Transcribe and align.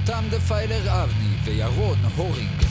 יותם 0.00 0.24
דפיילר 0.30 1.02
אבני 1.02 1.36
וירון 1.44 1.98
הורינג. 2.16 2.69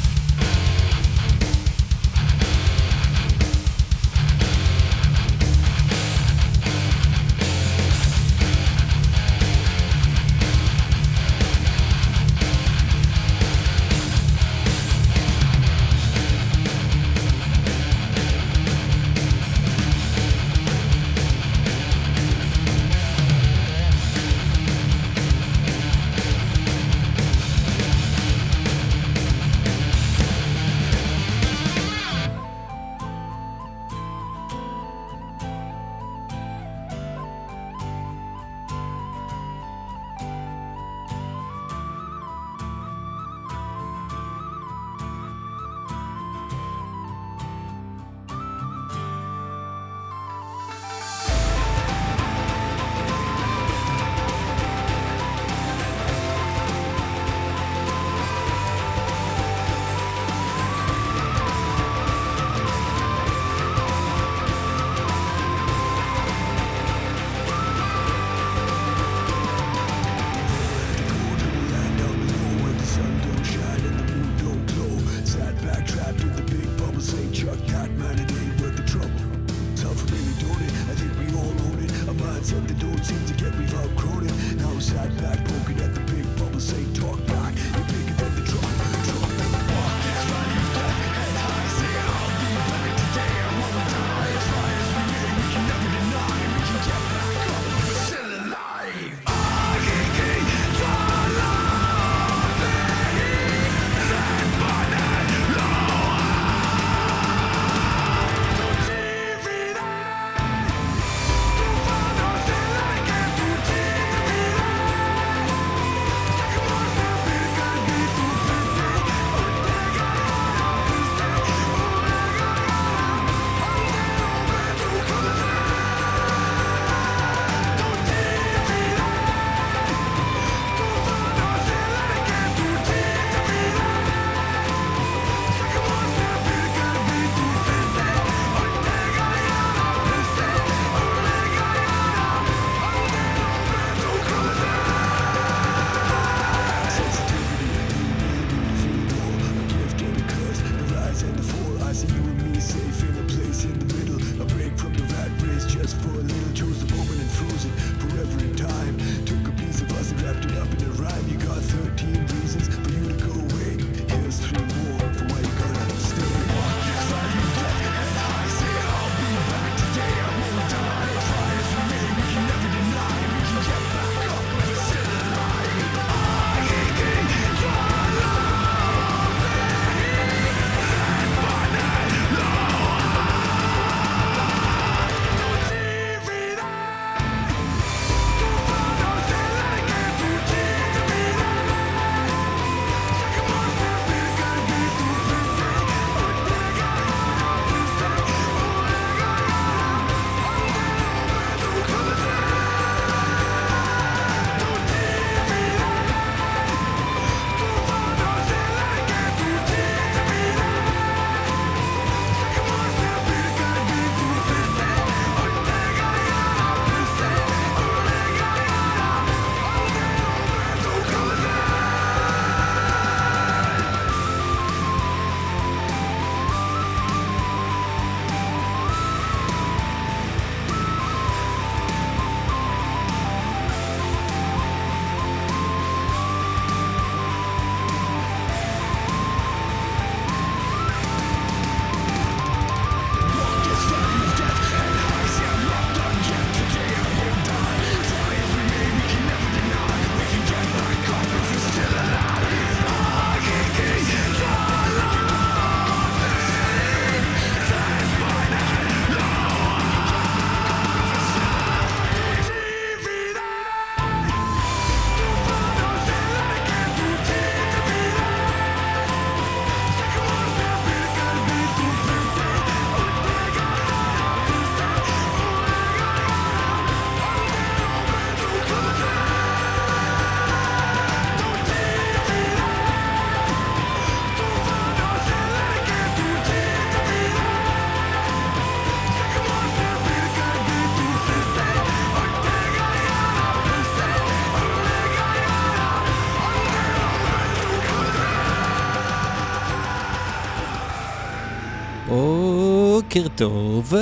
טוב, 303.90 304.00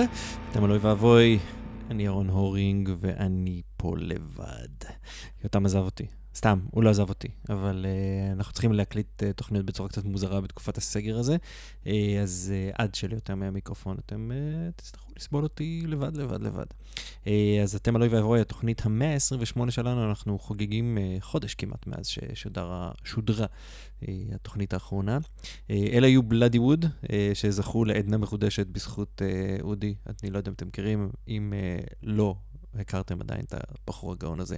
אתם 0.51 0.65
אלוהי 0.65 0.79
ואבוי, 0.79 1.39
אני 1.89 2.05
ירון 2.05 2.29
הורינג 2.29 2.89
ואני 2.97 3.61
פה 3.77 3.95
לבד. 3.97 4.87
יותם 5.43 5.65
עזב 5.65 5.79
אותי. 5.79 6.07
סתם, 6.35 6.59
הוא 6.71 6.83
לא 6.83 6.89
עזב 6.89 7.09
אותי, 7.09 7.27
אבל 7.49 7.85
uh, 7.85 8.33
אנחנו 8.33 8.53
צריכים 8.53 8.73
להקליט 8.73 9.23
uh, 9.23 9.33
תוכניות 9.33 9.65
בצורה 9.65 9.89
קצת 9.89 10.03
מוזרה 10.03 10.41
בתקופת 10.41 10.77
הסגר 10.77 11.17
הזה, 11.17 11.37
uh, 11.83 11.87
אז 12.23 12.53
uh, 12.53 12.75
עד 12.77 12.95
שליותם 12.95 13.39
מהמיקרופון 13.39 13.97
אתם 14.05 14.31
uh, 14.31 14.71
תצטרכו 14.75 15.11
לסבול 15.17 15.43
אותי 15.43 15.83
לבד, 15.87 16.17
לבד, 16.17 16.41
לבד. 16.41 16.65
Uh, 17.23 17.27
אז 17.63 17.75
אתם 17.75 17.95
אלוהי 17.95 18.09
ואבוי, 18.09 18.41
התוכנית 18.41 18.85
ה-128 18.85 19.71
שלנו, 19.71 20.09
אנחנו 20.09 20.39
חוגגים 20.39 20.97
uh, 20.97 21.23
חודש 21.23 21.55
כמעט 21.55 21.87
מאז 21.87 22.07
ששודרה 22.07 23.47
התוכנית 24.35 24.73
האחרונה. 24.73 25.17
Uh, 25.17 25.71
אלה 25.91 26.07
היו 26.07 26.23
בלאדי 26.23 26.59
ווד, 26.59 26.85
uh, 26.85 27.07
שזכו 27.33 27.85
לעדנה 27.85 28.17
מחודשת 28.17 28.67
בזכות 28.67 29.21
אודי, 29.61 29.95
אני 30.23 30.31
לא 30.31 30.37
יודע 30.37 30.49
אם 30.49 30.53
אתם 30.53 30.67
מכירים, 30.67 31.09
אם 31.27 31.53
לא, 32.03 32.35
הכרתם 32.79 33.21
עדיין 33.21 33.41
את 33.41 33.53
הבחור 33.53 34.11
הגאון 34.11 34.39
הזה, 34.39 34.57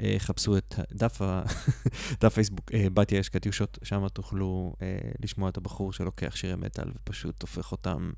אה, 0.00 0.14
חפשו 0.18 0.56
את 0.56 0.74
דף, 0.92 1.22
ה... 1.22 1.42
דף 2.20 2.34
פייסבוק, 2.34 2.72
אה, 2.74 2.90
בתיה 2.90 3.18
יש 3.18 3.28
קטיושות, 3.28 3.78
שם 3.82 4.08
תוכלו 4.08 4.74
אה, 4.82 4.98
לשמוע 5.20 5.48
את 5.48 5.56
הבחור 5.56 5.92
שלוקח 5.92 6.36
שירי 6.36 6.56
מטאל 6.56 6.88
ופשוט 6.94 7.42
הופך 7.42 7.72
אותם 7.72 8.12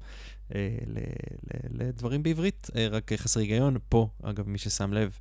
לדברים 1.70 2.22
בעברית, 2.22 2.70
רק 2.90 3.12
חסר 3.12 3.40
היגיון. 3.40 3.76
פה, 3.88 4.08
אגב, 4.22 4.48
מי 4.48 4.58
ששם 4.58 4.92
לב, 4.92 5.19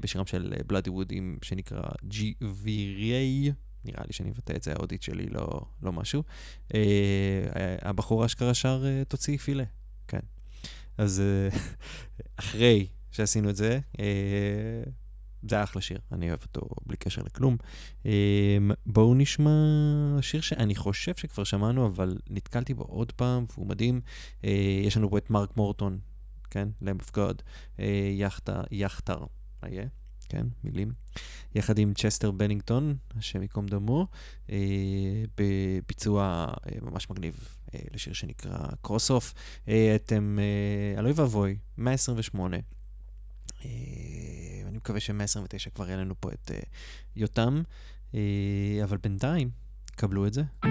בשירם 0.00 0.26
של 0.26 0.54
בלאדי 0.66 0.90
ווד, 0.90 1.12
שנקרא 1.42 1.82
ויריי, 2.62 3.52
נראה 3.88 4.04
לי 4.06 4.12
שאני 4.12 4.30
מבטא 4.30 4.52
את 4.52 4.62
זה, 4.62 4.72
האודית 4.72 5.02
שלי 5.02 5.26
לא, 5.26 5.60
לא 5.82 5.92
משהו. 5.92 6.22
הבחור 7.82 8.26
אשכרה 8.26 8.54
שר 8.54 8.84
תוציא 9.08 9.38
פילה, 9.38 9.64
כן. 10.08 10.20
אז 10.98 11.22
אחרי 12.40 12.86
שעשינו 13.10 13.50
את 13.50 13.56
זה. 13.56 13.78
אה, 14.00 14.82
זה 15.48 15.54
היה 15.54 15.64
אחלה 15.64 15.82
שיר, 15.82 15.98
אני 16.12 16.28
אוהב 16.28 16.40
אותו 16.42 16.68
בלי 16.86 16.96
קשר 16.96 17.22
לכלום. 17.22 17.56
אה, 18.06 18.58
בואו 18.86 19.14
נשמע 19.14 19.50
שיר 20.20 20.40
שאני 20.40 20.74
חושב 20.74 21.14
שכבר 21.14 21.44
שמענו, 21.44 21.86
אבל 21.86 22.16
נתקלתי 22.30 22.74
בו 22.74 22.82
עוד 22.82 23.12
פעם, 23.12 23.46
והוא 23.54 23.66
מדהים. 23.66 24.00
אה, 24.44 24.80
יש 24.84 24.96
לנו 24.96 25.10
פה 25.10 25.18
את 25.18 25.30
מרק 25.30 25.56
מורטון, 25.56 25.98
כן? 26.50 26.68
Lamb 26.82 27.02
of 27.02 27.16
God, 27.16 27.42
יחטר, 28.70 29.24
איה, 29.62 29.86
כן, 30.28 30.46
מילים. 30.64 30.92
יחד 31.54 31.78
עם 31.78 31.94
צ'סטר 31.94 32.30
בנינגטון, 32.30 32.96
השם 33.16 33.42
ייקום 33.42 33.66
דמו, 33.66 34.06
בביצוע 35.36 36.46
ממש 36.82 37.10
מגניב 37.10 37.48
לשיר 37.94 38.12
שנקרא 38.12 38.58
Cross 38.82 39.10
Off. 39.10 39.34
אתם, 39.96 40.38
אלוהי 40.98 41.14
ואבוי, 41.16 41.56
128. 41.78 42.56
אה, 43.64 43.70
אני 44.68 44.76
מקווה 44.76 45.00
ש-129 45.00 45.70
כבר 45.74 45.88
יהיה 45.88 45.96
לנו 45.96 46.14
פה 46.20 46.32
את 46.32 46.50
אה, 46.54 46.60
יותם, 47.16 47.62
אה, 48.14 48.20
אבל 48.84 48.96
בינתיים, 48.96 49.50
קבלו 49.96 50.26
את 50.26 50.32
זה. 50.32 50.42
cross 50.62 50.68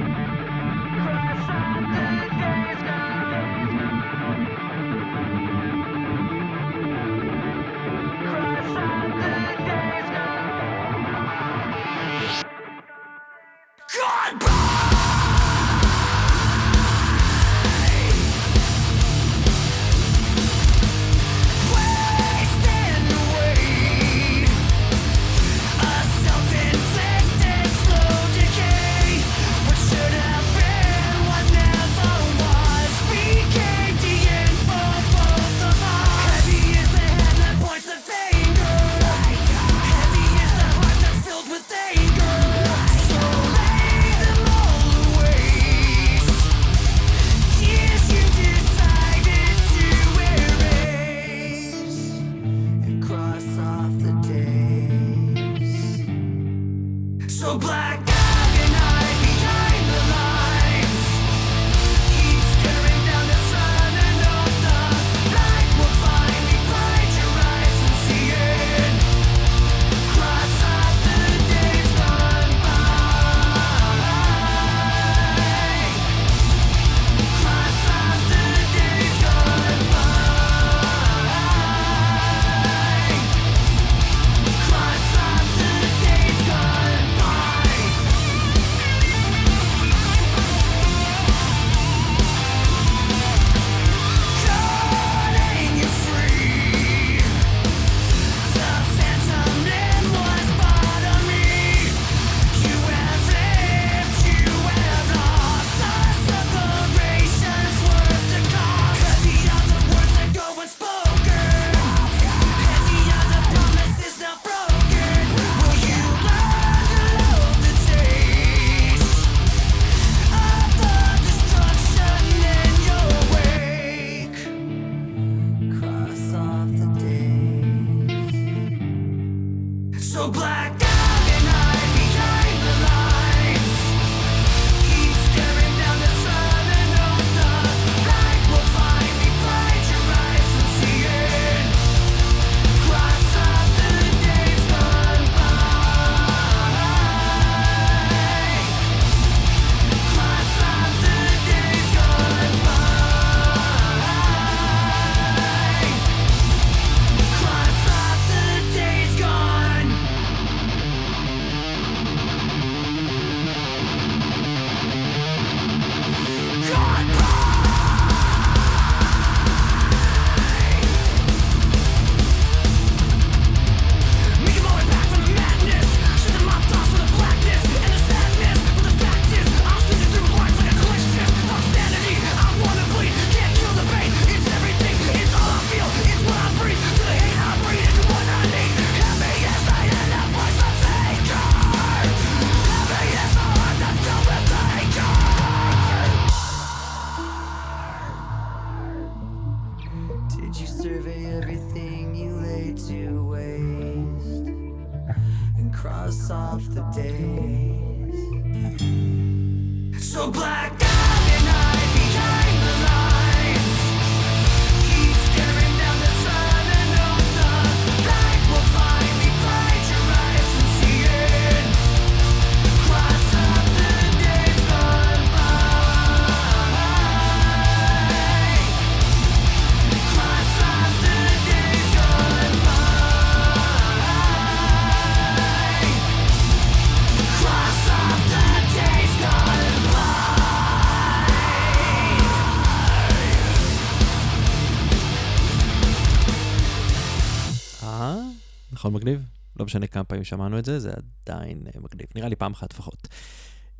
משנה 249.67 249.87
כמה 249.87 250.03
פעמים 250.03 250.23
שמענו 250.23 250.59
את 250.59 250.65
זה, 250.65 250.79
זה 250.79 250.91
עדיין 251.25 251.63
אה, 251.67 251.81
מגניב. 251.81 252.07
נראה 252.15 252.29
לי 252.29 252.35
פעם 252.35 252.51
אחת 252.51 252.73
לפחות. 252.73 253.07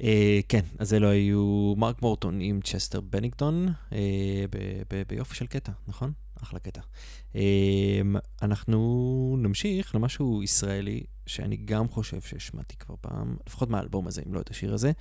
אה, 0.03 0.39
כן, 0.49 0.61
אז 0.79 0.93
אלו 0.93 1.09
היו 1.09 1.73
מרק 1.77 2.01
מורטון 2.01 2.41
עם 2.41 2.59
צ'סטר 2.63 3.01
בנינגטון, 3.01 3.67
אה, 3.93 4.45
ביופי 5.07 5.35
של 5.35 5.47
קטע, 5.47 5.71
נכון? 5.87 6.11
אחלה 6.43 6.59
קטע. 6.59 6.81
אה, 7.35 8.01
אנחנו 8.41 9.35
נמשיך 9.39 9.95
למשהו 9.95 10.43
ישראלי, 10.43 11.03
שאני 11.27 11.55
גם 11.55 11.87
חושב 11.89 12.21
שהשמעתי 12.21 12.75
כבר 12.75 12.95
פעם, 13.01 13.37
לפחות 13.47 13.69
מהאלבום 13.69 14.07
הזה, 14.07 14.21
אם 14.27 14.33
לא 14.33 14.39
את 14.39 14.49
השיר 14.49 14.73
הזה. 14.73 14.91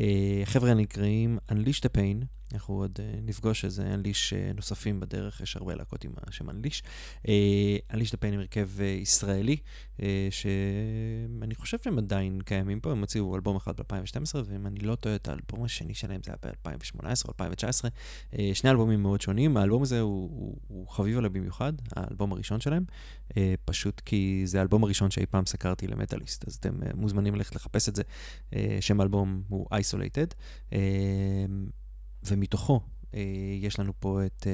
אה, 0.00 0.42
חבר'ה 0.44 0.74
נקראים 0.74 1.38
Unleash 1.50 1.80
the 1.80 1.96
Pain, 1.96 2.24
אנחנו 2.52 2.74
עוד 2.74 2.98
אה, 3.00 3.18
נפגוש 3.22 3.64
איזה 3.64 3.94
Unleash 3.94 4.36
אה, 4.36 4.52
נוספים 4.54 5.00
בדרך, 5.00 5.40
יש 5.40 5.56
הרבה 5.56 5.74
להקות 5.74 6.04
עם 6.04 6.10
השם 6.26 6.50
Unleash. 6.50 6.82
אה, 7.28 7.76
Unleash 7.92 8.10
the 8.10 8.16
Pain 8.22 8.26
הם 8.26 8.40
הרכב 8.40 8.68
אה, 8.80 8.86
ישראלי, 8.86 9.56
אה, 10.02 10.28
שאני 10.30 11.54
חושב 11.54 11.78
שהם 11.84 11.98
עדיין 11.98 12.40
קיימים 12.40 12.80
פה, 12.80 12.92
הם 12.92 13.00
הוציאו 13.00 13.36
אלבום 13.36 13.56
אחד 13.56 13.76
ב-2012, 13.76 14.36
ואם 14.44 14.66
אני 14.66 14.78
לא 14.78 14.94
טועה, 14.94 15.14
את 15.14 15.28
האלבום 15.28 15.64
השני 15.64 15.94
שלהם 15.94 16.20
זה 16.24 16.32
היה 16.32 16.52
ב-2018 16.52 17.04
או 17.04 17.30
2019. 17.30 17.90
אה, 18.38 18.50
שני 18.54 18.70
אלבומים 18.70 19.02
מאוד 19.02 19.20
שונים, 19.20 19.56
האלבום 19.56 19.82
הזה 19.82 20.00
הוא, 20.00 20.30
הוא, 20.32 20.56
הוא 20.68 20.88
חביב 20.88 21.18
עליי 21.18 21.30
במיוחד, 21.30 21.72
האלבום 21.96 22.32
הראשון 22.32 22.60
שלהם, 22.60 22.84
אה, 23.36 23.54
פשוט 23.64 24.00
כי 24.04 24.42
זה 24.44 24.58
האלבום 24.58 24.84
הראשון 24.84 25.10
שאי 25.10 25.26
פעם 25.26 25.46
סקרתי 25.66 25.86
למטאליסט, 25.86 26.48
אז 26.48 26.54
אתם 26.54 26.82
אה, 26.82 26.88
מוזמנים 26.94 27.34
ללכת 27.34 27.54
לחפש 27.54 27.88
את 27.88 27.96
זה. 27.96 28.02
אה, 28.54 28.76
שם 28.80 29.00
האלבום 29.00 29.42
הוא 29.48 29.66
Isolated, 29.74 30.34
אה, 30.72 30.78
ומתוכו 32.22 32.80
יש 33.60 33.78
לנו 33.78 33.92
פה 34.00 34.26
את 34.26 34.46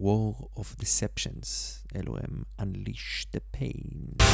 War 0.00 0.44
of 0.56 0.82
Deceptions, 0.82 1.48
אלו 1.96 2.16
הם 2.16 2.42
Unleash 2.60 3.26
the 3.36 3.58
Pain. 3.58 4.24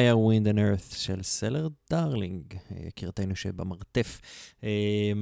Fire, 0.00 0.16
Wind 0.16 0.46
and 0.46 0.58
Earth 0.58 0.96
של 0.96 1.22
סלר 1.22 1.68
דארלינג, 1.90 2.54
אה, 2.54 2.86
יקירתנו 2.86 3.36
שבמרתף. 3.36 4.20
אה, 4.64 5.12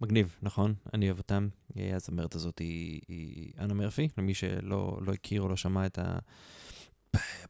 מגניב, 0.00 0.36
נכון? 0.42 0.74
אני 0.94 1.06
אוהב 1.06 1.18
אותם. 1.18 1.48
אה, 1.76 1.96
הזמרת 1.96 2.34
הזאת 2.34 2.58
היא, 2.58 3.00
היא 3.08 3.52
אנה 3.58 3.74
מרפי, 3.74 4.08
למי 4.18 4.34
שלא 4.34 4.98
לא 5.06 5.12
הכיר 5.12 5.42
או 5.42 5.48
לא 5.48 5.56
שמע 5.56 5.86
את 5.86 5.98
ה... 5.98 6.18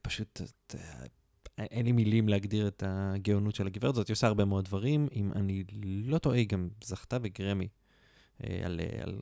פשוט, 0.03 0.41
אה, 0.75 1.07
אין 1.59 1.87
לי 1.87 1.93
מילים 1.93 2.29
להגדיר 2.29 2.69
את 2.69 2.83
הגאונות 2.87 3.55
של 3.55 3.67
הגברת 3.67 3.95
הזאת. 3.95 4.09
היא 4.09 4.15
עושה 4.15 4.27
הרבה 4.27 4.45
מאוד 4.45 4.65
דברים. 4.65 5.09
אם 5.17 5.33
אני 5.33 5.65
לא 6.05 6.19
טועה, 6.19 6.37
היא 6.37 6.49
גם 6.49 6.69
זכתה 6.85 7.19
בגרמי 7.19 7.69
על, 8.41 8.81
על 9.03 9.21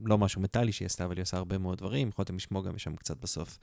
לא 0.00 0.18
משהו 0.18 0.40
מטאלי 0.40 0.72
שהיא 0.72 0.86
עשתה, 0.86 1.04
אבל 1.04 1.16
היא 1.16 1.22
עושה 1.22 1.36
הרבה 1.36 1.58
מאוד 1.58 1.78
דברים. 1.78 2.08
יכולתם 2.08 2.36
לשמוע 2.36 2.62
גם 2.62 2.78
שם 2.78 2.96
קצת 2.96 3.16
בסוף 3.16 3.58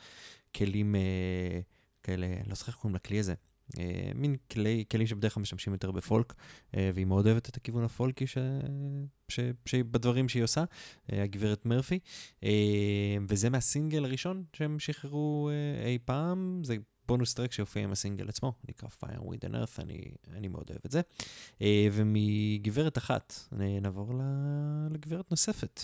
כלים 0.55 0.95
אה, 0.95 1.59
כאלה, 2.07 2.27
לא 2.47 2.55
זוכר 2.55 2.71
איך 2.71 2.75
קוראים 2.75 2.95
לכלי 2.95 3.19
הזה. 3.19 3.33
אה, 3.79 4.11
מין 4.15 4.35
כלי, 4.51 4.85
כלים 4.91 5.07
שבדרך 5.07 5.33
כלל 5.33 5.41
משמשים 5.41 5.73
יותר 5.73 5.91
בפולק, 5.91 6.33
אה, 6.75 6.91
והיא 6.93 7.05
מאוד 7.05 7.25
אוהבת 7.27 7.49
את 7.49 7.57
הכיוון 7.57 7.83
הפולקי 7.83 8.27
ש... 8.27 8.37
ש... 9.27 9.39
ש... 9.65 9.75
בדברים 9.75 10.29
שהיא 10.29 10.43
עושה, 10.43 10.63
אה, 11.13 11.23
הגברת 11.23 11.65
מרפי. 11.65 11.99
וזה 13.29 13.49
מהסינגל 13.49 14.05
הראשון 14.05 14.43
שהם 14.53 14.79
שחררו 14.79 15.49
אי 15.85 15.97
פעם, 16.05 16.61
זה 16.63 16.75
בונוס 17.07 17.33
טרק 17.33 17.51
שהופיע 17.51 17.83
עם 17.83 17.91
הסינגל 17.91 18.29
עצמו, 18.29 18.53
נקרא 18.69 18.89
Fire 18.89 19.19
with 19.19 19.49
an 19.49 19.53
Earth, 19.53 19.81
אני, 19.81 20.01
אני 20.33 20.47
מאוד 20.47 20.69
אוהב 20.69 20.81
את 20.85 20.91
זה. 20.91 21.01
ומגברת 21.91 22.97
אחת, 22.97 23.33
נעבור 23.51 24.13
לגברת 24.91 25.31
נוספת. 25.31 25.81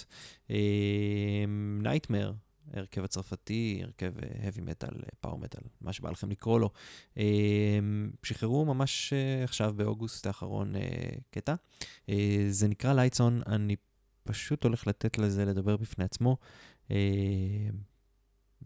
Nightmare, 1.83 2.33
הרכב 2.73 3.03
הצרפתי, 3.03 3.81
הרכב 3.83 4.13
heavy 4.19 4.59
metal, 4.59 4.95
power 5.25 5.35
metal, 5.35 5.67
מה 5.81 5.93
שבא 5.93 6.11
לכם 6.11 6.31
לקרוא 6.31 6.59
לו. 6.59 6.69
אה, 7.17 7.79
שחררו 8.23 8.65
ממש 8.65 9.13
אה, 9.13 9.43
עכשיו 9.43 9.73
באוגוסט 9.75 10.27
האחרון 10.27 10.75
אה, 10.75 10.81
קטע. 11.31 11.55
אה, 12.09 12.45
זה 12.49 12.67
נקרא 12.67 13.05
On, 13.17 13.21
אני 13.47 13.75
פשוט 14.23 14.63
הולך 14.63 14.87
לתת 14.87 15.17
לזה 15.17 15.45
לדבר 15.45 15.77
בפני 15.77 16.05
עצמו. 16.05 16.37
אה, 16.91 16.97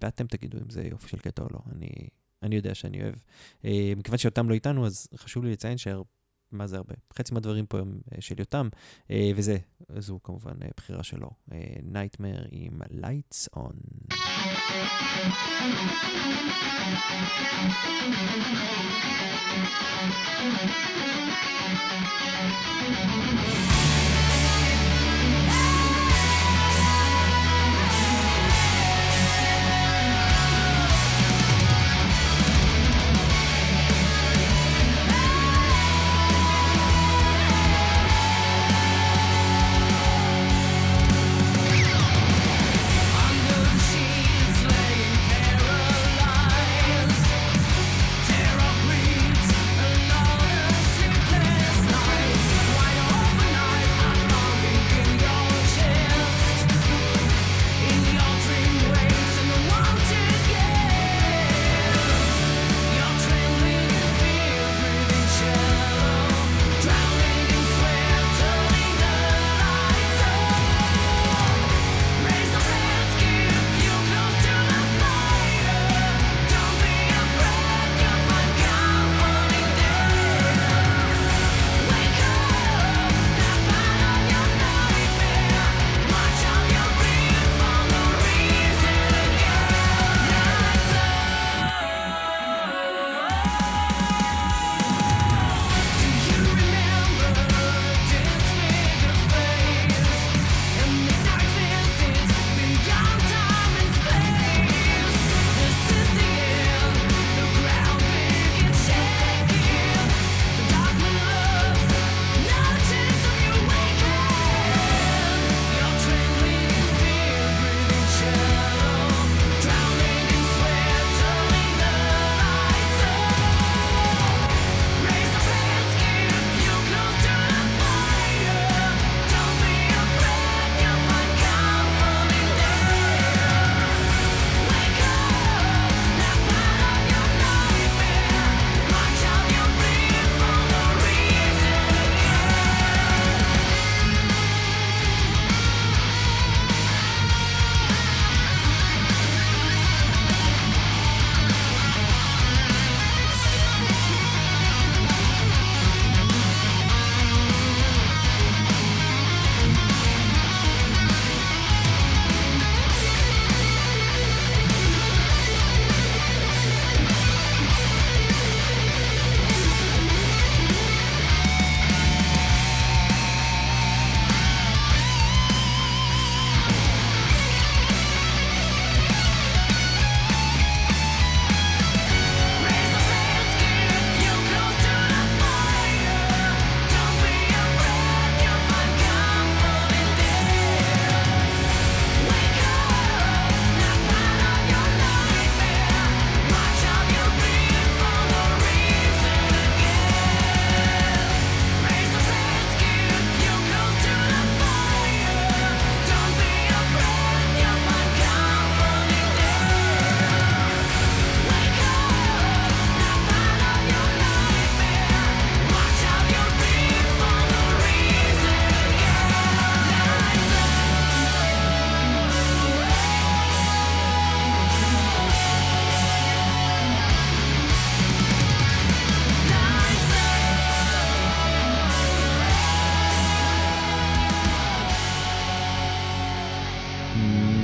ואתם 0.02 0.28
תגידו 0.28 0.58
אם 0.58 0.70
זה 0.70 0.84
יופי 0.84 1.10
של 1.10 1.20
קטע 1.20 1.42
או 1.44 1.48
לא, 1.52 1.60
אני, 1.72 1.90
אני 2.44 2.56
יודע 2.56 2.76
שאני 2.76 3.04
אוהב. 3.04 3.16
אה, 3.66 3.94
מכיוון 3.98 4.18
שיותם 4.18 4.50
לא 4.50 4.54
איתנו, 4.54 4.86
אז 4.86 5.08
חשוב 5.16 5.44
לי 5.44 5.52
לציין 5.52 5.78
שהר... 5.78 6.02
מה 6.52 6.68
זה 6.68 6.78
הרבה? 6.78 6.94
חצי 7.18 7.34
מהדברים 7.34 7.66
פה 7.66 7.80
הם 7.80 8.00
אה, 8.16 8.22
של 8.22 8.40
יותם, 8.40 8.70
אה, 9.12 9.32
וזה, 9.36 9.58
זו 9.98 10.20
כמובן 10.24 10.64
אה, 10.64 10.68
בחירה 10.78 11.04
שלו. 11.04 11.30
Nightmare 11.94 12.48
עם 12.52 12.82
Lights 12.82 13.48
On. 13.56 13.76
Under 22.90 24.27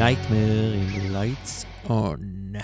Nightmare 0.03 0.73
in 0.95 1.13
Lights 1.15 1.87
On. 1.89 2.57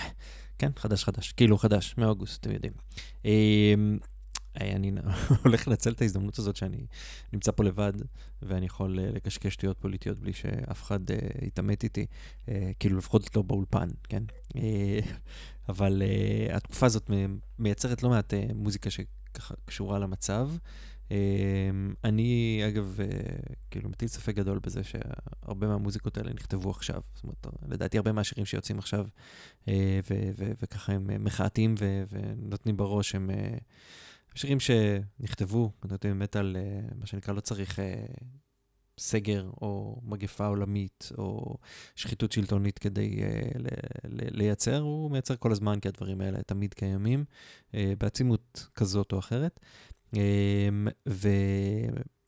כן, 0.58 0.70
חדש 0.76 1.04
חדש, 1.04 1.32
כאילו 1.32 1.58
חדש, 1.58 1.94
מאוגוסט, 1.98 2.40
אתם 2.40 2.52
יודעים. 2.52 2.72
אמ, 3.24 3.98
אני 4.60 4.92
הולך 5.44 5.68
לנצל 5.68 5.90
את 5.90 6.02
ההזדמנות 6.02 6.38
הזאת 6.38 6.56
שאני 6.56 6.86
נמצא 7.32 7.52
פה 7.52 7.64
לבד, 7.64 7.92
ואני 8.42 8.66
יכול 8.66 8.98
אה, 8.98 9.10
לקשקש 9.10 9.54
שטויות 9.54 9.78
פוליטיות 9.78 10.18
בלי 10.18 10.32
שאף 10.32 10.82
אחד 10.82 11.10
אה, 11.10 11.16
יתעמת 11.42 11.84
איתי, 11.84 12.06
אה, 12.48 12.70
כאילו 12.78 12.98
לפחות 12.98 13.36
לא 13.36 13.42
באולפן, 13.42 13.88
כן? 14.08 14.22
אבל 15.68 16.02
התקופה 16.52 16.86
הזאת 16.86 17.10
מייצרת 17.58 18.02
לא 18.02 18.10
מעט 18.10 18.34
מוזיקה 18.54 18.90
שככה 18.90 19.54
קשורה 19.64 19.98
למצב. 19.98 20.50
אה, 21.10 21.70
אני, 22.04 22.60
אגב, 22.68 23.00
אה, 23.00 23.06
כאילו 23.70 23.88
מטיל 23.88 24.08
ספק 24.08 24.34
גדול 24.34 24.58
בזה 24.58 24.80
שהרבה 24.84 25.66
מהמוזיקות 25.66 26.18
האלה 26.18 26.32
נכתבו 26.32 26.70
עכשיו. 26.70 27.00
זאת 27.14 27.24
אומרת, 27.24 27.46
לדעתי 27.68 27.96
הרבה 27.96 28.12
מהשירים 28.12 28.46
שיוצאים 28.46 28.78
עכשיו, 28.78 29.06
אה, 29.68 30.00
וככה 30.62 30.92
הם 30.92 31.10
אה, 31.10 31.18
מחאתיים 31.18 31.74
ו- 31.78 32.04
ונותנים 32.10 32.76
בראש, 32.76 33.14
הם... 33.14 33.30
שירים 34.34 34.58
שנכתבו, 34.60 35.72
יודעים, 35.90 36.18
באמת 36.18 36.36
על 36.36 36.56
מה 36.94 37.06
שנקרא, 37.06 37.34
לא 37.34 37.40
צריך 37.40 37.78
סגר 38.98 39.50
או 39.62 40.00
מגפה 40.02 40.46
עולמית 40.46 41.08
או 41.18 41.56
שחיתות 41.96 42.32
שלטונית 42.32 42.78
כדי 42.78 43.20
לייצר, 44.04 44.80
הוא 44.80 45.10
מייצר 45.10 45.36
כל 45.36 45.52
הזמן, 45.52 45.80
כי 45.80 45.88
הדברים 45.88 46.20
האלה 46.20 46.42
תמיד 46.42 46.74
קיימים, 46.74 47.24
בעצימות 47.74 48.66
כזאת 48.74 49.12
או 49.12 49.18
אחרת. 49.18 49.60
אה, 50.16 50.68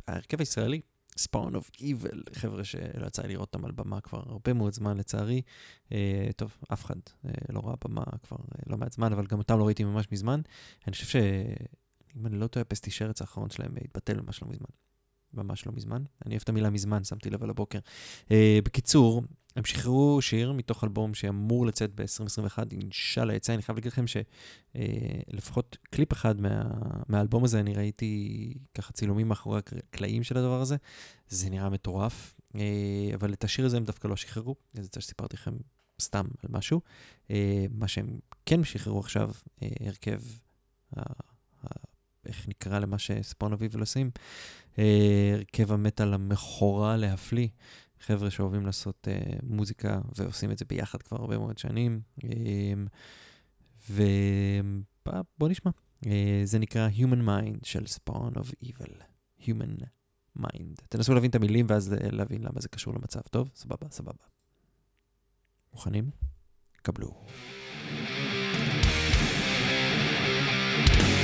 וההרכב 0.09 0.40
הישראלי, 0.40 0.81
Spawn 1.16 1.55
of 1.55 1.70
Evil, 1.81 2.22
חבר'ה 2.33 2.64
שלא 2.64 3.07
יצא 3.07 3.23
לי 3.23 3.29
לראות 3.29 3.55
אותם 3.55 3.64
על 3.64 3.73
במה 3.73 4.01
כבר 4.01 4.23
הרבה 4.27 4.53
מאוד 4.53 4.73
זמן 4.73 4.97
לצערי. 4.97 5.42
אה, 5.92 6.29
טוב, 6.37 6.57
אף 6.73 6.85
אחד 6.85 6.95
אה, 7.25 7.31
לא 7.49 7.61
ראה 7.64 7.75
במה 7.85 8.03
כבר 8.23 8.37
אה, 8.37 8.62
לא 8.66 8.77
מעט 8.77 8.92
זמן, 8.92 9.12
אבל 9.12 9.27
גם 9.27 9.38
אותם 9.38 9.59
לא 9.59 9.66
ראיתי 9.66 9.85
ממש 9.85 10.07
מזמן. 10.12 10.40
אני 10.87 10.92
חושב 10.92 11.07
ש... 11.07 11.16
אם 12.16 12.27
אני 12.27 12.38
לא 12.38 12.47
טועה, 12.47 12.64
פסטי 12.64 12.90
שרץ 12.90 13.21
האחרון 13.21 13.51
שלהם 13.51 13.75
התבטל 13.85 14.21
ממש 14.21 14.42
לא 14.42 14.49
מזמן. 14.49 14.66
ממש 15.35 15.66
לא 15.66 15.73
מזמן. 15.73 16.05
אני 16.27 16.35
אוהב 16.35 16.42
את 16.42 16.49
המילה 16.49 16.71
מזמן, 16.71 17.05
שמתי 17.05 17.31
לב 17.31 17.42
על 17.42 17.51
הבוקר. 17.51 17.79
בקיצור, 18.64 19.23
הם 19.57 19.65
שחררו 19.65 20.23
שיר 20.23 20.53
מתוך 20.53 20.85
אלבום 20.85 21.15
שאמור 21.15 21.67
לצאת 21.67 21.95
ב-2021, 21.95 22.59
אינשאללה 22.73 23.35
יצא. 23.35 23.55
אני 23.55 23.62
חייב 23.62 23.79
להגיד 23.79 23.93
לכם 23.93 24.05
שלפחות 24.07 25.77
אה, 25.81 25.88
קליפ 25.91 26.12
אחד 26.12 26.41
מה, 26.41 26.62
מהאלבום 27.09 27.45
הזה, 27.45 27.61
אני 27.61 27.75
ראיתי 27.75 28.55
ככה 28.75 28.93
צילומים 28.93 29.29
מאחורי 29.29 29.59
הקלעים 29.59 30.23
של 30.23 30.38
הדבר 30.38 30.61
הזה. 30.61 30.77
זה 31.29 31.51
נראה 31.51 31.69
מטורף, 31.71 32.35
uh, 32.53 32.57
אבל 33.15 33.33
את 33.33 33.45
השיר 33.45 33.67
הזה 33.67 33.77
הם 33.77 33.85
דווקא 33.85 34.09
לא 34.09 34.17
שחררו. 34.17 34.57
זה 34.73 34.83
זה 34.83 35.01
שסיפרתי 35.01 35.37
לכם 35.37 35.55
סתם 36.01 36.25
על 36.43 36.51
משהו. 36.51 36.81
Uh, 37.29 37.33
מה 37.71 37.88
שהם 37.88 38.19
כן 38.47 38.65
שחררו 38.65 39.01
עכשיו, 39.01 39.31
uh, 39.31 39.65
הרכב... 39.81 40.21
ה- 40.97 41.33
איך 42.27 42.49
נקרא 42.49 42.79
למה 42.79 42.99
שספון 42.99 43.53
אביב 43.53 43.77
עושים, 43.81 44.11
אה, 44.79 45.35
הרכב 45.35 45.73
המטאל 45.73 46.15
המכורה 46.15 46.97
להפליא. 46.97 47.49
חבר'ה 48.03 48.31
שאוהבים 48.31 48.67
לעשות 48.67 49.09
uh, 49.11 49.38
מוזיקה 49.43 50.01
ועושים 50.17 50.51
את 50.51 50.59
זה 50.59 50.65
ביחד 50.65 51.03
כבר 51.03 51.17
הרבה 51.21 51.38
מאוד 51.38 51.59
שנים. 51.59 52.01
ובוא 53.91 55.49
נשמע. 55.49 55.71
Uh, 56.05 56.09
זה 56.45 56.59
נקרא 56.59 56.88
Human 56.88 57.29
Mind 57.29 57.59
של 57.62 57.85
Spawn 57.85 58.35
of 58.35 58.67
Evil. 58.67 59.03
Human 59.41 59.85
Mind. 60.38 60.83
תנסו 60.88 61.15
להבין 61.15 61.31
את 61.31 61.35
המילים 61.35 61.67
ואז 61.69 61.95
להבין 62.12 62.43
למה 62.43 62.61
זה 62.61 62.69
קשור 62.69 62.95
למצב. 62.95 63.21
טוב? 63.21 63.51
סבבה, 63.55 63.87
סבבה. 63.91 64.25
מוכנים? 65.73 66.11
קבלו. 66.83 67.27
Thank 70.85 71.21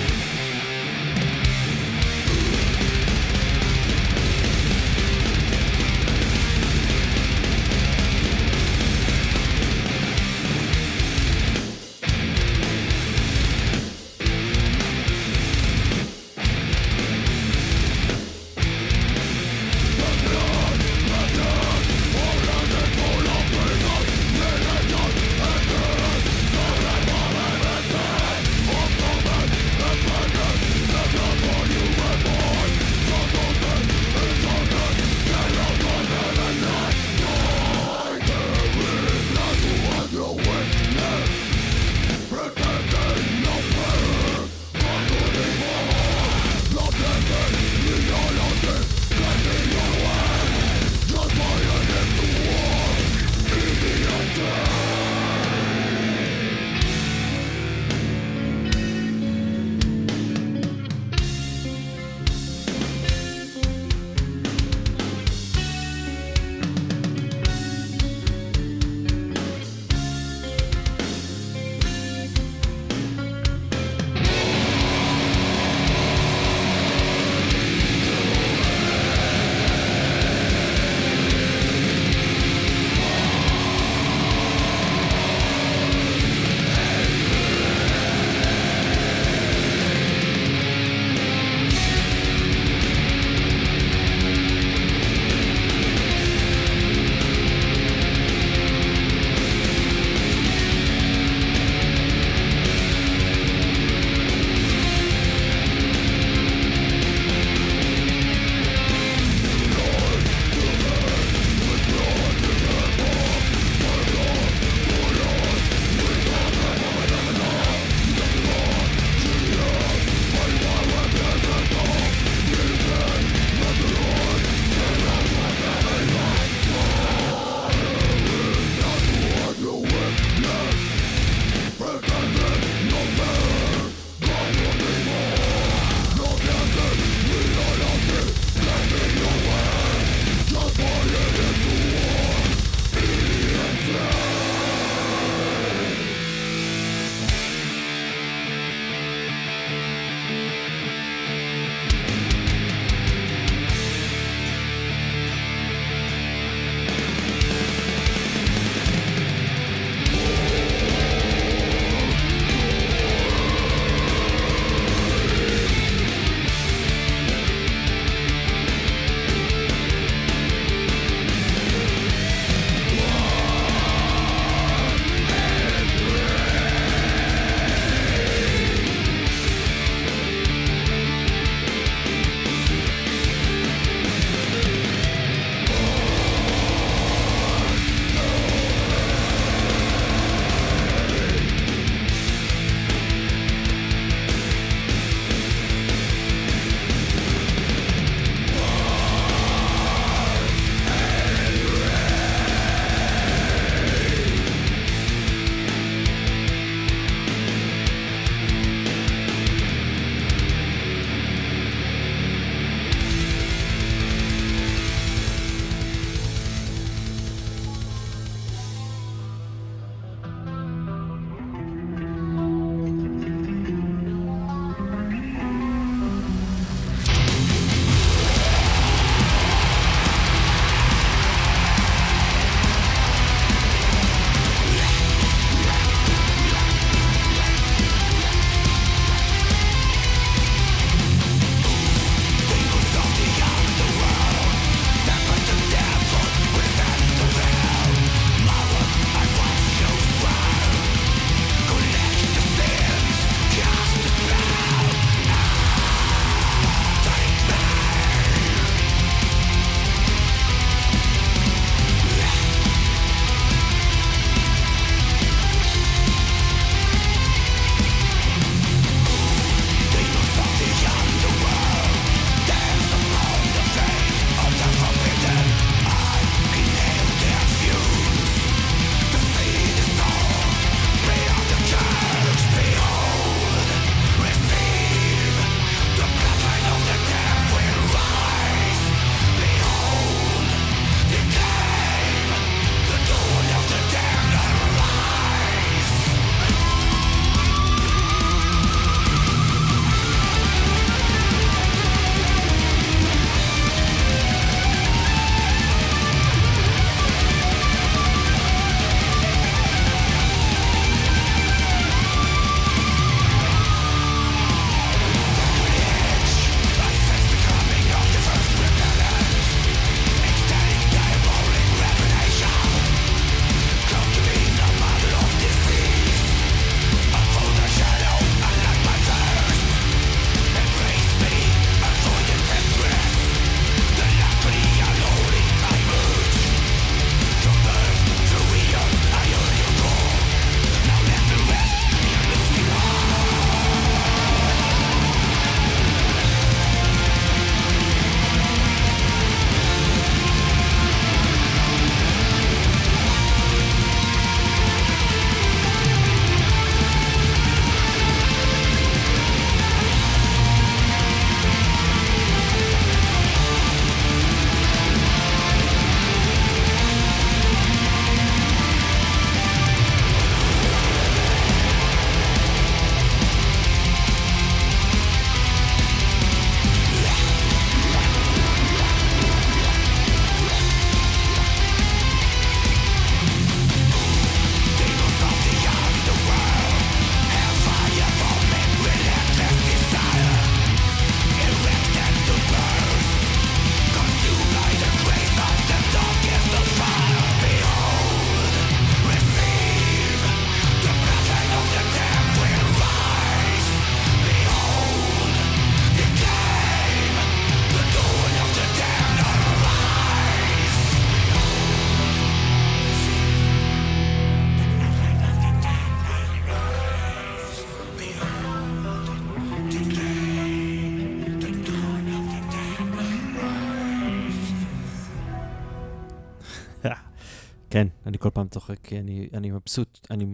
כל 428.28 428.34
פעם 428.34 428.48
צוחק, 428.48 428.78
כי 428.82 428.98
אני, 428.98 429.28
אני 429.34 429.50
מבסוט, 429.50 430.06
אני 430.10 430.26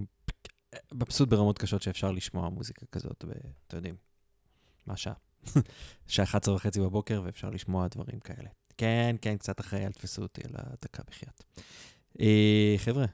מבסוט 0.95 1.29
ברמות 1.29 1.59
קשות 1.59 1.83
שאפשר 1.83 2.13
לשמוע 2.13 2.49
מוזיקה 2.49 2.87
כזאת, 2.93 3.25
ואתם 3.29 3.77
יודעים, 3.77 3.95
מה 4.87 4.95
השעה? 4.95 5.15
שעה 6.07 6.25
11 6.31 6.55
וחצי 6.55 6.81
בבוקר, 6.81 7.23
ואפשר 7.25 7.51
לשמוע 7.51 7.89
דברים 7.89 8.21
כאלה. 8.21 8.49
כן, 8.77 9.17
כן, 9.21 9.37
קצת 9.37 9.61
אחרי, 9.61 9.87
אל 9.87 9.93
תפסו 9.93 10.23
אותי 10.23 10.41
על 10.45 10.51
הדקה 10.55 11.03
בחייאת. 11.11 11.45
אה, 12.21 12.75
חבר'ה, 12.79 13.05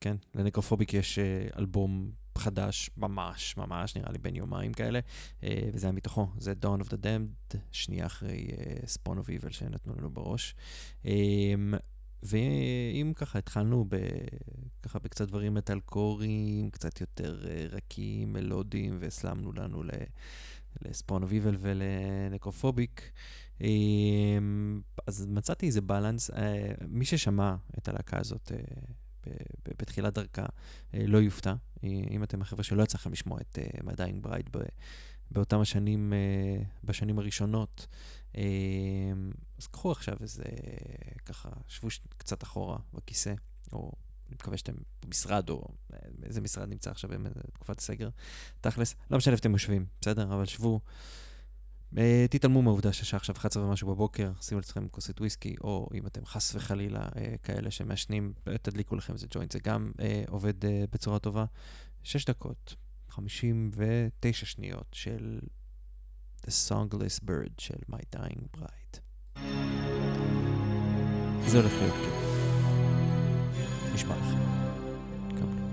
כן, 0.00 0.16
לנקרופוביק 0.34 0.94
יש 0.94 1.18
אה, 1.18 1.48
אלבום 1.58 2.10
חדש, 2.38 2.90
ממש, 2.96 3.56
ממש, 3.56 3.96
נראה 3.96 4.12
לי 4.12 4.18
בין 4.18 4.36
יומיים 4.36 4.72
כאלה, 4.72 5.00
אה, 5.42 5.68
וזה 5.72 5.86
היה 5.86 5.92
מתוכו, 5.92 6.28
זה 6.38 6.54
Dawn 6.62 6.84
of 6.84 6.86
the 6.86 6.96
Damned, 6.96 7.56
שנייה 7.72 8.06
אחרי 8.06 8.48
אה, 8.58 8.74
Spawn 8.94 9.16
of 9.16 9.26
Evil 9.26 9.52
שנתנו 9.52 9.94
לנו 9.98 10.10
בראש. 10.10 10.54
אה, 11.06 11.54
ואם 12.24 13.12
ככה 13.16 13.38
התחלנו 13.38 13.84
ב, 13.88 13.96
ככה 14.82 14.98
בקצת 14.98 15.28
דברים 15.28 15.54
מטאלקוריים, 15.54 16.70
קצת 16.70 17.00
יותר 17.00 17.46
אה, 17.48 17.66
רכים, 17.70 18.32
מלודיים, 18.32 18.96
והסלמנו 19.00 19.52
לנו 19.52 19.82
ל... 19.82 19.90
ל 20.82 20.89
Spawn 20.89 21.22
of 21.22 21.32
Evil 21.32 21.56
ול 21.60 21.81
Necrophobic. 21.81 23.10
אה, 23.62 23.68
אז 25.06 25.26
מצאתי 25.26 25.66
איזה 25.66 25.80
balance. 25.80 26.30
אה, 26.30 26.72
מי 26.88 27.04
ששמע 27.04 27.54
את 27.78 27.88
הלהקה 27.88 28.18
הזאת 28.18 28.52
אה, 29.26 29.32
בתחילת 29.78 30.14
דרכה 30.14 30.46
לא 30.94 31.18
יופתע. 31.18 31.54
אם 31.84 32.22
אתם 32.22 32.42
החבר'ה 32.42 32.64
שלא 32.64 32.82
יצא 32.82 32.98
לכם 32.98 33.12
לשמוע 33.12 33.38
את 33.40 33.58
My 33.84 33.95
Dying 33.95 34.22
Bride 34.22 34.50
באותם 35.30 35.60
השנים, 35.60 36.12
בשנים 36.84 37.18
הראשונות, 37.18 37.86
אז 39.58 39.66
קחו 39.66 39.92
עכשיו 39.92 40.16
איזה, 40.20 40.44
ככה, 41.24 41.48
שבו 41.68 41.88
קצת 42.18 42.42
אחורה 42.42 42.78
בכיסא, 42.94 43.34
או 43.72 43.92
אני 44.28 44.34
מקווה 44.34 44.56
שאתם 44.56 44.72
במשרד, 45.02 45.50
או 45.50 45.68
אה, 45.92 45.98
איזה 46.22 46.40
משרד 46.40 46.68
נמצא 46.68 46.90
עכשיו 46.90 47.10
בתקופת 47.46 47.78
הסגר, 47.78 48.08
תכלס, 48.60 48.94
לא 49.10 49.18
משנה 49.18 49.32
איפה 49.32 49.40
אתם 49.40 49.52
יושבים, 49.52 49.86
בסדר? 50.00 50.34
אבל 50.34 50.46
שבו, 50.46 50.80
אה, 51.98 52.26
תתעלמו 52.30 52.62
מהעובדה 52.62 52.92
שהשעה 52.92 53.18
עכשיו 53.18 53.34
11 53.34 53.64
ומשהו 53.64 53.88
בבוקר, 53.88 54.32
שימו 54.40 54.60
לעצמכם 54.60 54.88
כוסית 54.88 55.20
וויסקי, 55.20 55.54
או 55.60 55.88
אם 55.94 56.06
אתם 56.06 56.26
חס 56.26 56.54
וחלילה 56.54 57.08
אה, 57.16 57.34
כאלה 57.42 57.70
שמעשנים, 57.70 58.32
תדליקו 58.62 58.96
לכם 58.96 59.12
איזה 59.12 59.26
ג'וינט, 59.30 59.52
זה 59.52 59.58
גם 59.58 59.92
עובד 60.28 60.54
בצורה 60.92 61.18
טובה. 61.18 61.44
שש 62.02 62.24
דקות, 62.24 62.74
59 63.08 64.46
שניות 64.46 64.86
של 64.92 65.40
The 66.46 66.50
Songless 66.50 67.20
Bird 67.24 67.54
של 67.58 67.78
My 67.90 68.16
Dying 68.16 68.58
Bride. 68.58 69.00
זה 71.46 71.58
הולך 71.60 71.72
להיות 71.72 71.94
כיף. 71.94 72.14
נשמע 73.94 74.16
לכם. 74.16 74.38
קבלו. 75.28 75.68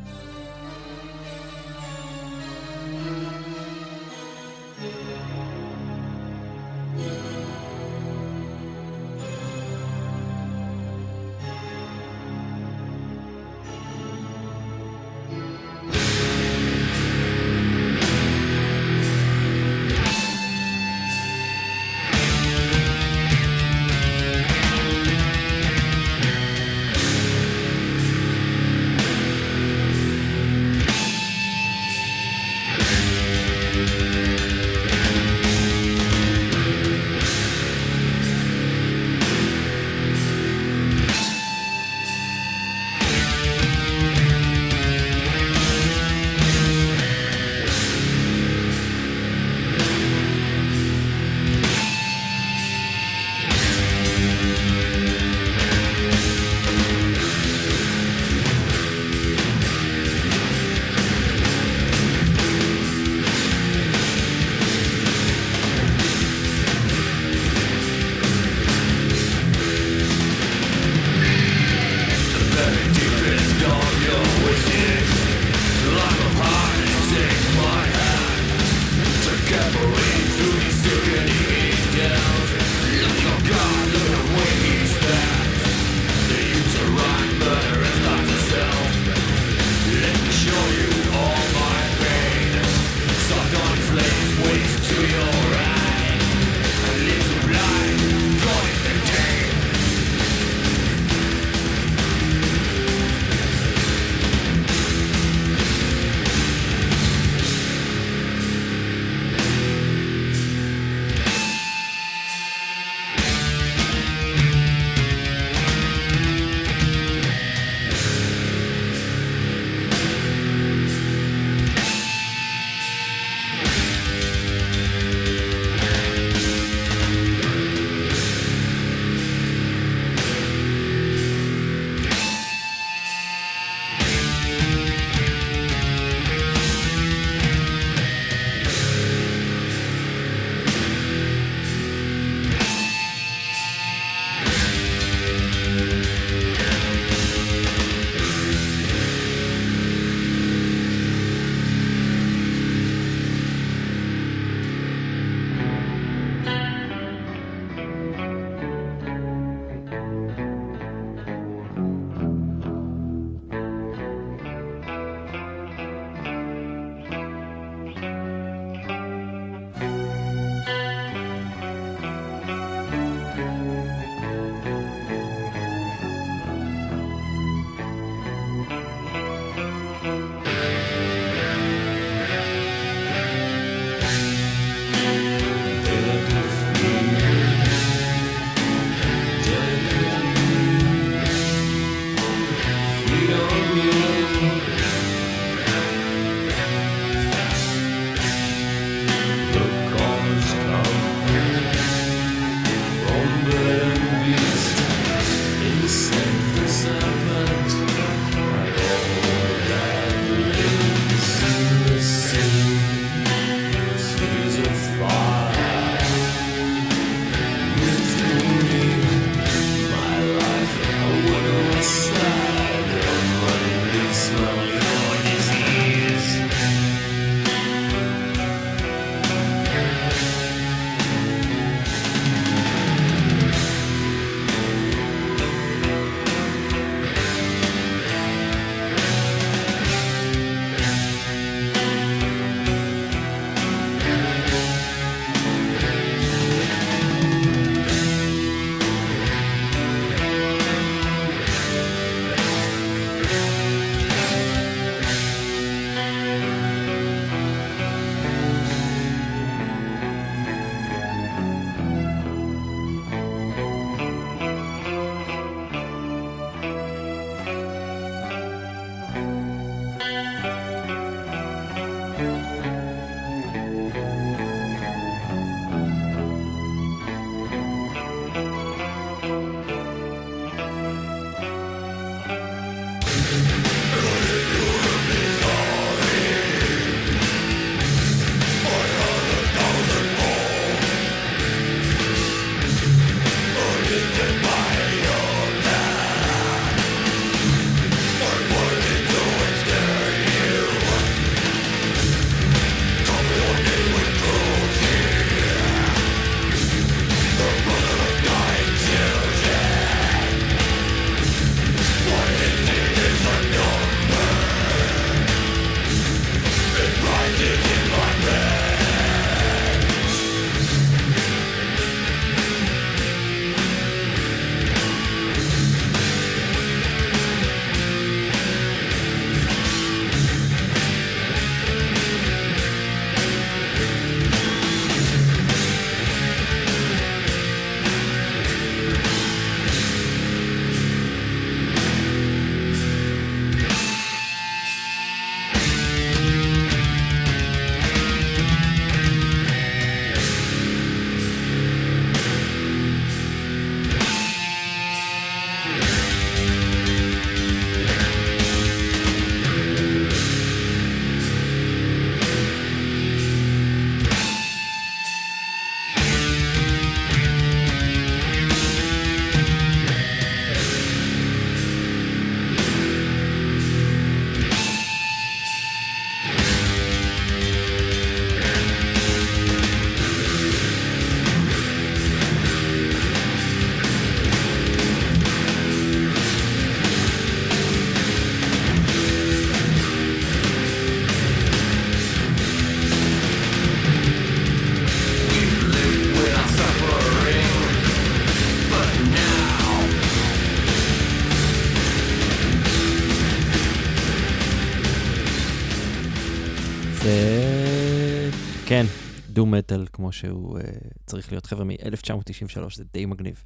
דו 409.42 409.46
מטאל 409.46 409.86
כמו 409.94 410.12
שהוא 410.12 410.60
uh, 410.60 410.64
צריך 411.06 411.32
להיות. 411.32 411.46
חבר'ה, 411.46 411.66
מ-1993, 411.66 412.76
זה 412.76 412.84
די 412.94 413.06
מגניב, 413.06 413.44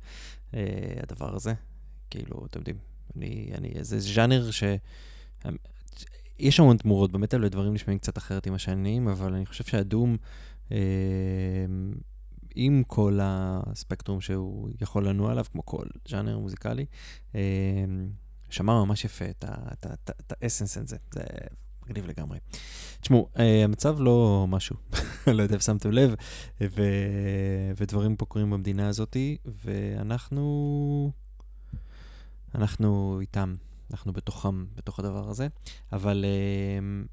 uh, 0.52 0.56
הדבר 1.04 1.36
הזה. 1.36 1.54
כאילו, 2.10 2.46
אתם 2.46 2.60
יודעים, 2.60 2.78
אני, 3.18 3.52
אני, 3.58 3.72
זה 3.82 4.00
ז'אנר 4.00 4.52
ש... 4.52 4.64
יש 6.39 6.60
המון 6.60 6.78
תמורות 6.78 7.12
במטאל 7.12 7.46
ודברים 7.46 7.74
נשמעים 7.74 8.00
קצת 8.00 8.18
אחרת 8.18 8.48
עם 8.48 8.54
השנים, 8.54 9.08
אבל 9.08 9.34
אני 9.34 9.46
חושב 9.46 9.64
שהדום, 9.64 10.18
אה, 10.72 10.78
עם 12.56 12.84
כל 12.88 13.20
הספקטרום 13.22 14.22
שהוא 14.22 14.70
יכול 14.82 15.08
לנוע 15.08 15.32
עליו, 15.32 15.46
כמו 15.52 15.66
כל 15.66 15.86
ז'אנר 16.08 16.38
מוזיקלי, 16.38 16.86
אה, 17.36 17.41
שמע 18.50 18.74
ממש 18.74 19.06
יפה 19.06 19.26
את 19.26 20.34
האסנס 20.41 20.78
הזה, 20.78 20.98
זה 21.14 21.22
מגניב 21.86 22.08
לגמרי. 22.08 22.38
תשמעו, 23.06 23.30
אה, 23.39 23.64
המצב 23.64 24.01
לא 24.01 24.45
משהו, 24.47 24.76
לא 25.38 25.43
יודע 25.43 25.56
אם 25.56 25.60
שמתם 25.60 25.91
לב, 25.91 26.16
ו, 26.62 26.82
ודברים 27.78 28.16
פה 28.16 28.26
קורים 28.26 28.49
במדינה 28.49 28.88
הזאת, 28.88 29.18
ואנחנו... 29.45 31.12
אנחנו 32.56 33.18
איתם, 33.22 33.53
אנחנו 33.91 34.14
בתוכם, 34.14 34.66
בתוך 34.76 34.99
הדבר 34.99 35.30
הזה, 35.30 35.47
אבל 35.91 36.26
uh, 36.26 37.08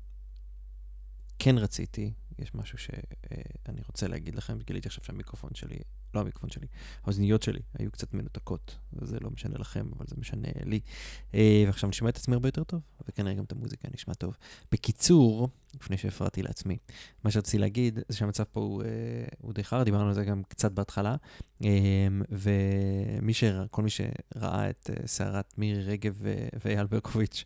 כן 1.38 1.58
רציתי, 1.58 2.12
יש 2.38 2.54
משהו 2.54 2.78
שאני 2.78 3.80
uh, 3.80 3.86
רוצה 3.86 4.08
להגיד 4.08 4.34
לכם, 4.34 4.58
גיליתי 4.58 4.88
עכשיו 4.88 5.04
שהמיקרופון 5.04 5.50
שלי, 5.54 5.78
לא 6.14 6.20
המיקרופון 6.20 6.50
שלי, 6.50 6.66
האוזניות 7.04 7.42
שלי 7.42 7.60
היו 7.78 7.90
קצת 7.90 8.14
מנותקות, 8.14 8.78
וזה 8.92 9.18
לא 9.20 9.30
משנה 9.30 9.58
לכם, 9.58 9.86
אבל 9.96 10.06
זה 10.08 10.14
משנה 10.18 10.48
לי. 10.64 10.80
Uh, 11.32 11.36
ועכשיו 11.66 11.88
נשמע 11.88 12.08
את 12.08 12.16
עצמי 12.16 12.34
הרבה 12.34 12.48
יותר 12.48 12.64
טוב, 12.64 12.80
וכנראה 13.08 13.34
גם 13.34 13.44
את 13.44 13.52
המוזיקה 13.52 13.88
נשמע 13.94 14.14
טוב. 14.14 14.36
בקיצור, 14.72 15.48
לפני 15.74 15.96
שהפרעתי 15.96 16.42
לעצמי, 16.42 16.76
מה 17.24 17.30
שרציתי 17.30 17.58
להגיד 17.58 17.98
זה 18.08 18.16
שהמצב 18.16 18.44
פה 18.44 18.60
הוא, 18.60 18.82
uh, 18.82 18.86
הוא 19.38 19.52
די 19.52 19.64
חרא, 19.64 19.84
דיברנו 19.84 20.08
על 20.08 20.14
זה 20.14 20.24
גם 20.24 20.42
קצת 20.48 20.72
בהתחלה, 20.72 21.16
um, 21.62 21.64
ומי 22.30 23.34
שראה, 23.34 23.68
כל 23.70 23.82
מי 23.82 23.90
שראה 23.90 24.70
את 24.70 24.90
uh, 24.92 25.06
סערת 25.06 25.58
מירי 25.58 25.82
רגב 25.82 26.22
ואייל 26.64 26.86
ברקוביץ' 26.86 27.44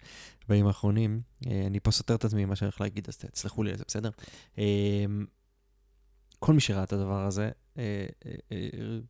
בימים 0.49 0.67
האחרונים, 0.67 1.21
אני 1.47 1.81
פה 1.81 1.91
סותר 1.91 2.15
את 2.15 2.25
עצמי 2.25 2.45
ממה 2.45 2.57
שאני 2.57 2.67
הולך 2.67 2.81
להגיד, 2.81 3.09
אז 3.09 3.17
תסלחו 3.17 3.63
לי 3.63 3.71
על 3.71 3.77
זה, 3.77 3.85
בסדר? 3.87 4.11
Um, 4.57 4.61
כל 6.39 6.53
מי 6.53 6.61
שראה 6.61 6.83
את 6.83 6.93
הדבר 6.93 7.25
הזה 7.27 7.43
אה, 7.43 7.47
אה, 7.47 7.53
אה, 7.53 7.66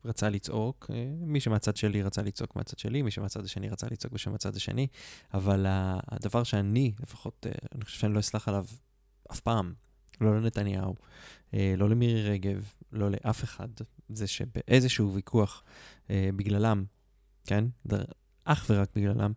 רצה 0.05 0.29
לצעוק, 0.29 0.91
מי 1.19 1.39
שמהצד 1.39 1.75
שלי 1.75 2.03
רצה 2.03 2.21
לצעוק 2.21 2.55
מהצד 2.55 2.79
שלי, 2.79 3.01
מי 3.01 3.11
שמהצד 3.11 3.45
השני 3.45 3.69
רצה 3.69 3.87
לצעוק 3.91 4.13
בשם 4.13 4.33
הצד 4.33 4.55
השני, 4.55 4.87
אבל 5.33 5.65
הדבר 6.07 6.43
שאני, 6.43 6.93
לפחות, 6.99 7.45
אני 7.75 7.85
חושב 7.85 7.99
שאני 7.99 8.13
לא 8.13 8.19
אסלח 8.19 8.47
עליו 8.47 8.65
אף 9.31 9.39
פעם, 9.39 9.73
לא 10.21 10.37
לנתניהו, 10.41 10.95
לא 11.53 11.89
למירי 11.89 12.29
רגב, 12.29 12.71
לא 12.91 13.11
לאף 13.11 13.43
אחד, 13.43 13.67
זה 14.09 14.27
שבאיזשהו 14.27 15.13
ויכוח 15.13 15.63
בגללם, 16.09 16.85
כן? 17.45 17.65
אך 18.43 18.65
ורק 18.69 18.89
בגללם, 18.95 19.33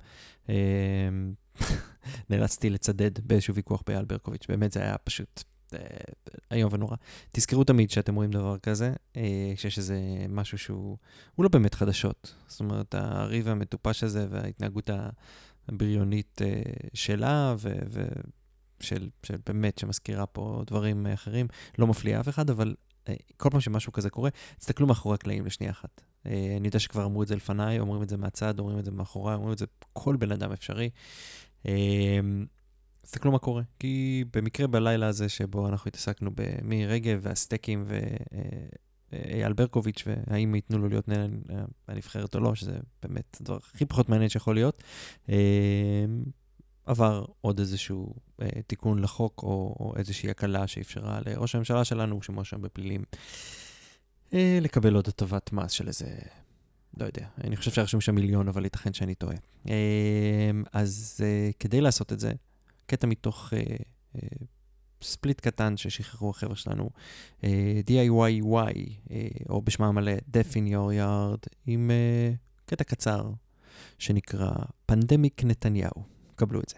נאלצתי 2.30 2.70
לצדד 2.70 3.26
באיזשהו 3.26 3.54
ויכוח 3.54 3.82
באייל 3.86 4.04
ברקוביץ'. 4.04 4.46
באמת 4.48 4.72
זה 4.72 4.80
היה 4.80 4.98
פשוט 4.98 5.42
איום 6.50 6.72
ונורא. 6.72 6.96
תזכרו 7.32 7.64
תמיד 7.64 7.90
שאתם 7.90 8.14
רואים 8.14 8.30
דבר 8.30 8.58
כזה, 8.58 8.92
אה, 9.16 9.52
שיש 9.56 9.78
איזה 9.78 9.98
משהו 10.28 10.58
שהוא 10.58 10.96
הוא 11.34 11.44
לא 11.44 11.50
באמת 11.50 11.74
חדשות. 11.74 12.34
זאת 12.48 12.60
אומרת, 12.60 12.94
הריב 12.94 13.48
המטופש 13.48 14.04
הזה 14.04 14.26
וההתנהגות 14.30 14.90
הבריונית 15.68 16.42
אה, 16.42 16.62
שלה, 16.94 17.54
ושל 17.60 19.08
של 19.22 19.36
באמת, 19.46 19.78
שמזכירה 19.78 20.26
פה 20.26 20.62
דברים 20.66 21.06
אחרים, 21.06 21.46
לא 21.78 21.86
מפליאה 21.86 22.20
אף 22.20 22.28
אחד, 22.28 22.50
אבל 22.50 22.74
אה, 23.08 23.14
כל 23.36 23.50
פעם 23.50 23.60
שמשהו 23.60 23.92
כזה 23.92 24.10
קורה, 24.10 24.30
תסתכלו 24.58 24.86
מאחורי 24.86 25.14
הקלעים 25.14 25.46
לשנייה 25.46 25.72
אחת. 25.72 26.00
אני 26.26 26.68
יודע 26.68 26.78
שכבר 26.78 27.04
אמרו 27.04 27.22
את 27.22 27.28
זה 27.28 27.36
לפניי, 27.36 27.78
אומרים 27.78 28.02
את 28.02 28.08
זה 28.08 28.16
מהצד, 28.16 28.58
אומרים 28.58 28.78
את 28.78 28.84
זה 28.84 28.90
מאחוריי, 28.90 29.34
אומרים 29.34 29.52
את 29.52 29.58
זה 29.58 29.66
כל 29.92 30.16
בן 30.16 30.32
אדם 30.32 30.52
אפשרי. 30.52 30.90
תסתכלו 33.02 33.32
מה 33.32 33.38
קורה. 33.38 33.62
כי 33.78 34.24
במקרה 34.32 34.66
בלילה 34.66 35.06
הזה 35.06 35.28
שבו 35.28 35.68
אנחנו 35.68 35.88
התעסקנו 35.88 36.30
במירי 36.34 36.86
רגב 36.86 37.18
והסטייקים 37.22 37.84
ואייל 39.12 39.52
ברקוביץ', 39.52 40.04
והאם 40.06 40.54
ייתנו 40.54 40.78
לו 40.78 40.88
להיות 40.88 41.08
מנהל 41.08 41.30
הנבחרת 41.88 42.34
או 42.34 42.40
לא, 42.40 42.54
שזה 42.54 42.78
באמת 43.02 43.36
הדבר 43.40 43.56
הכי 43.56 43.84
פחות 43.84 44.08
מעניין 44.08 44.28
שיכול 44.28 44.54
להיות, 44.54 44.82
אה, 45.28 46.04
עבר 46.86 47.24
עוד 47.40 47.58
איזשהו 47.58 48.14
אה, 48.42 48.48
תיקון 48.66 48.98
לחוק 48.98 49.42
או, 49.42 49.76
או 49.80 49.94
איזושהי 49.96 50.30
הקלה 50.30 50.66
שאפשרה 50.66 51.20
לראש 51.26 51.54
הממשלה 51.54 51.84
שלנו, 51.84 52.22
שמואשם 52.22 52.62
בפלילים, 52.62 53.04
אה, 54.32 54.58
לקבל 54.60 54.94
עוד 54.94 55.08
הטבת 55.08 55.52
מס 55.52 55.70
של 55.70 55.88
איזה... 55.88 56.06
לא 56.96 57.04
יודע, 57.04 57.26
אני 57.44 57.56
חושב 57.56 57.70
שרשום 57.70 58.00
שם 58.00 58.14
מיליון, 58.14 58.48
אבל 58.48 58.64
ייתכן 58.64 58.92
שאני 58.92 59.14
טועה. 59.14 59.36
אז 60.72 61.20
כדי 61.58 61.80
לעשות 61.80 62.12
את 62.12 62.20
זה, 62.20 62.32
קטע 62.90 63.06
מתוך 63.06 63.52
uh, 63.52 64.16
uh, 64.16 64.20
ספליט 65.02 65.40
קטן 65.40 65.76
ששחררו 65.76 66.30
החבר'ה 66.30 66.56
שלנו, 66.56 66.90
uh, 67.40 67.44
DIYY, 67.86 68.74
uh, 69.08 69.12
או 69.48 69.62
בשמה 69.62 69.86
המלא 69.86 70.12
Death 70.12 70.52
in 70.52 70.70
Your 70.70 70.92
Yard, 71.00 71.48
עם 71.66 71.90
uh, 71.90 72.64
קטע 72.66 72.84
קצר 72.84 73.30
שנקרא 73.98 74.50
פנדמיק 74.86 75.44
נתניהו. 75.44 76.02
קבלו 76.36 76.60
את 76.60 76.68
זה. 76.68 76.76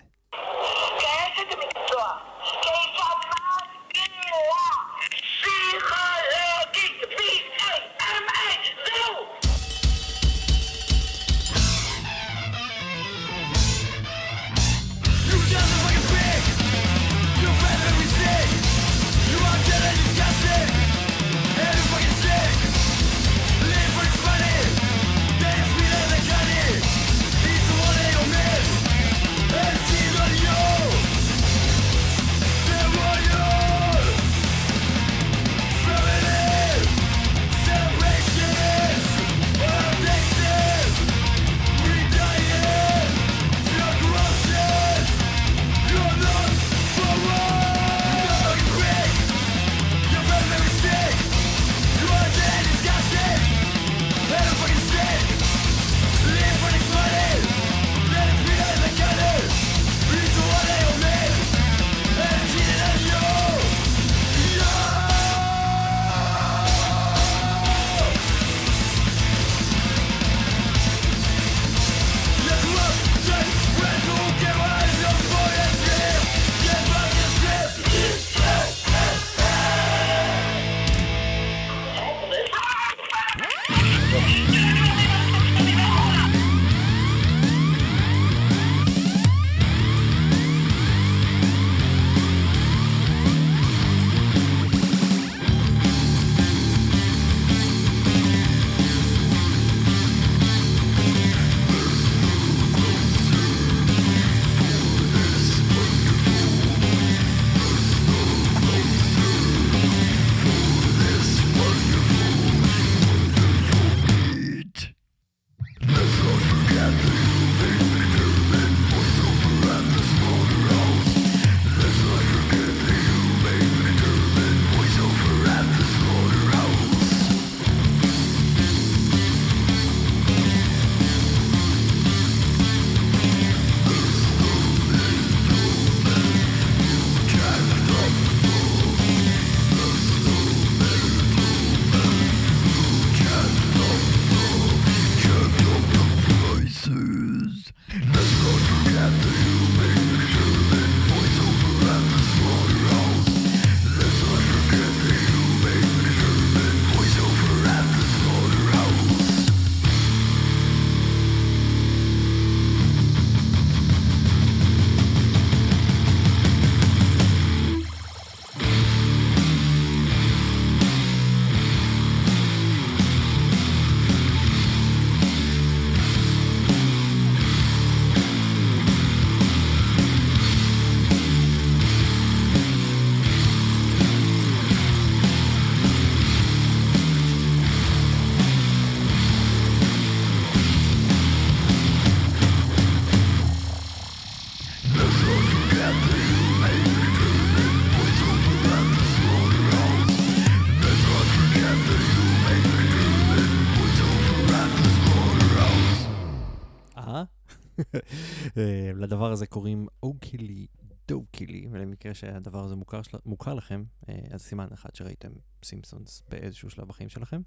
לדבר 209.32 209.38
הזה 209.38 209.46
קוראים 209.46 209.86
Okilly 210.02 210.66
Dokilly, 211.08 211.66
ולמקרה 211.70 212.14
שהדבר 212.14 212.64
הזה 212.64 212.76
מוכר, 212.76 213.02
של... 213.02 213.18
מוכר 213.26 213.54
לכם, 213.54 213.84
אה, 214.08 214.14
אז 214.30 214.42
סימן 214.42 214.66
אחד 214.72 214.94
שראיתם 214.94 215.30
סימפסונס 215.64 216.22
באיזשהו 216.28 216.70
שלב 216.70 216.88
בחיים 216.88 217.08
שלכם. 217.08 217.40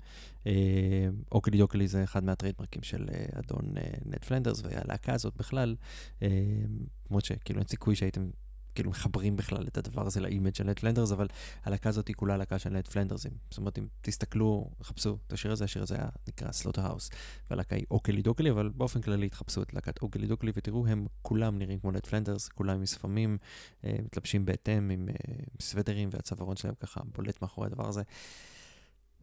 אה, 0.48 1.08
Okilly 1.32 1.58
Dokilly 1.58 1.88
זה 1.88 2.04
אחד 2.04 2.24
מה 2.24 2.33
trademark 2.33 2.74
ים 2.74 2.84
של 2.84 3.10
אה, 3.14 3.26
אדון 3.40 3.74
נד 4.06 4.26
פלנדרס, 4.26 4.62
והלהקה 4.64 5.14
הזאת 5.14 5.36
בכלל, 5.36 5.76
למרות 7.10 7.26
שכאילו 7.26 7.60
אין 7.60 7.68
סיכוי 7.68 7.96
שהייתם 7.96 8.30
כאילו 8.76 8.90
מחברים 8.90 9.36
בכלל 9.36 9.68
את 9.68 9.78
הדבר 9.78 10.08
הזה 10.08 10.22
ל 10.22 10.27
image 10.27 10.56
של 10.56 10.64
נד 10.64 10.80
פלנדרס, 10.80 11.12
אבל 11.12 11.28
הלהקה 11.64 11.90
הזאת 11.90 12.08
היא 12.08 12.16
כולה 12.16 12.38
להקה 12.38 12.60
של 12.60 12.70
נד 12.70 12.88
פלנדרסים. 12.88 13.32
זאת 13.50 13.58
אומרת, 13.58 13.78
אם 13.78 13.88
תסתכלו, 14.02 14.70
חפשו 14.84 15.18
את 15.28 15.34
השיר 15.34 15.52
הזה, 15.52 15.64
השיר 15.64 15.82
הזה 15.82 15.96
היה 15.96 16.10
נקרא 16.28 16.52
Slaughterhouse, 16.52 17.10
והלהקה 17.50 17.76
היא 17.76 17.86
אוקלי 17.92 18.22
דוקלי, 18.22 18.52
אבל 18.52 18.72
באופן 18.76 19.02
כללי 19.02 19.30
תחפשו 19.30 19.62
את 19.62 19.74
להקת 19.74 20.02
אוקלי 20.02 20.28
דוקלי 20.28 20.52
ותראו, 20.56 20.88
הם 20.88 21.06
כולם 21.22 21.60
נראים 21.60 21.80
כמו 21.80 21.92
נד 21.92 22.06
פלנדרס, 22.06 22.48
כולם 22.48 22.76
עם 22.78 22.86
שפמים, 22.86 23.38
אה, 23.86 23.96
מתלבשים 24.06 24.46
בהתאם, 24.46 24.90
עם 24.90 25.10
אה, 25.10 25.36
סוודרים, 25.62 26.10
והצווארון 26.12 26.56
שלהם 26.56 26.76
ככה 26.80 27.02
בולט 27.16 27.42
מאחורי 27.42 27.68
הדבר 27.68 27.88
הזה. 27.88 28.02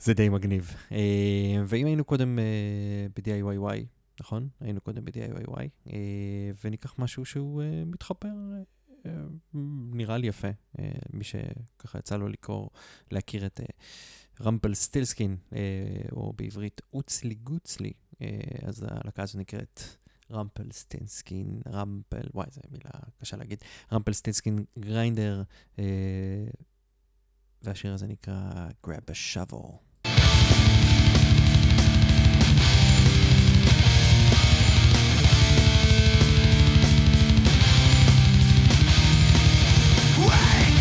זה 0.01 0.15
די 0.15 0.29
מגניב. 0.29 0.75
אה, 0.93 1.63
ואם 1.67 1.87
היינו 1.87 2.05
קודם 2.05 2.39
ב-DIYY, 3.17 3.85
נכון? 4.21 4.49
היינו 4.61 4.81
קודם 4.81 5.05
ב-DIYY, 5.05 5.93
וניקח 6.65 6.95
משהו 6.99 7.25
שהוא 7.25 7.63
אה, 7.63 7.83
נראה 9.95 10.19
לי 10.19 10.27
יפה. 10.27 10.49
אה, 10.79 10.93
מי 11.13 11.25
שככה 11.25 11.99
יצא 11.99 12.17
לו 12.17 12.29
לקרוא, 12.29 12.69
להכיר 13.11 13.47
את 13.47 13.61
אה, 13.61 13.67
Rumpelstiltskin, 14.41 15.37
אה, 15.53 15.59
או 16.13 16.33
בעברית 16.33 16.81
עוצלי 16.93 17.35
גוצלי, 17.35 17.93
אז 18.63 18.87
הלהקה 18.89 19.23
הזו 19.23 19.39
נקראת 19.39 19.81
Rumpelstiltskin, 20.31 21.61
Rumpel, 21.67 22.29
וואי, 22.35 22.47
זו 22.51 22.61
מילה 22.71 22.91
קשה 23.21 23.37
להגיד, 23.37 23.59
Rumpelstiltskin 23.93 24.65
Grinder, 24.79 25.43
והשיר 27.63 27.95
הזה 27.95 28.07
נקרא 28.07 28.69
Grab 28.87 29.11
a. 29.11 29.92
away 40.25 40.72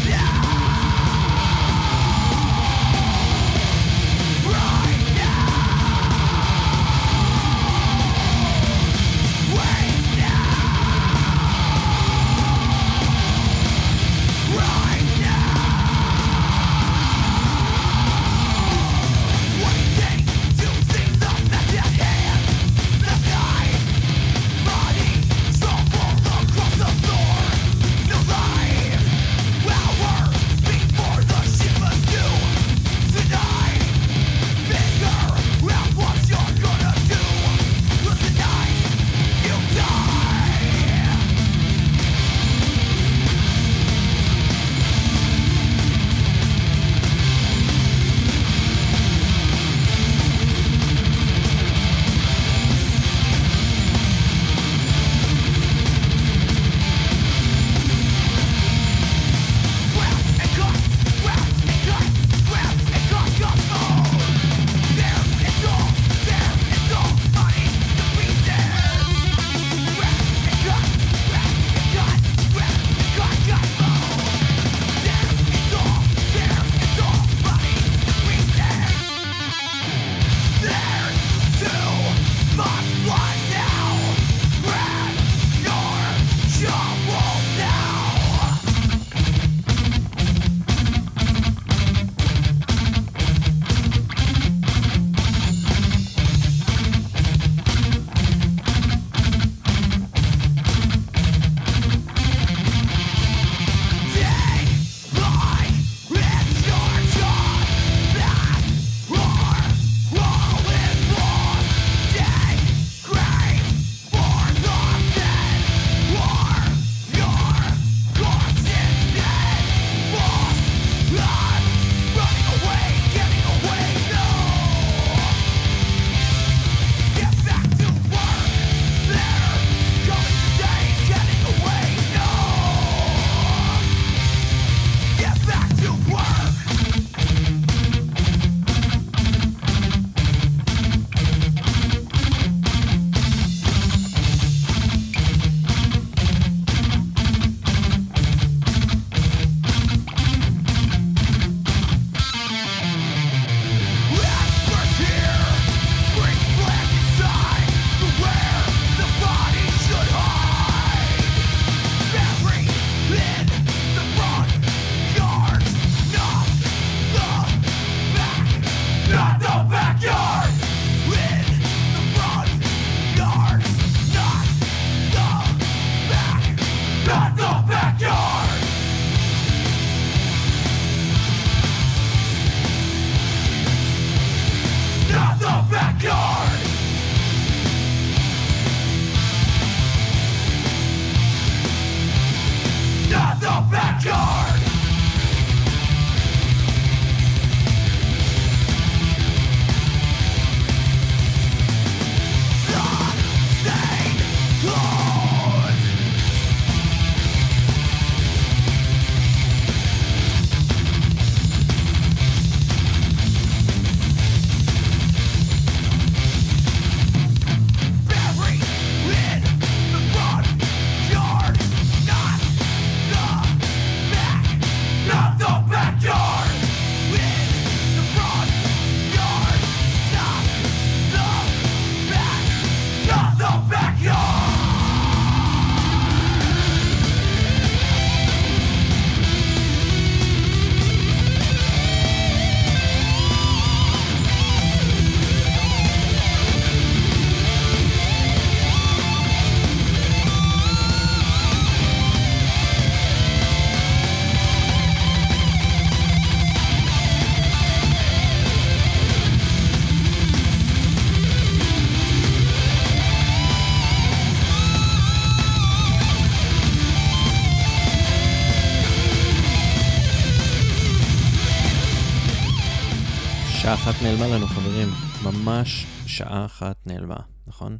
נעלמה 274.03 274.27
לנו, 274.27 274.47
חברים. 274.47 274.87
ממש 275.23 275.85
שעה 276.05 276.45
אחת 276.45 276.87
נעלמה, 276.87 277.19
נכון? 277.47 277.77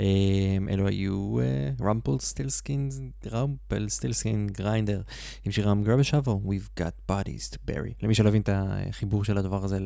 אמ, 0.00 0.68
אלו 0.68 0.88
היו 0.88 1.36
Rumpelstiltskin, 1.80 2.88
Rumpelstiltskin 3.26 4.46
Grinder, 4.46 5.02
עם 5.44 5.52
שירם 5.52 5.82
shovel, 5.84 6.46
We've 6.46 6.80
got 6.80 7.12
bodies 7.12 7.54
to 7.54 7.70
bury. 7.70 7.92
למי 8.02 8.14
שלא 8.14 8.28
הבין 8.28 8.42
את 8.42 8.48
החיבור 8.52 9.24
של 9.24 9.38
הדבר 9.38 9.64
הזה 9.64 9.78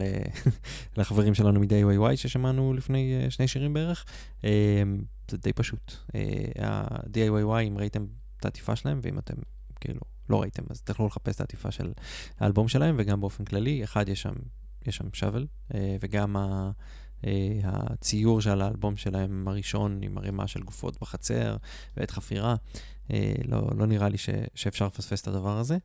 לחברים 0.97 1.35
שלנו 1.35 1.61
מ-DIY 1.61 2.17
ששמענו 2.17 2.75
לפני 2.75 3.21
אה, 3.23 3.31
שני 3.31 3.49
שירים 3.49 3.73
בערך, 3.73 4.05
אמ, 4.45 4.49
זה 5.31 5.37
די 5.37 5.53
פשוט. 5.53 5.93
אה, 6.15 6.67
ה-DIY, 6.67 7.61
אם 7.69 7.79
ראיתם 7.79 8.07
את 8.41 8.45
העטיפה 8.45 8.77
שלהם, 8.77 9.01
ואם 9.03 9.19
אתם 9.19 9.35
כאילו 9.81 10.01
לא 10.31 10.41
ראיתם, 10.41 10.63
אז 10.71 10.83
תוכלו 10.83 11.07
לחפש 11.07 11.35
את 11.35 11.41
העטיפה 11.41 11.71
של 11.71 11.93
האלבום 12.41 12.69
שלהם, 12.69 12.95
וגם 12.99 13.21
באופן 13.21 13.45
כללי, 13.45 13.85
אחד, 13.85 14.09
יש 14.09 14.23
שם, 14.23 14.35
יש 14.87 14.97
שם 14.97 15.09
שוול, 15.13 15.47
אה, 15.75 15.97
וגם 16.01 16.37
ה... 16.37 16.71
אה, 17.27 17.61
הציור 17.65 18.41
של 18.41 18.61
האלבום 18.61 18.97
שלהם 18.97 19.49
הראשון 19.49 20.03
עם 20.03 20.19
ערימה 20.19 20.47
של 20.47 20.63
גופות 20.63 21.01
בחצר 21.01 21.57
ועת 21.97 22.11
חפירה, 22.11 22.57
אה, 23.13 23.33
לא, 23.45 23.71
לא 23.77 23.87
נראה 23.87 24.09
לי 24.09 24.19
ש, 24.19 24.29
שאפשר 24.55 24.87
לפספס 24.87 25.23
את 25.23 25.29
הדבר 25.29 25.59
הזה. 25.59 25.79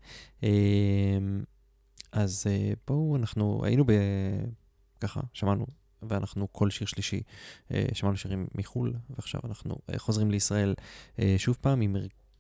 אז 2.12 2.48
בואו, 2.88 3.16
אנחנו 3.16 3.62
היינו 3.66 3.86
ב... 3.86 3.92
ככה, 5.02 5.22
שמענו, 5.34 5.66
ואנחנו 6.02 6.48
כל 6.52 6.70
שיר 6.70 6.88
שלישי 6.88 7.22
שמענו 7.94 8.18
שירים 8.18 8.48
מחו"ל, 8.56 8.94
ועכשיו 9.10 9.42
אנחנו 9.44 9.76
חוזרים 9.98 10.32
לישראל 10.32 10.74
שוב 11.38 11.58
פעם 11.62 11.82
עם 11.82 11.96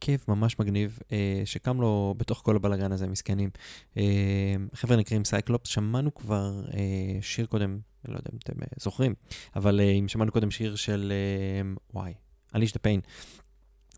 הרכב 0.09 0.23
ממש 0.27 0.59
מגניב, 0.59 0.99
אה, 1.11 1.41
שקם 1.45 1.81
לו 1.81 2.15
בתוך 2.17 2.41
כל 2.45 2.55
הבלאגן 2.55 2.91
הזה, 2.91 3.07
מסכנים. 3.07 3.49
אה, 3.97 4.55
חבר'ה 4.73 4.97
נקראים 4.97 5.25
Cyclops, 5.25 5.69
שמענו 5.69 6.13
כבר 6.13 6.63
אה, 6.73 7.21
שיר 7.21 7.45
קודם, 7.45 7.79
לא 8.07 8.17
יודע 8.17 8.29
אם 8.33 8.37
אתם 8.43 8.61
אה, 8.61 8.67
זוכרים, 8.79 9.13
אבל 9.55 9.79
אה, 9.79 9.91
אם 9.91 10.07
שמענו 10.07 10.31
קודם 10.31 10.51
שיר 10.51 10.75
של, 10.75 11.13
אה, 11.15 11.71
וואי, 11.93 12.13
Unleash 12.55 12.71
the 12.71 12.81
Pain. 12.87 13.07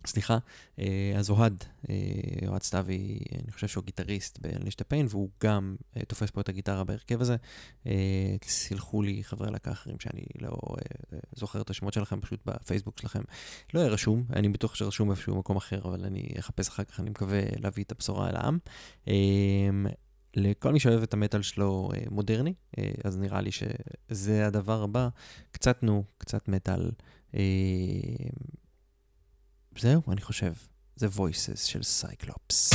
סליחה, 0.07 0.37
אה, 0.79 1.13
אז 1.17 1.29
אוהד, 1.29 1.63
אה, 1.89 1.95
אוהד 2.47 2.63
סתיוי, 2.63 3.19
אני 3.43 3.51
חושב 3.51 3.67
שהוא 3.67 3.83
גיטריסט 3.83 4.39
ב-Unleash 4.41 4.75
the 4.75 4.85
Pain, 4.93 5.05
והוא 5.09 5.29
גם 5.43 5.75
אה, 5.97 6.05
תופס 6.05 6.31
פה 6.31 6.41
את 6.41 6.49
הגיטרה 6.49 6.83
בהרכב 6.83 7.21
הזה. 7.21 7.35
סלחו 8.43 9.01
לי 9.01 9.23
חברי 9.23 9.51
להקה 9.51 9.71
אחרים 9.71 9.99
שאני 9.99 10.23
לא 10.41 10.51
זוכר 11.35 11.61
את 11.61 11.69
השמות 11.69 11.93
שלכם, 11.93 12.21
פשוט 12.21 12.39
בפייסבוק 12.45 12.99
שלכם 12.99 13.21
לא 13.73 13.79
יהיה 13.79 13.89
רשום, 13.89 14.23
אני 14.33 14.49
בטוח 14.49 14.75
שרשום 14.75 15.11
איפשהו 15.11 15.35
במקום 15.35 15.57
אחר, 15.57 15.81
אבל 15.83 16.05
אני 16.05 16.27
אחפש 16.39 16.67
אחר 16.67 16.83
כך, 16.83 16.99
אני 16.99 17.09
מקווה 17.09 17.41
להביא 17.59 17.83
את 17.83 17.91
הבשורה 17.91 18.29
אל 18.29 18.35
העם. 18.35 18.57
לכל 20.35 20.73
מי 20.73 20.79
שאוהב 20.79 21.03
את 21.03 21.13
המטאל 21.13 21.41
שלו 21.41 21.91
מודרני, 22.11 22.53
אז 23.03 23.17
נראה 23.17 23.41
לי 23.41 23.49
שזה 23.51 24.47
הדבר 24.47 24.83
הבא. 24.83 25.09
קצת 25.51 25.83
נו, 25.83 26.03
קצת 26.17 26.47
מטאל. 26.47 26.91
זהו, 29.79 30.01
אני 30.11 30.21
חושב. 30.21 30.53
זה 30.95 31.07
voices 31.07 31.57
של 31.57 31.83
סייקלופס. 31.83 32.71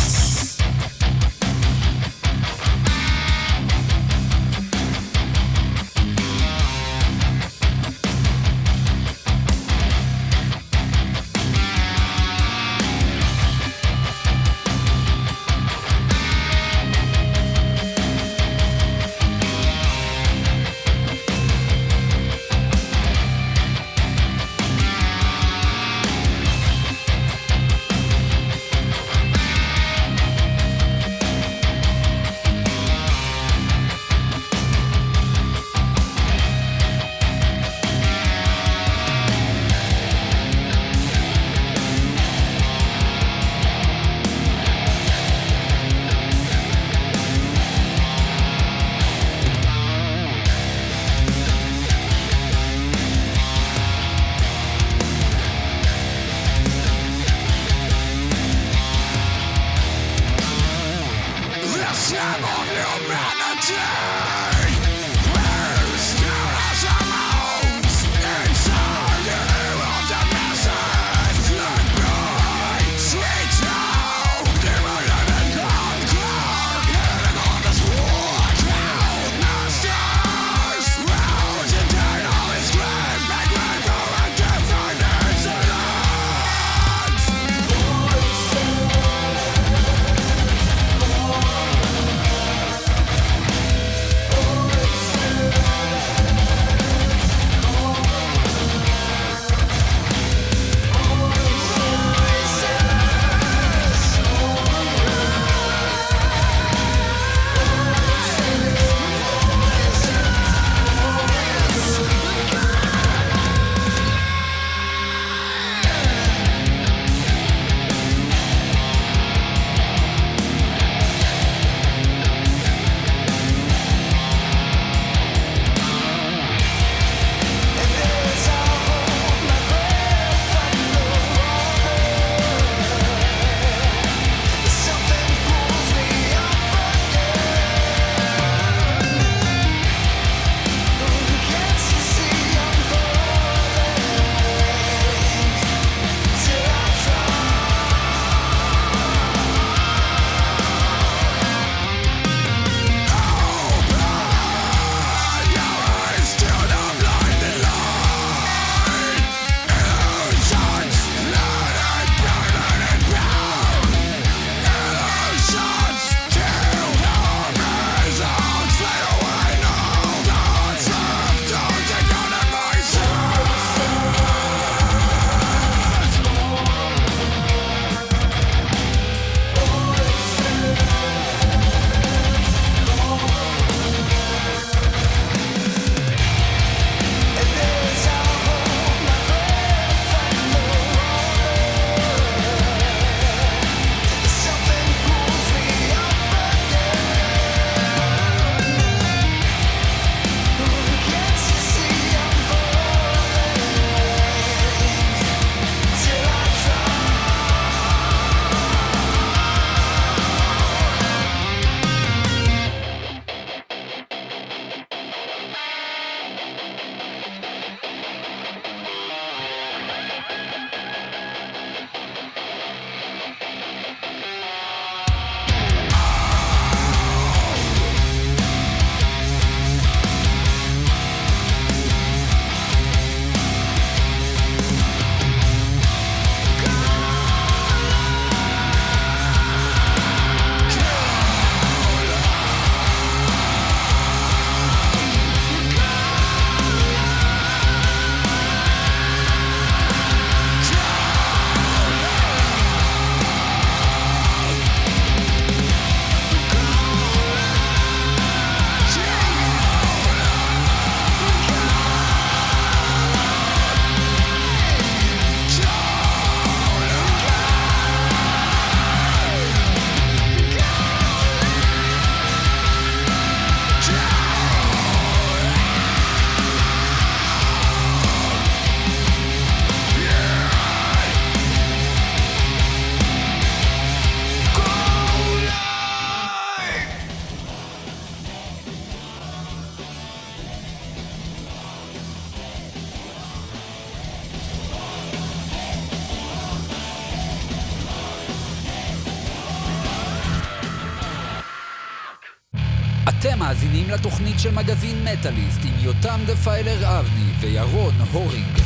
לתוכנית 304.31 304.39
של 304.39 304.55
מגזין 304.55 305.05
מטאליסט 305.05 305.61
עם 305.64 305.74
יותם 305.81 306.20
דפיילר 306.26 306.99
אבני 306.99 307.33
וירון 307.41 307.95
הורינג. 308.12 308.59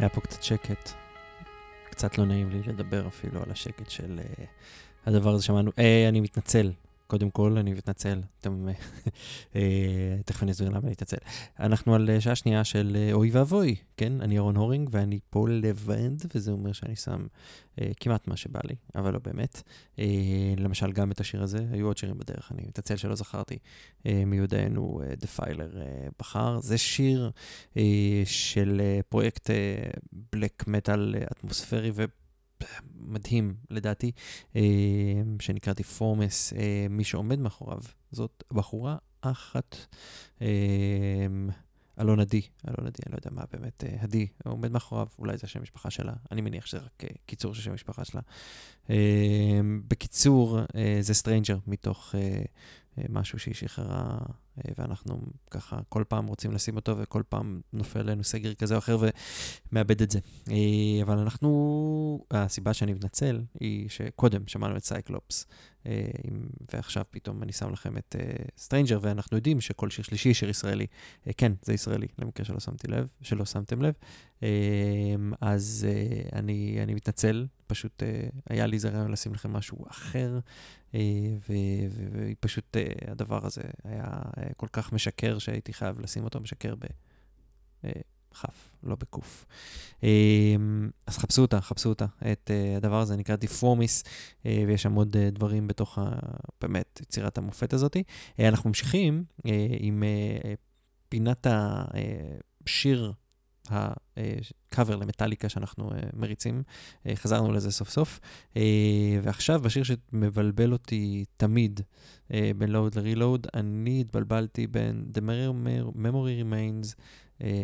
היה 0.00 0.08
פה 0.08 0.20
קצת 0.20 0.42
שקט. 0.42 0.90
קצת 1.90 2.18
לא 2.18 2.24
נעים 2.24 2.50
לי 2.50 2.62
לדבר 2.66 3.06
אפילו 3.06 3.42
על 3.42 3.50
השקט 3.50 3.90
של 3.90 4.20
uh, 4.22 4.42
הדבר 5.06 5.30
הזה 5.30 5.44
שמענו. 5.44 5.70
Uh, 5.70 6.08
אני 6.08 6.20
מתנצל, 6.20 6.72
קודם 7.10 7.30
כל, 7.30 7.58
אני 7.58 7.72
מתנצל. 7.72 8.20
אתם... 8.40 8.68
uh, 9.52 9.56
תכף 10.24 10.42
אני 10.42 10.52
אסביר 10.52 10.68
למה 10.68 10.78
אני 10.78 10.90
מתנצל. 10.90 11.16
אנחנו 11.60 11.94
על 11.94 12.10
uh, 12.16 12.20
שעה 12.20 12.34
שנייה 12.34 12.64
של 12.64 12.96
אוי 13.12 13.30
ואבוי, 13.30 13.76
כן? 13.96 14.20
אני 14.20 14.36
אהרון 14.36 14.56
הורינג 14.56 14.88
ואני 14.92 15.18
פה 15.30 15.48
לבד, 15.48 16.10
וזה 16.34 16.50
אומר 16.50 16.72
שאני 16.72 16.96
שם 16.96 17.26
uh, 17.26 17.82
כמעט 18.00 18.28
מה 18.28 18.36
שבא 18.36 18.60
לי, 18.64 18.74
אבל 18.94 19.12
לא 19.12 19.18
באמת. 19.18 19.62
Uh, 19.96 20.00
למשל, 20.56 20.92
גם 20.92 21.10
את 21.10 21.20
השיר 21.20 21.42
הזה, 21.42 21.66
היו 21.70 21.86
עוד 21.86 21.96
שירים 21.98 22.18
בדרך, 22.18 22.52
אני 22.52 22.62
מתנצל 22.66 22.96
שלא 22.96 23.14
זכרתי 23.14 23.58
uh, 24.02 24.08
מיודענו 24.26 25.02
uh, 25.02 25.16
דפיילר 25.20 25.70
uh, 25.72 26.10
בחר. 26.18 26.60
זה 26.60 26.78
שיר 26.78 27.30
אה, 27.74 27.78
של 28.24 28.80
אה, 28.80 29.02
פרויקט 29.08 29.50
black 30.32 30.64
metal 30.66 31.14
אטמוספרי 31.32 31.92
ומדהים 32.62 33.54
לדעתי, 33.70 34.12
אה, 34.52 34.56
שנקרא 35.40 35.72
Deformus, 35.72 36.52
אה, 36.52 36.56
מי 36.90 37.04
שעומד 37.04 37.38
מאחוריו 37.38 37.80
זאת 38.12 38.44
בחורה 38.52 38.96
אחת. 39.22 39.76
אה, 40.38 40.42
אלון 42.00 42.20
עדי, 42.20 42.40
אלון 42.68 42.86
עדי, 42.86 42.98
אני 43.06 43.12
לא 43.12 43.18
יודע 43.18 43.30
מה 43.30 43.42
באמת, 43.52 43.84
אה, 43.84 43.96
הוא 44.44 44.52
עומד 44.52 44.72
מאחוריו, 44.72 45.06
אולי 45.18 45.36
זה 45.36 45.42
השם 45.44 45.58
המשפחה 45.58 45.90
שלה, 45.90 46.12
אני 46.32 46.40
מניח 46.40 46.66
שזה 46.66 46.78
רק 46.78 47.04
אה, 47.04 47.08
קיצור 47.26 47.54
של 47.54 47.62
שם 47.62 47.70
המשפחה 47.70 48.04
שלה. 48.04 48.20
אה, 48.90 49.60
בקיצור, 49.88 50.58
זה 51.00 51.14
Stranger 51.14 51.58
מתוך 51.66 52.14
משהו 53.08 53.38
שהיא 53.38 53.54
שחררה, 53.54 54.18
ואנחנו 54.78 55.22
ככה 55.50 55.80
כל 55.88 56.04
פעם 56.08 56.26
רוצים 56.26 56.52
לשים 56.52 56.76
אותו, 56.76 56.98
וכל 56.98 57.22
פעם 57.28 57.60
נופל 57.72 58.00
עלינו 58.00 58.24
סגר 58.24 58.54
כזה 58.54 58.74
או 58.74 58.78
אחר 58.78 58.98
ומאבד 59.72 60.02
את 60.02 60.10
זה. 60.10 60.18
אבל 61.02 61.18
אנחנו, 61.18 62.24
הסיבה 62.30 62.74
שאני 62.74 62.92
מתנצל 62.92 63.42
היא 63.60 63.88
שקודם 63.88 64.46
שמענו 64.46 64.76
את 64.76 64.84
Cyclops. 64.84 65.46
אה, 65.86 66.10
ועכשיו 66.74 67.04
פתאום 67.10 67.42
אני 67.42 67.52
שם 67.52 67.72
לכם 67.72 67.98
את 67.98 68.16
Stranger, 68.58 68.98
אה, 68.98 69.00
ואנחנו 69.02 69.36
יודעים 69.36 69.60
שכל 69.60 69.90
שיר 69.90 70.04
שלישי 70.04 70.34
שיר 70.34 70.48
ישראלי. 70.48 70.86
אה, 71.26 71.30
כן, 71.36 71.52
זה 71.62 71.72
ישראלי, 71.72 72.06
למקרה 72.18 72.46
שלא 72.46 72.60
שמתי 72.60 72.88
לב, 72.88 73.08
שלא 73.22 73.44
שמתם 73.44 73.82
לב. 73.82 73.94
אז 75.40 75.86
אני, 76.32 76.78
אני 76.82 76.94
מתנצל, 76.94 77.46
פשוט 77.66 78.02
היה 78.50 78.66
לי 78.66 78.76
איזה 78.76 78.88
רעיון 78.88 79.10
לשים 79.10 79.34
לכם 79.34 79.52
משהו 79.52 79.86
אחר, 79.88 80.38
ופשוט 82.12 82.76
הדבר 83.08 83.46
הזה 83.46 83.62
היה 83.84 84.10
כל 84.56 84.66
כך 84.72 84.92
משקר 84.92 85.38
שהייתי 85.38 85.72
חייב 85.72 86.00
לשים 86.00 86.24
אותו, 86.24 86.40
משקר 86.40 86.74
ב... 86.74 86.84
כף, 88.34 88.70
לא 88.82 88.94
בקוף. 88.94 89.46
אמ, 90.02 90.90
אז 91.06 91.18
חפשו 91.18 91.42
אותה, 91.42 91.60
חפשו 91.60 91.88
אותה. 91.88 92.06
את 92.32 92.50
אה, 92.50 92.76
הדבר 92.76 93.00
הזה 93.00 93.16
נקרא 93.16 93.36
דיפורמיס, 93.36 94.04
אה, 94.46 94.64
ויש 94.66 94.82
שם 94.82 94.94
עוד 94.94 95.16
אה, 95.16 95.30
דברים 95.30 95.66
בתוך, 95.66 95.98
ה, 95.98 96.10
באמת, 96.60 97.00
יצירת 97.02 97.38
המופת 97.38 97.72
הזאת. 97.72 97.96
אנחנו 98.38 98.70
ממשיכים 98.70 99.24
עם 99.80 100.02
פינת 101.08 101.46
השיר. 102.66 103.12
הקאבר 103.70 104.96
למטאליקה 104.96 105.48
שאנחנו 105.48 105.90
מריצים, 106.12 106.62
חזרנו 107.14 107.52
לזה 107.52 107.70
סוף 107.70 107.90
סוף. 107.90 108.20
ועכשיו, 109.22 109.60
בשיר 109.60 109.82
שמבלבל 109.82 110.72
אותי 110.72 111.24
תמיד 111.36 111.80
בין 112.30 112.70
לואוד 112.70 112.94
לרילואוד, 112.94 113.46
אני 113.54 114.00
התבלבלתי 114.00 114.66
בין 114.66 115.04
The 115.14 115.20
Memory 115.96 116.44
Remains 116.44 116.94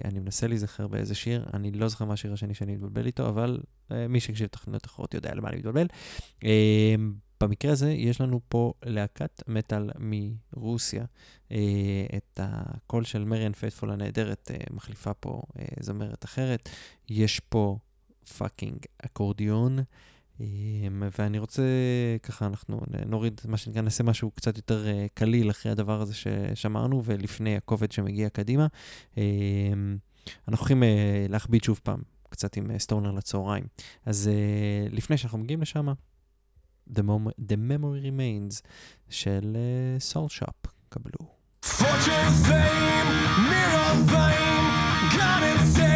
אני 0.04 0.18
מנסה 0.18 0.46
להיזכר 0.46 0.86
באיזה 0.86 1.14
שיר, 1.14 1.46
אני 1.54 1.70
לא 1.70 1.88
זוכר 1.88 2.04
מה 2.04 2.12
השיר 2.12 2.32
השני 2.32 2.54
שאני 2.54 2.72
מתבלבל 2.72 3.06
איתו, 3.06 3.28
אבל 3.28 3.60
אה, 3.92 4.08
מי 4.08 4.20
שהקשיב 4.20 4.44
לתוכניות 4.44 4.86
אחרות 4.86 5.14
יודע 5.14 5.34
למה 5.34 5.48
אני 5.48 5.56
מתבלבל. 5.56 5.86
אה, 6.44 6.94
במקרה 7.40 7.72
הזה 7.72 7.90
יש 7.90 8.20
לנו 8.20 8.40
פה 8.48 8.72
להקת 8.84 9.42
מטאל 9.48 9.90
מרוסיה. 9.98 11.04
את 12.16 12.40
הקול 12.42 13.04
של 13.04 13.24
מריאן 13.24 13.52
פיית'פול 13.52 13.90
הנהדרת 13.90 14.50
מחליפה 14.70 15.14
פה 15.14 15.42
זמרת 15.80 16.24
אחרת. 16.24 16.68
יש 17.08 17.40
פה 17.40 17.78
fucking 18.38 18.78
אקורדיון. 18.98 19.78
אמ, 20.40 21.02
ואני 21.18 21.38
רוצה, 21.38 21.62
ככה 22.22 22.46
אנחנו 22.46 22.80
נוריד, 23.06 23.40
מה 23.48 23.56
שנקרא, 23.56 23.82
נעשה 23.82 24.04
משהו 24.04 24.30
קצת 24.30 24.56
יותר 24.56 24.86
אה, 24.88 25.06
קליל 25.14 25.50
אחרי 25.50 25.72
הדבר 25.72 26.00
הזה 26.00 26.14
ששמענו, 26.14 27.02
ולפני 27.04 27.56
הכובד 27.56 27.92
שמגיע 27.92 28.28
קדימה. 28.28 28.66
אמ, 29.16 29.22
אנחנו 30.48 30.62
הולכים 30.62 30.82
אה, 30.82 31.26
להכביד 31.28 31.64
שוב 31.64 31.80
פעם, 31.82 32.00
קצת 32.30 32.56
עם 32.56 32.78
stoner 32.78 33.10
אה, 33.10 33.16
לצהריים. 33.16 33.64
אז 34.06 34.30
לפני 34.90 35.16
שאנחנו 35.16 35.38
מגיעים 35.38 35.62
לשם, 35.62 35.88
The, 36.90 37.02
The 37.40 37.56
Memory 37.70 38.04
Remains 38.04 38.60
של 39.08 39.56
Soul 40.12 40.42
Shop, 40.42 40.68
קבלו. 40.88 41.36
Fortune, 41.64 42.32
fame, 42.46 43.10
mirror, 43.50 43.92
fame, 44.12 44.66
God 45.16 45.42
insane, 45.52 45.95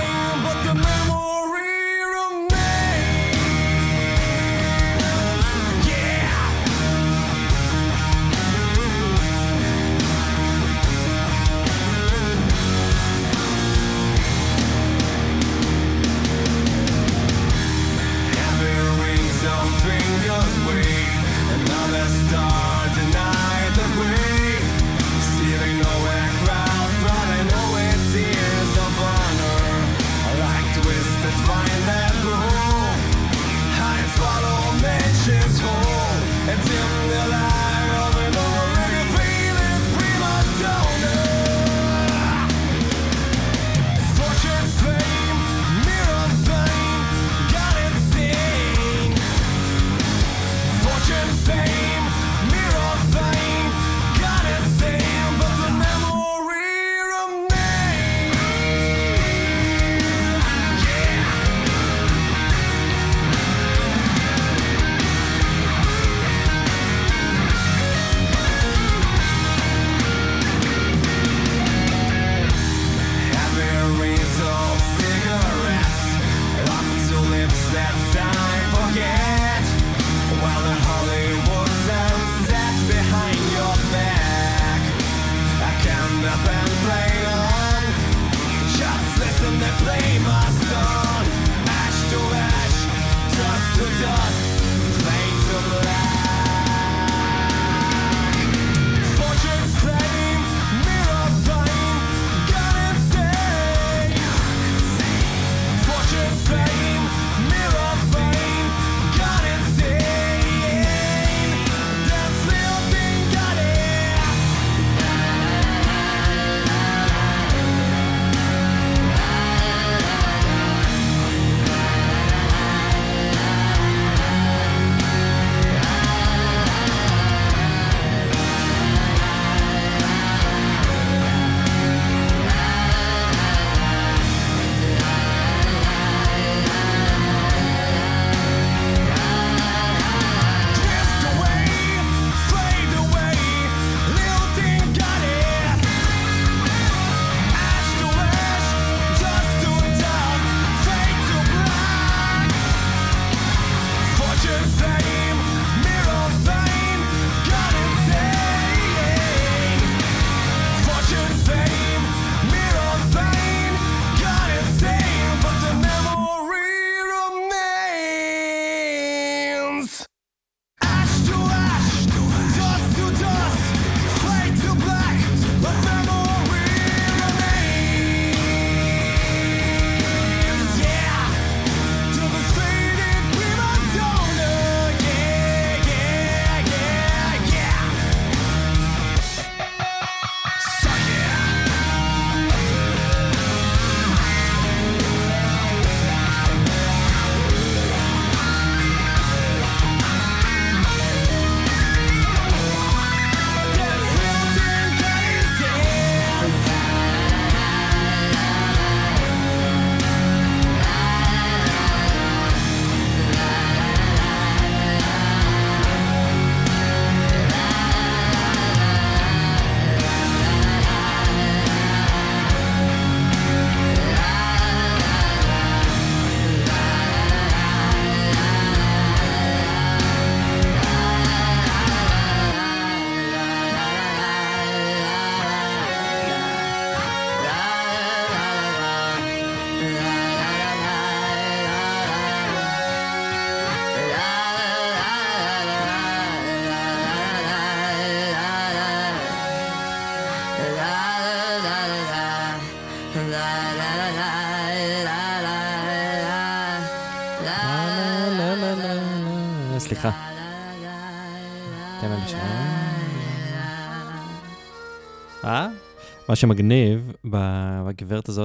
מה 266.31 266.37
שמגניב 266.37 267.10
ב- 267.10 267.10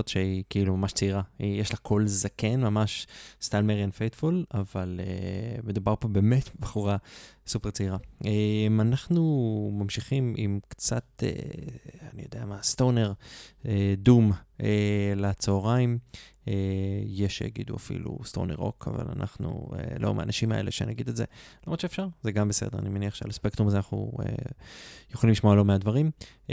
הזאת, 0.06 0.08
שהיא 0.08 0.44
כאילו 0.50 0.78
ממש 0.78 0.94
צעירה, 0.94 1.22
היא, 1.40 1.62
יש 1.62 1.72
לה 1.72 1.78
קול 1.78 2.08
זקן, 2.08 2.62
ממש 2.62 3.08
סטייל 3.42 3.64
מריאן 3.64 3.92
פיית'פול, 3.92 4.46
אבל 4.54 5.00
אה, 5.00 5.68
מדובר 5.68 5.96
פה 6.00 6.08
באמת 6.08 6.50
בחורה 6.60 6.98
סופר 7.48 7.70
צעירה. 7.72 7.98
אמ, 8.24 8.28
אנחנו 8.80 9.72
ממשיכים 9.74 10.34
עם 10.38 10.60
קצת, 10.68 11.24
אה, 11.24 12.14
אני 12.14 12.22
יודע 12.22 12.46
מה, 12.46 12.62
stoner, 12.64 13.14
אה, 13.64 13.66
doom 13.98 14.32
אה, 14.32 14.64
לצהריים. 15.16 15.98
אה, 16.46 16.50
יש 17.06 17.38
שיגידו 17.38 17.76
אפילו 17.76 18.20
stoner 18.24 18.56
rock, 18.56 18.88
אבל 18.88 19.06
אנחנו 19.16 19.70
אה, 19.72 20.00
לא 20.00 20.14
מהאנשים 20.14 20.52
האלה 20.52 20.72
שנגיד 20.72 21.10
את 21.10 21.16
זה. 21.16 21.26
למרות 21.68 21.80
שאפשר, 21.80 22.08
זה 22.24 22.32
גם 22.32 22.48
בסדר, 22.48 22.80
אני 22.80 22.90
מניח 22.90 23.16
שעל 23.16 23.30
הספקטרום 23.30 23.68
הזה 23.68 23.78
אנחנו 23.78 24.12
אה, 24.20 24.24
יכולים 25.14 25.32
לשמוע 25.32 25.56
לא 25.56 25.66
מעט 25.66 25.82
דברים. 25.82 26.12
Um, 26.48 26.52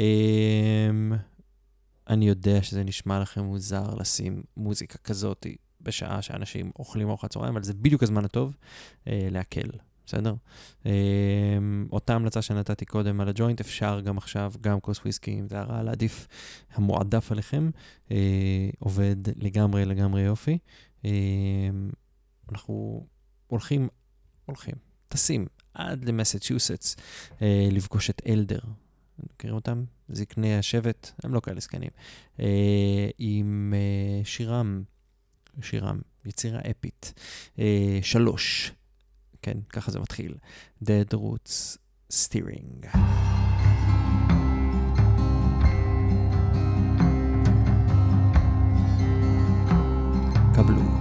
אני 2.08 2.28
יודע 2.28 2.62
שזה 2.62 2.84
נשמע 2.84 3.20
לכם 3.20 3.44
מוזר 3.44 3.94
לשים 3.94 4.42
מוזיקה 4.56 4.98
כזאת 4.98 5.46
בשעה 5.80 6.22
שאנשים 6.22 6.70
אוכלים 6.78 7.08
ארוחת 7.08 7.30
צהריים, 7.30 7.54
אבל 7.54 7.64
זה 7.64 7.74
בדיוק 7.74 8.02
הזמן 8.02 8.24
הטוב 8.24 8.56
uh, 9.04 9.08
להקל, 9.30 9.68
בסדר? 10.06 10.34
Um, 10.82 10.86
אותה 11.92 12.14
המלצה 12.14 12.42
שנתתי 12.42 12.84
קודם 12.84 13.20
על 13.20 13.28
הג'וינט, 13.28 13.60
אפשר 13.60 14.00
גם 14.00 14.18
עכשיו, 14.18 14.52
גם 14.60 14.80
כוס 14.80 14.98
וויסקי, 14.98 15.40
אם 15.40 15.48
זה 15.48 15.60
הרע 15.60 15.82
להעדיף 15.82 16.28
המועדף 16.74 17.32
עליכם, 17.32 17.70
uh, 18.08 18.12
עובד 18.78 19.16
לגמרי 19.36 19.84
לגמרי 19.84 20.22
יופי. 20.22 20.58
Uh, 21.02 21.06
אנחנו 22.52 23.06
הולכים, 23.46 23.88
הולכים, 24.46 24.74
טסים 25.08 25.46
עד 25.74 26.04
למסצ'וסטס 26.04 26.96
אה, 27.42 27.68
לפגוש 27.70 28.10
את 28.10 28.22
אלדר. 28.28 28.60
מכירים 29.18 29.56
אותם? 29.56 29.84
זקני 30.08 30.58
השבט, 30.58 31.10
הם 31.24 31.34
לא 31.34 31.40
כאלה 31.40 31.60
זקנים. 31.60 31.90
אה, 32.40 33.08
עם 33.18 33.74
אה, 33.76 34.24
שירם, 34.24 34.82
שירם, 35.62 36.00
יצירה 36.24 36.60
אפית. 36.70 37.12
אה, 37.58 37.98
שלוש, 38.02 38.72
כן, 39.42 39.58
ככה 39.68 39.90
זה 39.90 40.00
מתחיל. 40.00 40.34
Dead 40.84 41.14
Roots 41.14 41.76
Steering. 42.12 42.86
קבלו. 50.54 50.91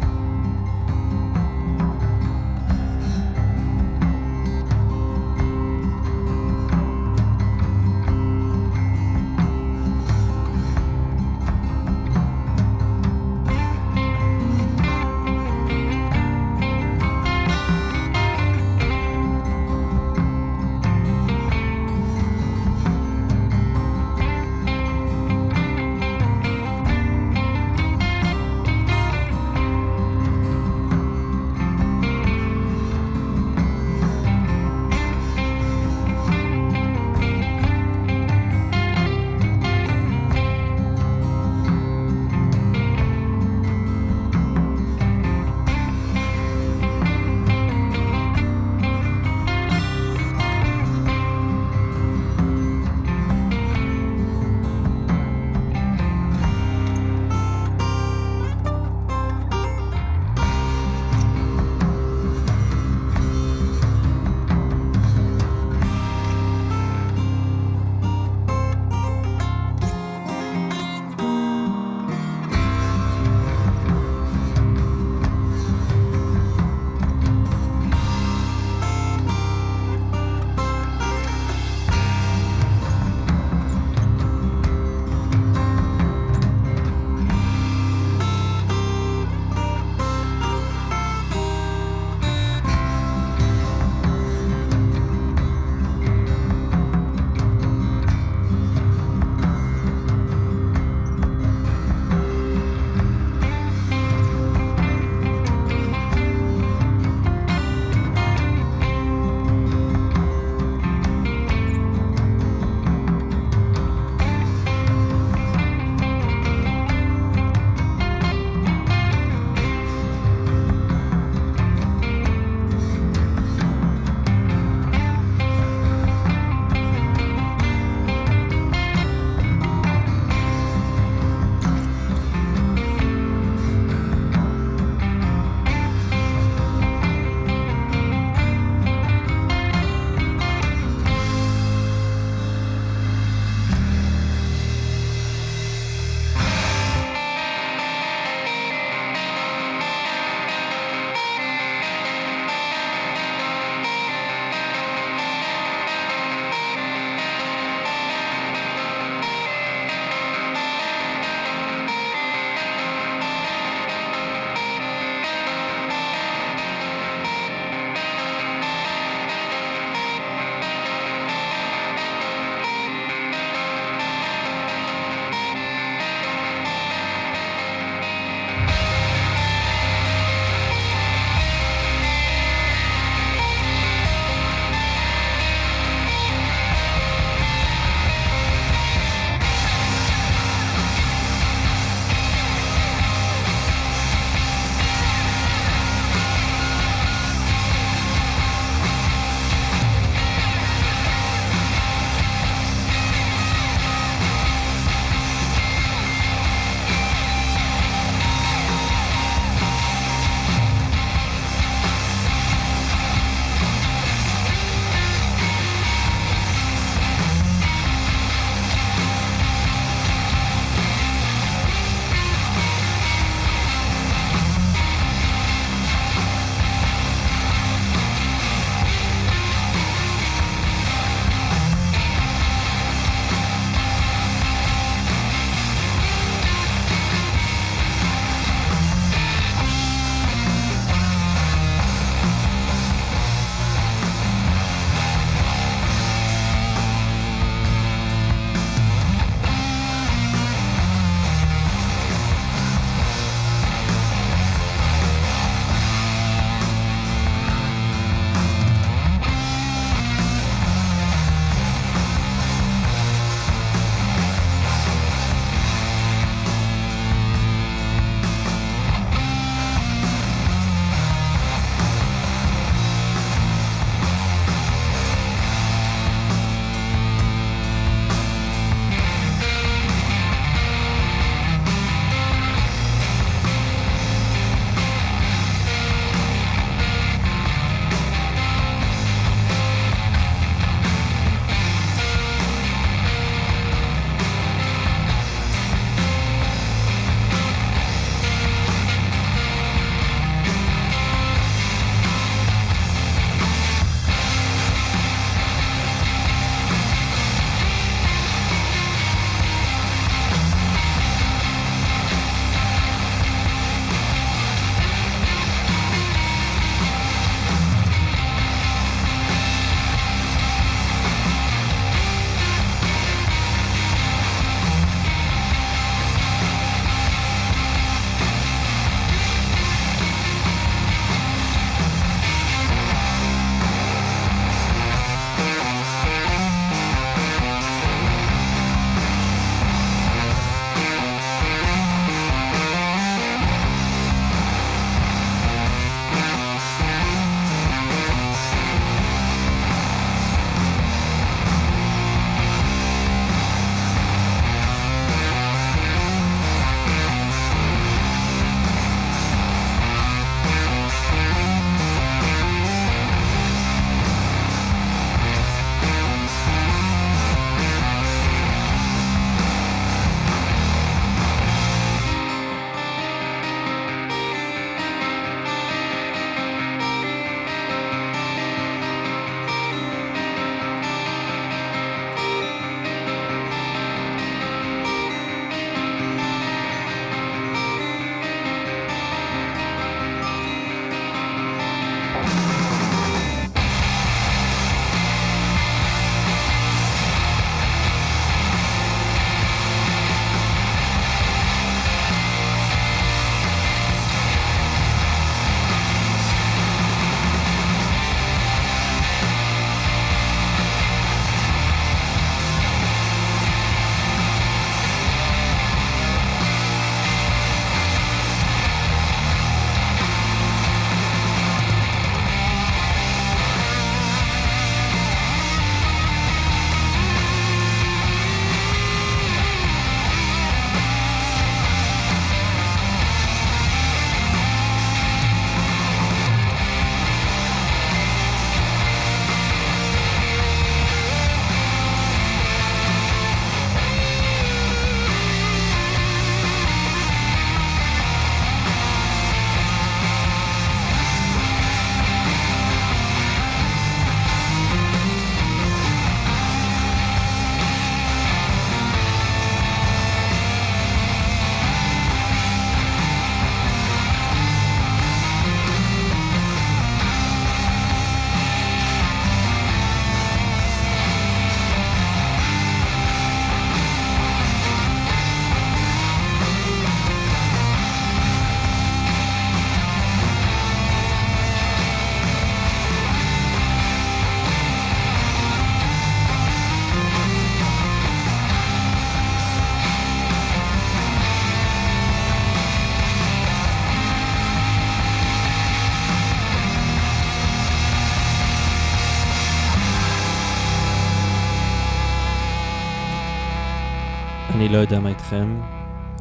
אני 504.61 504.69
לא 504.69 504.77
יודע 504.77 504.99
מה 504.99 505.09
איתכם, 505.09 505.61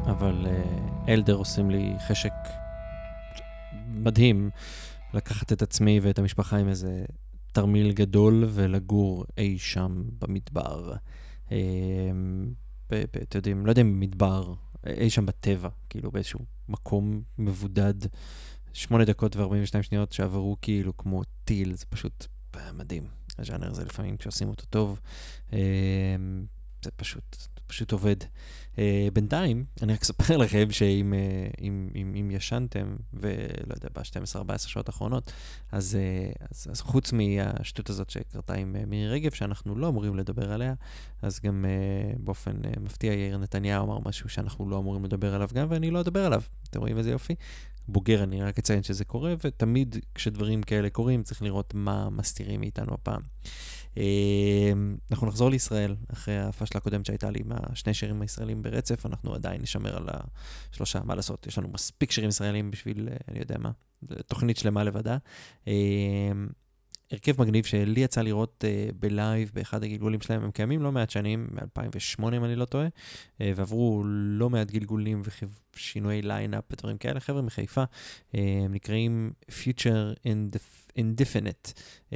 אבל 0.05 0.47
אה, 0.47 1.13
אלדר 1.13 1.35
עושים 1.35 1.69
לי 1.69 1.93
חשק 2.07 2.33
מדהים 3.87 4.49
לקחת 5.13 5.53
את 5.53 5.61
עצמי 5.61 5.99
ואת 5.99 6.19
המשפחה 6.19 6.57
עם 6.57 6.69
איזה 6.69 7.05
תרמיל 7.51 7.91
גדול 7.91 8.43
ולגור 8.47 9.25
אי 9.37 9.59
שם 9.59 10.03
במדבר. 10.19 10.93
אה, 11.51 11.57
אתם 12.87 13.37
יודעים, 13.37 13.65
לא 13.65 13.71
יודע 13.71 13.81
אם 13.81 13.99
מדבר, 13.99 14.53
אי 14.87 15.09
שם 15.09 15.25
בטבע, 15.25 15.69
כאילו 15.89 16.11
באיזשהו 16.11 16.39
מקום 16.69 17.21
מבודד. 17.37 17.93
שמונה 18.73 19.05
דקות 19.05 19.35
ו-42 19.35 19.83
שניות 19.83 20.11
שעברו 20.11 20.57
כאילו 20.61 20.97
כמו 20.97 21.21
טיל, 21.43 21.73
זה 21.73 21.85
פשוט 21.89 22.27
מדהים. 22.73 23.03
הז'אנר 23.37 23.69
הזה 23.69 23.85
לפעמים 23.85 24.17
כשעושים 24.17 24.49
אותו 24.49 24.65
טוב, 24.69 24.99
אה, 25.53 25.59
זה 26.83 26.91
פשוט, 26.91 27.47
פשוט 27.71 27.91
עובד. 27.91 28.15
Uh, 28.75 28.79
בינתיים, 29.13 29.65
אני 29.81 29.93
רק 29.93 30.01
אספר 30.01 30.37
לכם 30.37 30.71
שאם 30.71 31.13
uh, 31.13 31.61
אם, 31.61 31.89
אם, 31.95 32.13
אם 32.19 32.31
ישנתם, 32.31 32.95
ולא 33.13 33.75
יודע, 33.75 33.89
ב-12-14 33.93 34.57
שעות 34.57 34.87
האחרונות, 34.87 35.31
אז, 35.71 35.97
uh, 35.97 36.45
אז, 36.51 36.67
אז 36.71 36.81
חוץ 36.81 37.11
מהשטות 37.13 37.89
הזאת 37.89 38.09
שקרתה 38.09 38.53
עם 38.53 38.75
uh, 38.75 38.85
מירי 38.85 39.09
רגב, 39.09 39.31
שאנחנו 39.31 39.75
לא 39.75 39.87
אמורים 39.87 40.15
לדבר 40.15 40.51
עליה, 40.51 40.73
אז 41.21 41.39
גם 41.39 41.65
uh, 41.65 42.19
באופן 42.19 42.51
uh, 42.51 42.79
מפתיע 42.79 43.13
יאיר 43.13 43.37
נתניהו 43.37 43.85
אמר 43.85 43.99
משהו 44.05 44.29
שאנחנו 44.29 44.69
לא 44.69 44.77
אמורים 44.77 45.05
לדבר 45.05 45.35
עליו 45.35 45.49
גם, 45.53 45.67
ואני 45.69 45.91
לא 45.91 45.99
אדבר 45.99 46.25
עליו. 46.25 46.41
אתם 46.69 46.79
רואים 46.79 46.97
איזה 46.97 47.11
יופי? 47.11 47.35
בוגר, 47.87 48.23
אני 48.23 48.43
רק 48.43 48.59
אציין 48.59 48.83
שזה 48.83 49.05
קורה, 49.05 49.33
ותמיד 49.43 49.95
כשדברים 50.15 50.63
כאלה 50.63 50.89
קורים, 50.89 51.23
צריך 51.23 51.41
לראות 51.41 51.73
מה 51.73 52.09
מסתירים 52.09 52.59
מאיתנו 52.59 52.93
הפעם. 52.93 53.21
אנחנו 55.11 55.27
נחזור 55.27 55.49
לישראל, 55.49 55.95
אחרי 56.13 56.39
הפאשלה 56.39 56.77
הקודמת 56.77 57.05
שהייתה 57.05 57.29
לי 57.29 57.39
עם 57.39 57.51
השני 57.51 57.93
שירים 57.93 58.21
הישראלים 58.21 58.61
ברצף, 58.61 59.05
אנחנו 59.05 59.33
עדיין 59.33 59.61
נשמר 59.61 59.97
על 59.97 60.07
השלושה, 60.71 60.99
מה 61.03 61.15
לעשות, 61.15 61.47
יש 61.47 61.57
לנו 61.57 61.69
מספיק 61.73 62.11
שירים 62.11 62.29
ישראלים 62.29 62.71
בשביל, 62.71 63.09
אני 63.27 63.39
יודע 63.39 63.55
מה, 63.59 63.71
תוכנית 64.27 64.57
שלמה 64.57 64.83
לבדה. 64.83 65.17
הרכב 67.11 67.41
מגניב 67.41 67.65
שלי 67.65 68.01
יצא 68.01 68.21
לראות 68.21 68.63
אה, 68.63 68.95
ב 68.99 69.09
live 69.09 69.51
באחד 69.53 69.83
הגלגולים 69.83 70.21
שלהם, 70.21 70.43
הם 70.43 70.51
קיימים 70.51 70.81
לא 70.81 70.91
מעט 70.91 71.09
שנים, 71.09 71.47
מ-2008 71.51 72.35
אם 72.35 72.45
אני 72.45 72.55
לא 72.55 72.65
טועה, 72.65 72.87
אה, 72.87 73.41
ועברו 73.55 74.03
לא 74.05 74.49
מעט 74.49 74.71
גלגולים 74.71 75.21
ושינויי 75.75 76.21
lineup 76.21 76.63
ודברים 76.71 76.97
כאלה. 76.97 77.19
חבר'ה 77.19 77.41
מחיפה, 77.41 77.83
הם 78.33 78.73
נקראים 78.73 79.31
Future 79.49 80.29
Indefinite, 80.97 81.73
uh, 82.09 82.13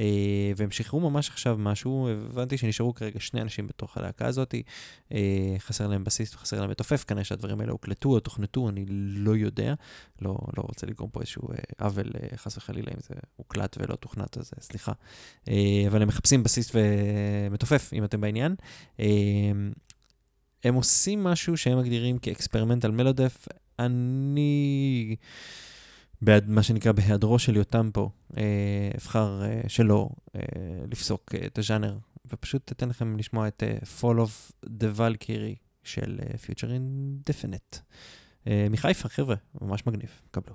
והם 0.56 0.70
שחררו 0.70 1.10
ממש 1.10 1.28
עכשיו 1.28 1.56
משהו, 1.58 2.08
הבנתי 2.08 2.58
שנשארו 2.58 2.94
כרגע 2.94 3.20
שני 3.20 3.40
אנשים 3.40 3.66
בתוך 3.66 3.96
הלהקה 3.96 4.26
הזאת, 4.26 4.54
uh, 4.54 5.14
חסר 5.58 5.86
להם 5.86 6.04
בסיס 6.04 6.34
וחסר 6.34 6.60
להם 6.60 6.70
מתופף, 6.70 7.04
כנראה 7.04 7.24
שהדברים 7.24 7.60
האלה 7.60 7.72
הוקלטו 7.72 8.08
או 8.08 8.20
תוכנתו, 8.20 8.68
אני 8.68 8.84
לא 8.88 9.36
יודע, 9.36 9.74
לא, 10.22 10.38
לא 10.56 10.62
רוצה 10.62 10.86
לגרום 10.86 11.10
פה 11.10 11.20
איזשהו 11.20 11.48
עוול, 11.78 12.06
uh, 12.06 12.36
חס 12.36 12.56
וחלילה, 12.56 12.90
אם 12.94 13.00
זה 13.00 13.14
הוקלט 13.36 13.76
ולא 13.80 13.96
תוכנת, 13.96 14.38
אז 14.38 14.50
סליחה. 14.60 14.92
אבל 15.88 16.02
הם 16.02 16.08
מחפשים 16.08 16.42
בסיס 16.42 16.72
ומתופף, 16.74 17.90
אם 17.92 18.04
אתם 18.04 18.20
בעניין. 18.20 18.54
הם 20.64 20.74
עושים 20.74 21.24
משהו 21.24 21.56
שהם 21.56 21.78
מגדירים 21.78 22.18
כאקספרימנטל 22.18 22.90
מלודף. 22.90 23.48
אני, 23.78 25.16
בעד, 26.22 26.48
מה 26.48 26.62
שנקרא 26.62 26.92
בהיעדרו 26.92 27.38
של 27.38 27.56
יותם 27.56 27.90
פה, 27.92 28.10
אבחר 28.96 29.42
שלא 29.68 30.08
לפסוק 30.90 31.34
את 31.46 31.58
הז'אנר, 31.58 31.98
ופשוט 32.26 32.72
אתן 32.72 32.88
לכם 32.88 33.16
לשמוע 33.16 33.48
את 33.48 33.62
Fall 34.00 34.16
of 34.16 34.52
the 34.64 34.98
Valkyrie 34.98 35.58
של 35.84 36.18
Future 36.46 36.68
Indefinite. 36.68 37.78
מחיפה, 38.70 39.08
חבר'ה, 39.08 39.36
ממש 39.60 39.86
מגניב, 39.86 40.10
קבלו. 40.30 40.54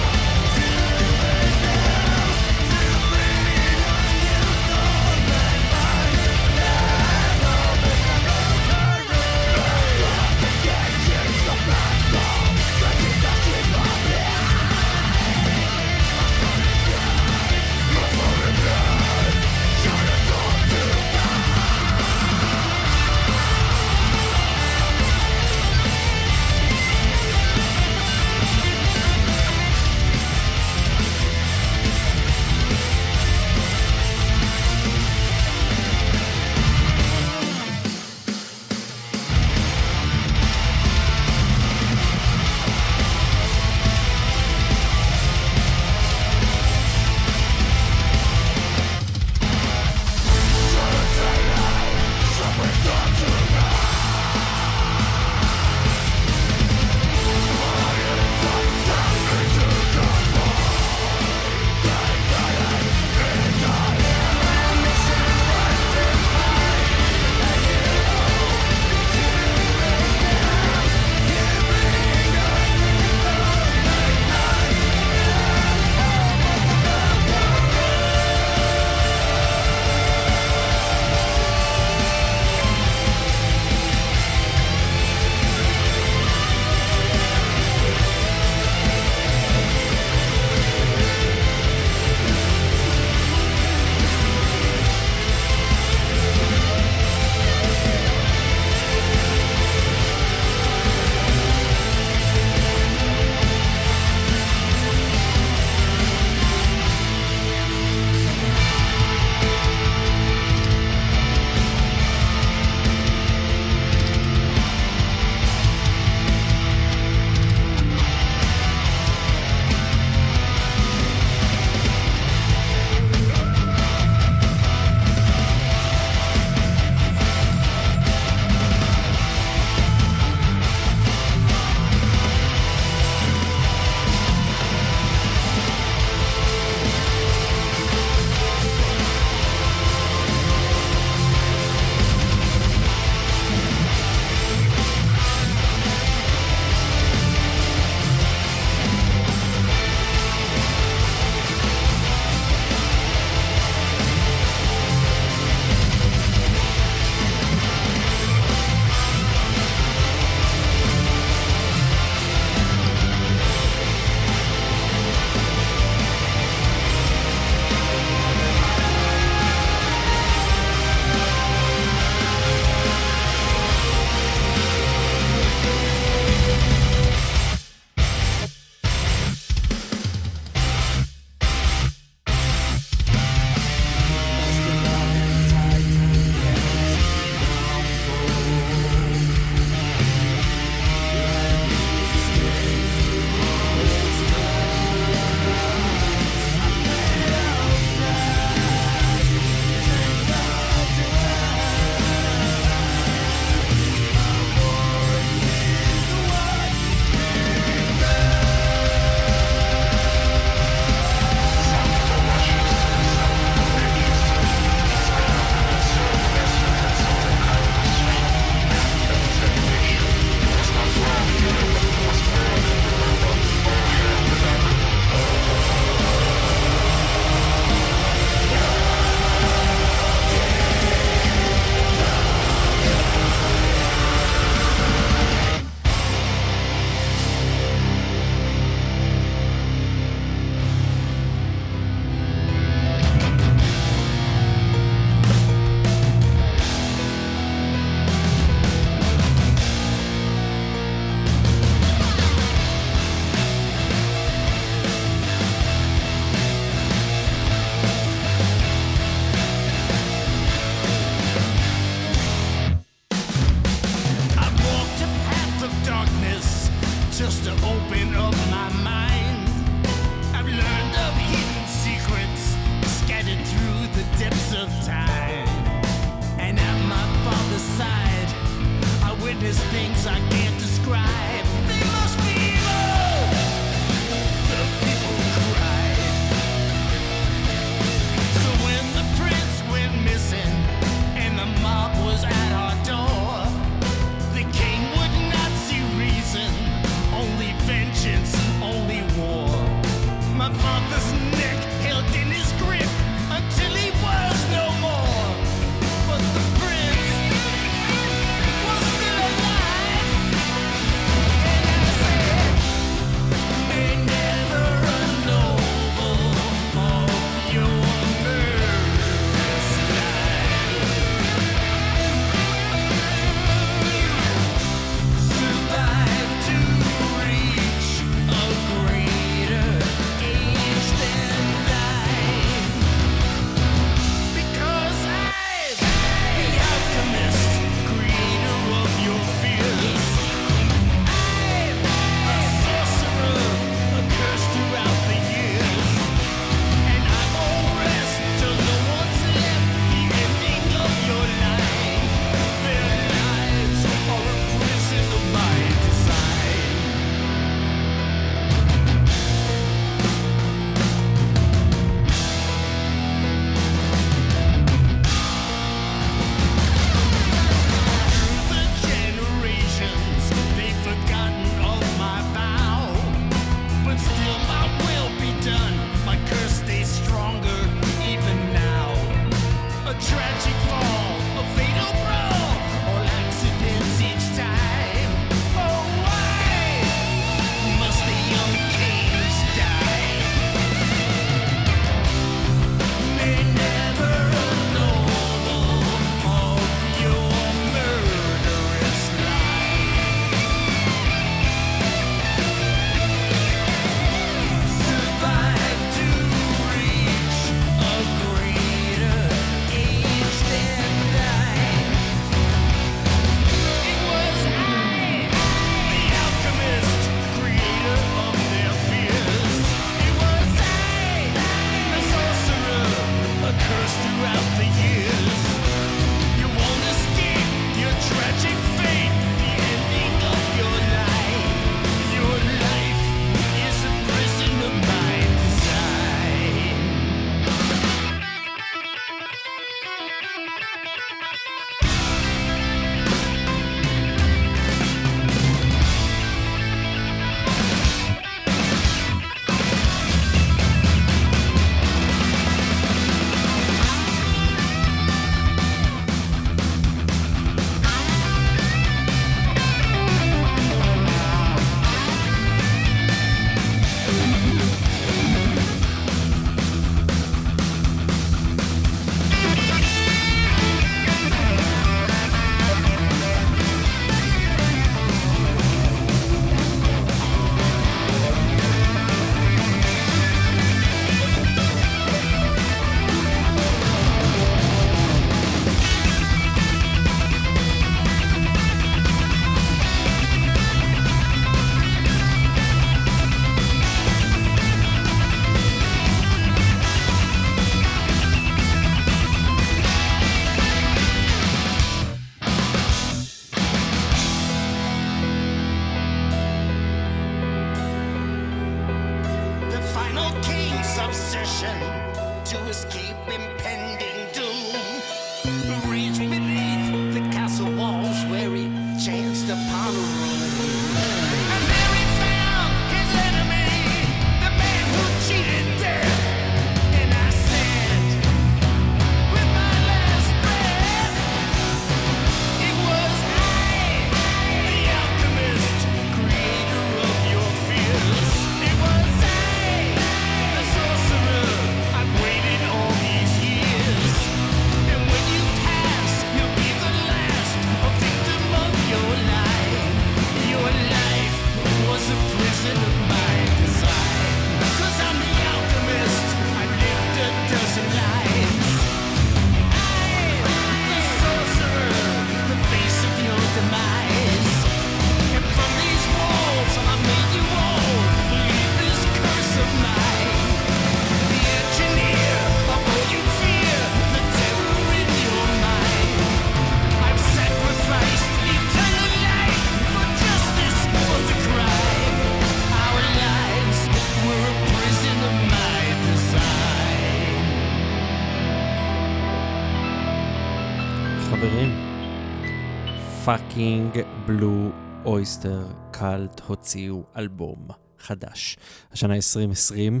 fucking 593.24 593.98
Blue 594.26 594.70
Oyster 595.04 595.66
Cult 595.90 596.40
הוציאו 596.40 597.02
אלבום 597.16 597.68
חדש. 597.98 598.56
השנה 598.92 599.14
2020, 599.14 600.00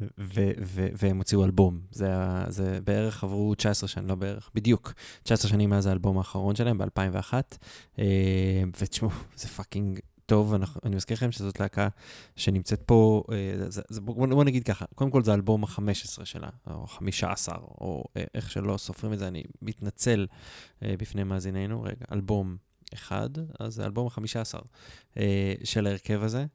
ו- 0.00 0.50
ו- 0.62 0.88
והם 0.92 1.16
הוציאו 1.18 1.44
אלבום. 1.44 1.80
זה, 1.90 2.06
ה- 2.16 2.44
זה 2.48 2.78
בערך 2.84 3.24
עברו 3.24 3.54
19 3.54 3.88
שנים, 3.88 4.08
לא 4.08 4.14
בערך, 4.14 4.50
בדיוק. 4.54 4.92
19 5.22 5.50
שנים 5.50 5.70
מאז 5.70 5.86
האלבום 5.86 6.18
האחרון 6.18 6.54
שלהם, 6.56 6.78
ב-2001. 6.78 7.34
אה, 7.98 8.04
ותשמעו, 8.80 9.10
זה 9.36 9.48
fucking 9.48 9.98
טוב. 10.28 10.54
אנחנו, 10.54 10.80
אני 10.84 10.96
מזכיר 10.96 11.14
לכם 11.14 11.32
שזאת 11.32 11.60
להקה 11.60 11.88
שנמצאת 12.36 12.82
פה, 12.82 13.22
אה, 13.32 13.70
זה, 13.70 13.82
זה, 13.88 14.00
בוא, 14.00 14.26
בוא 14.26 14.44
נגיד 14.44 14.64
ככה, 14.64 14.84
קודם 14.94 15.10
כל 15.10 15.22
זה 15.22 15.30
האלבום 15.30 15.64
ה-15 15.64 16.24
שלה, 16.24 16.48
או 16.66 16.86
15, 16.86 17.56
או 17.58 18.04
אה, 18.16 18.24
איך 18.34 18.50
שלא 18.50 18.76
סופרים 18.76 19.12
את 19.12 19.18
זה, 19.18 19.28
אני 19.28 19.42
מתנצל 19.62 20.26
אה, 20.82 20.94
בפני 20.98 21.24
מאזיננו. 21.24 21.82
רגע, 21.82 22.04
אלבום 22.12 22.56
אחד, 22.94 23.30
אז 23.60 23.74
זה 23.74 23.82
האלבום 23.82 24.06
ה-15 24.06 24.60
אה, 25.16 25.54
של 25.64 25.86
ההרכב 25.86 26.22
הזה, 26.22 26.46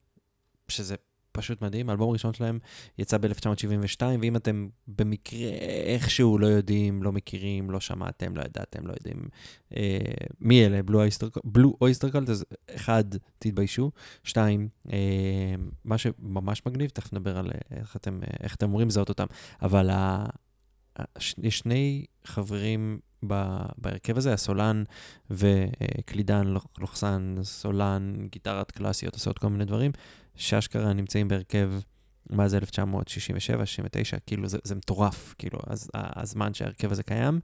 שזה 0.68 0.96
פשוט 1.34 1.62
מדהים. 1.62 1.90
האלבום 1.90 2.10
הראשון 2.10 2.34
שלהם 2.34 2.60
יצא 2.98 3.18
ב-1972, 3.18 4.02
ואם 4.22 4.36
אתם 4.36 4.68
במקרה 4.88 5.50
איכשהו 5.86 6.38
לא 6.38 6.48
יודעים, 6.48 7.04
לא 7.04 7.12
מכירים, 7.12 7.72
לא 7.72 7.80
שמעתם, 7.80 8.36
לא 8.36 8.42
ידעתם, 8.42 8.88
לא 8.88 8.94
יודעים 8.94 9.28
אה, 9.76 9.98
מי 10.40 10.66
אלה, 10.66 10.84
בלו 11.44 11.78
אויסטר 11.82 12.10
קולט, 12.10 12.30
אז 12.30 12.46
אחד, 12.76 13.04
תתביישו. 13.40 13.92
שתיים, 14.24 14.70
אה, 14.92 15.56
מה 15.86 15.98
שממש 15.98 16.62
מגניב, 16.66 16.90
תכף 16.90 17.14
נדבר 17.14 17.38
על 17.38 17.52
אה, 17.52 17.78
איך 17.78 17.96
אתם, 17.96 18.20
אה, 18.24 18.28
איך 18.44 18.56
אתם 18.56 18.66
אמורים 18.66 18.88
לזהות 18.88 19.10
אותם, 19.10 19.26
אבל 19.62 19.90
ה... 19.90 20.26
יש 21.38 21.60
שני 21.60 22.06
חברים 22.26 23.00
בהרכב 23.78 24.18
הזה, 24.18 24.34
הסולן 24.34 24.84
וקלידן 25.30 26.54
לוחסן, 26.78 27.36
סולן, 27.44 28.28
גיטרת 28.32 28.72
קלאסיות, 28.72 29.14
עושה 29.14 29.30
עוד 29.30 29.40
כל 29.40 29.48
מיני 29.48 29.66
דברים, 29.66 29.92
שאשכרה 30.36 30.94
נמצאים 30.94 31.28
בהרכב 31.28 31.72
מאז 32.30 32.56
1967, 32.56 33.66
69, 33.66 34.18
כאילו 34.26 34.48
זה, 34.48 34.58
זה 34.64 34.76
מטורף, 34.76 35.36
כאילו, 35.38 35.60
אז 35.68 35.90
הזמן 35.94 36.54
שההרכב 36.54 36.92
הזה 36.92 37.04
קיים. 37.04 37.40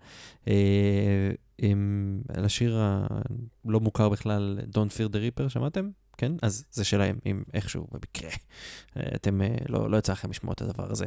אה, 0.47 1.31
עם, 1.57 2.21
על 2.37 2.45
השיר 2.45 2.77
הלא 2.79 3.79
מוכר 3.79 4.09
בכלל, 4.09 4.59
Don't 4.73 4.91
Fear 4.91 5.13
the 5.13 5.15
Reaper, 5.15 5.49
שמעתם? 5.49 5.89
כן? 6.17 6.31
אז 6.41 6.65
זה 6.71 6.83
שלהם, 6.83 7.19
אם 7.25 7.43
איכשהו, 7.53 7.87
במקרה. 7.91 8.29
אה, 8.97 9.03
אתם, 9.15 9.41
אה, 9.41 9.55
לא, 9.69 9.89
לא 9.89 9.97
יצא 9.97 10.11
לכם 10.11 10.29
לשמוע 10.29 10.53
את 10.53 10.61
הדבר 10.61 10.91
הזה. 10.91 11.05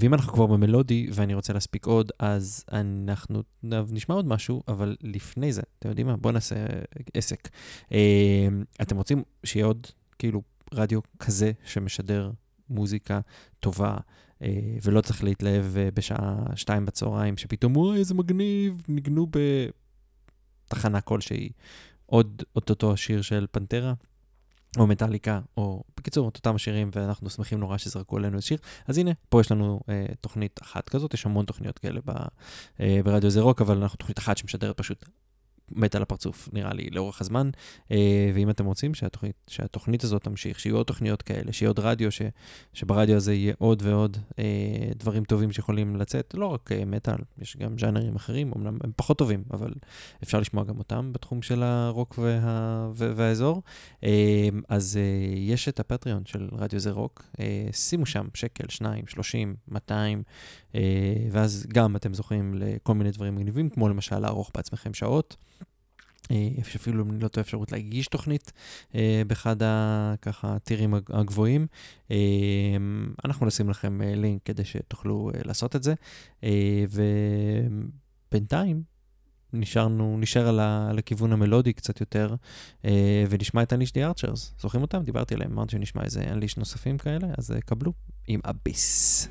ואם 0.00 0.14
אנחנו 0.14 0.32
כבר 0.32 0.46
במלודי 0.46 1.08
ואני 1.12 1.34
רוצה 1.34 1.52
להספיק 1.52 1.86
עוד, 1.86 2.12
אז 2.18 2.64
אנחנו 2.72 3.42
נשמע 3.62 4.14
עוד 4.14 4.26
משהו, 4.26 4.62
אבל 4.68 4.96
לפני 5.02 5.52
זה, 5.52 5.62
אתם 5.78 5.88
יודעים 5.88 6.06
מה? 6.06 6.16
בואו 6.16 6.32
נעשה 6.32 6.56
עסק. 7.14 7.48
אתם 8.82 8.96
רוצים 8.96 9.22
שיהיה 9.44 9.66
עוד 9.66 9.86
כאילו 10.18 10.42
רדיו 10.74 11.00
כזה 11.18 11.52
שמשדר 11.64 12.30
מוזיקה 12.70 13.20
טובה, 13.60 13.96
אה, 14.42 14.76
ולא 14.82 15.00
צריך 15.00 15.24
להתלהב 15.24 15.76
אה, 15.76 15.88
בשעה 15.94 16.36
שתיים 16.56 16.86
בצהריים, 16.86 17.36
שפתאום, 17.36 17.76
אוי, 17.76 17.98
איזה 17.98 18.14
מגניב, 18.14 18.82
ניגנו 18.88 19.26
בתחנה 20.66 21.00
כלשהי. 21.00 21.50
עוד 22.06 22.42
אוטוטו 22.56 22.92
השיר 22.92 23.22
של 23.22 23.46
פנטרה, 23.50 23.92
או 24.78 24.86
מטאליקה, 24.86 25.40
או 25.56 25.82
בקיצור, 25.96 26.28
את 26.28 26.36
אותם 26.36 26.54
השירים, 26.54 26.90
ואנחנו 26.92 27.30
שמחים 27.30 27.60
נורא 27.60 27.78
שזרקו 27.78 28.16
עלינו 28.16 28.36
איזה 28.36 28.46
שיר. 28.46 28.58
אז 28.86 28.98
הנה, 28.98 29.10
פה 29.28 29.40
יש 29.40 29.52
לנו 29.52 29.80
אה, 29.88 30.06
תוכנית 30.20 30.60
אחת 30.62 30.88
כזאת, 30.88 31.14
יש 31.14 31.26
המון 31.26 31.44
תוכניות 31.44 31.78
כאלה 31.78 32.00
ב, 32.04 32.10
אה, 32.80 33.00
ברדיו 33.04 33.30
זה 33.30 33.40
רוק, 33.40 33.60
אבל 33.60 33.82
אנחנו 33.82 33.96
תוכנית 33.96 34.18
אחת 34.18 34.36
שמשדרת 34.36 34.76
פשוט 34.76 35.04
מת 35.72 35.94
על 35.94 36.02
הפרצוף, 36.02 36.48
נראה 36.52 36.74
לי, 36.74 36.88
לאורך 36.90 37.20
הזמן. 37.20 37.50
אה, 37.90 38.30
ואם 38.34 38.50
אתם 38.50 38.64
רוצים 38.64 38.94
שהתוכנית, 38.94 39.36
שהתוכנית 39.48 40.04
הזאת 40.04 40.22
תמשיך, 40.22 40.60
שיהיו 40.60 40.76
עוד 40.76 40.86
תוכניות 40.86 41.22
כאלה, 41.22 41.52
שיהיה 41.52 41.70
עוד 41.70 41.78
רדיו, 41.78 42.12
ש, 42.12 42.22
שברדיו 42.72 43.16
הזה 43.16 43.34
יהיה 43.34 43.54
עוד 43.58 43.82
ועוד 43.82 44.16
אה, 44.38 44.44
דברים 44.96 45.24
טובים 45.24 45.52
שיכולים 45.52 45.96
לצאת, 45.96 46.34
לא 46.34 46.46
רק 46.46 46.72
אה, 46.72 46.84
מטאל, 46.84 47.18
יש 47.38 47.56
גם 47.56 47.78
ז'אנרים 47.78 48.16
אחרים, 48.16 48.52
אמנם 48.56 48.78
הם 48.84 48.90
פחות 48.96 49.18
טובים, 49.18 49.42
אבל 49.50 49.72
אפשר 50.22 50.40
לשמוע 50.40 50.64
גם 50.64 50.78
אותם 50.78 51.12
בתחום 51.12 51.42
של 51.42 51.62
הרוק 51.62 52.18
וה, 52.18 52.90
והאזור. 52.94 53.62
אז 54.68 54.98
יש 55.36 55.68
את 55.68 55.80
הפטריון 55.80 56.22
של 56.26 56.48
רדיו 56.52 56.80
זה 56.80 56.90
רוק, 56.90 57.24
שימו 57.72 58.06
שם 58.06 58.26
שקל, 58.34 58.64
שניים, 58.68 59.06
שלושים, 59.06 59.54
מאתיים, 59.68 60.22
אה, 60.74 60.80
ואז 61.30 61.66
גם 61.68 61.96
אתם 61.96 62.14
זוכים 62.14 62.54
לכל 62.54 62.94
מיני 62.94 63.10
דברים 63.10 63.34
מגניבים, 63.34 63.70
כמו 63.70 63.88
למשל 63.88 64.18
לערוך 64.18 64.50
בעצמכם 64.54 64.94
שעות. 64.94 65.36
אה, 66.30 66.48
יש 66.58 66.76
אפילו, 66.76 67.04
אם 67.04 67.20
לא 67.22 67.28
טועה, 67.28 67.42
אפשרות 67.44 67.72
להגיש 67.72 68.06
תוכנית 68.08 68.52
אה, 68.94 69.22
באחד 69.26 69.56
הטירים 70.42 70.94
הג- 70.94 71.12
הגבוהים. 71.12 71.66
אה, 72.10 72.16
אנחנו 73.24 73.46
נשים 73.46 73.70
לכם 73.70 74.02
אה, 74.02 74.14
לינק 74.14 74.40
כדי 74.44 74.64
שתוכלו 74.64 75.30
אה, 75.34 75.40
לעשות 75.44 75.76
את 75.76 75.82
זה. 75.82 75.94
אה, 76.44 76.84
ובינתיים 78.30 78.82
נשארנו, 79.52 80.16
נשאר 80.20 80.48
על, 80.48 80.60
ה, 80.60 80.86
על 80.90 80.98
הכיוון 80.98 81.32
המלודי 81.32 81.72
קצת 81.72 82.00
יותר, 82.00 82.34
אה, 82.84 83.24
ונשמע 83.30 83.62
את 83.62 83.72
אניש 83.72 83.92
די 83.92 84.04
ארצ'רס. 84.04 84.54
זוכרים 84.60 84.82
אותם? 84.82 85.02
דיברתי 85.02 85.34
עליהם, 85.34 85.52
אמרתי 85.52 85.72
שנשמע 85.72 86.02
איזה 86.04 86.24
אנליש 86.30 86.56
נוספים 86.56 86.98
כאלה, 86.98 87.26
אז 87.38 87.50
אה, 87.52 87.60
קבלו 87.60 87.92
עם 88.26 88.40
אביס. 88.44 89.28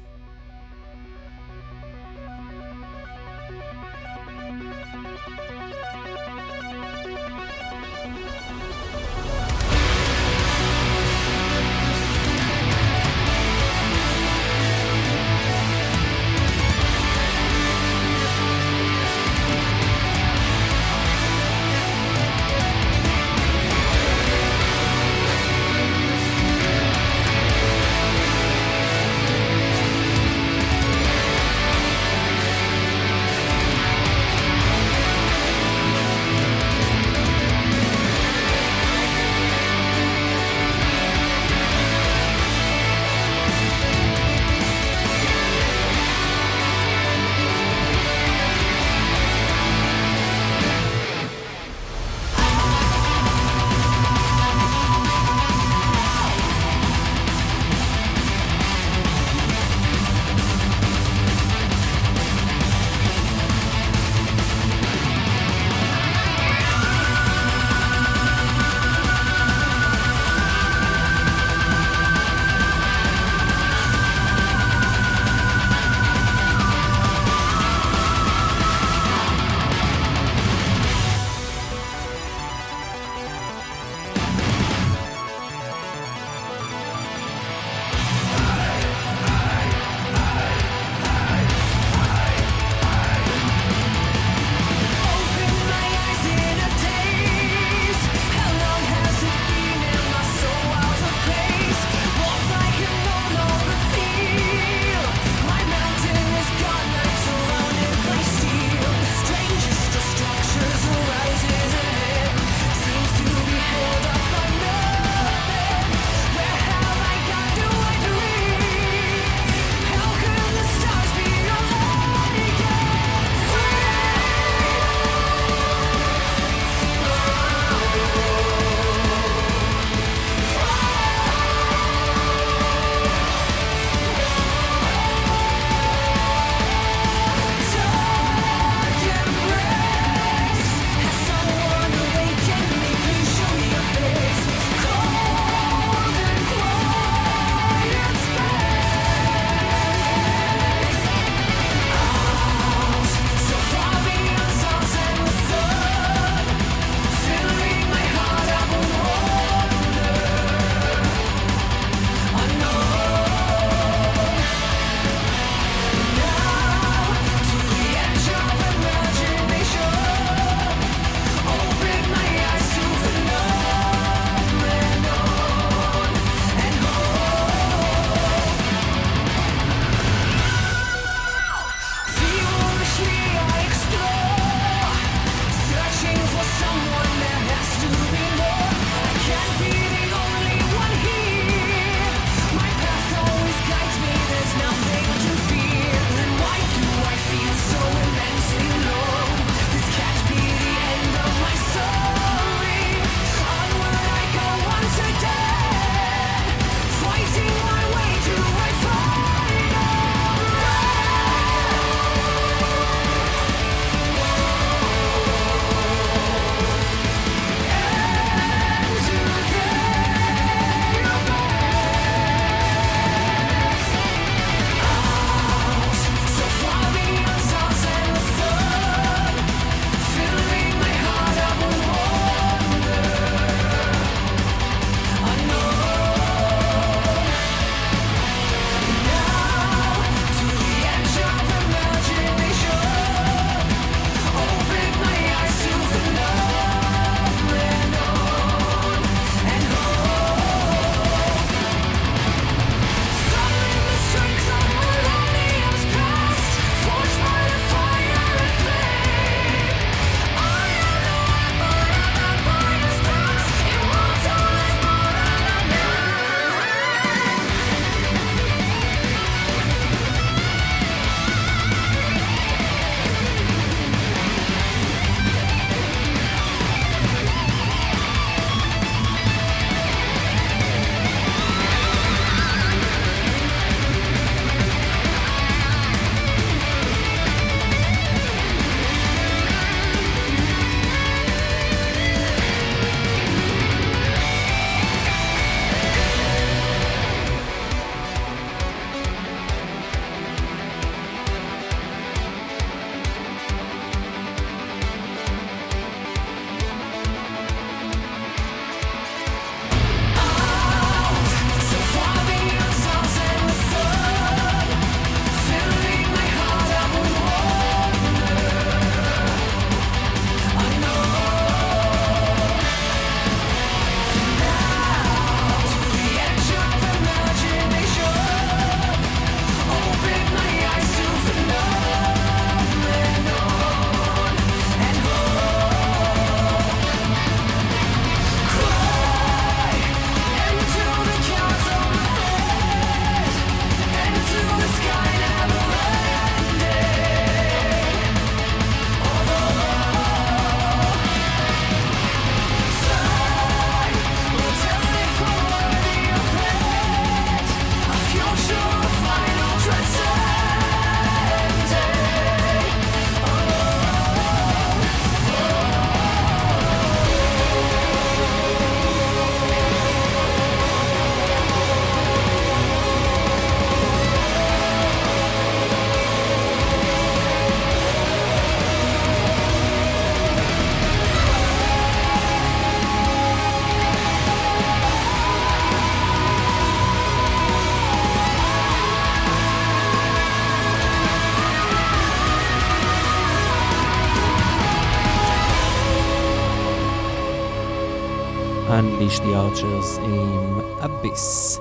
Unleash 399.08 399.20
the 399.20 399.60
Archers 399.60 400.00
עם 400.00 400.60
אביס. 400.60 401.58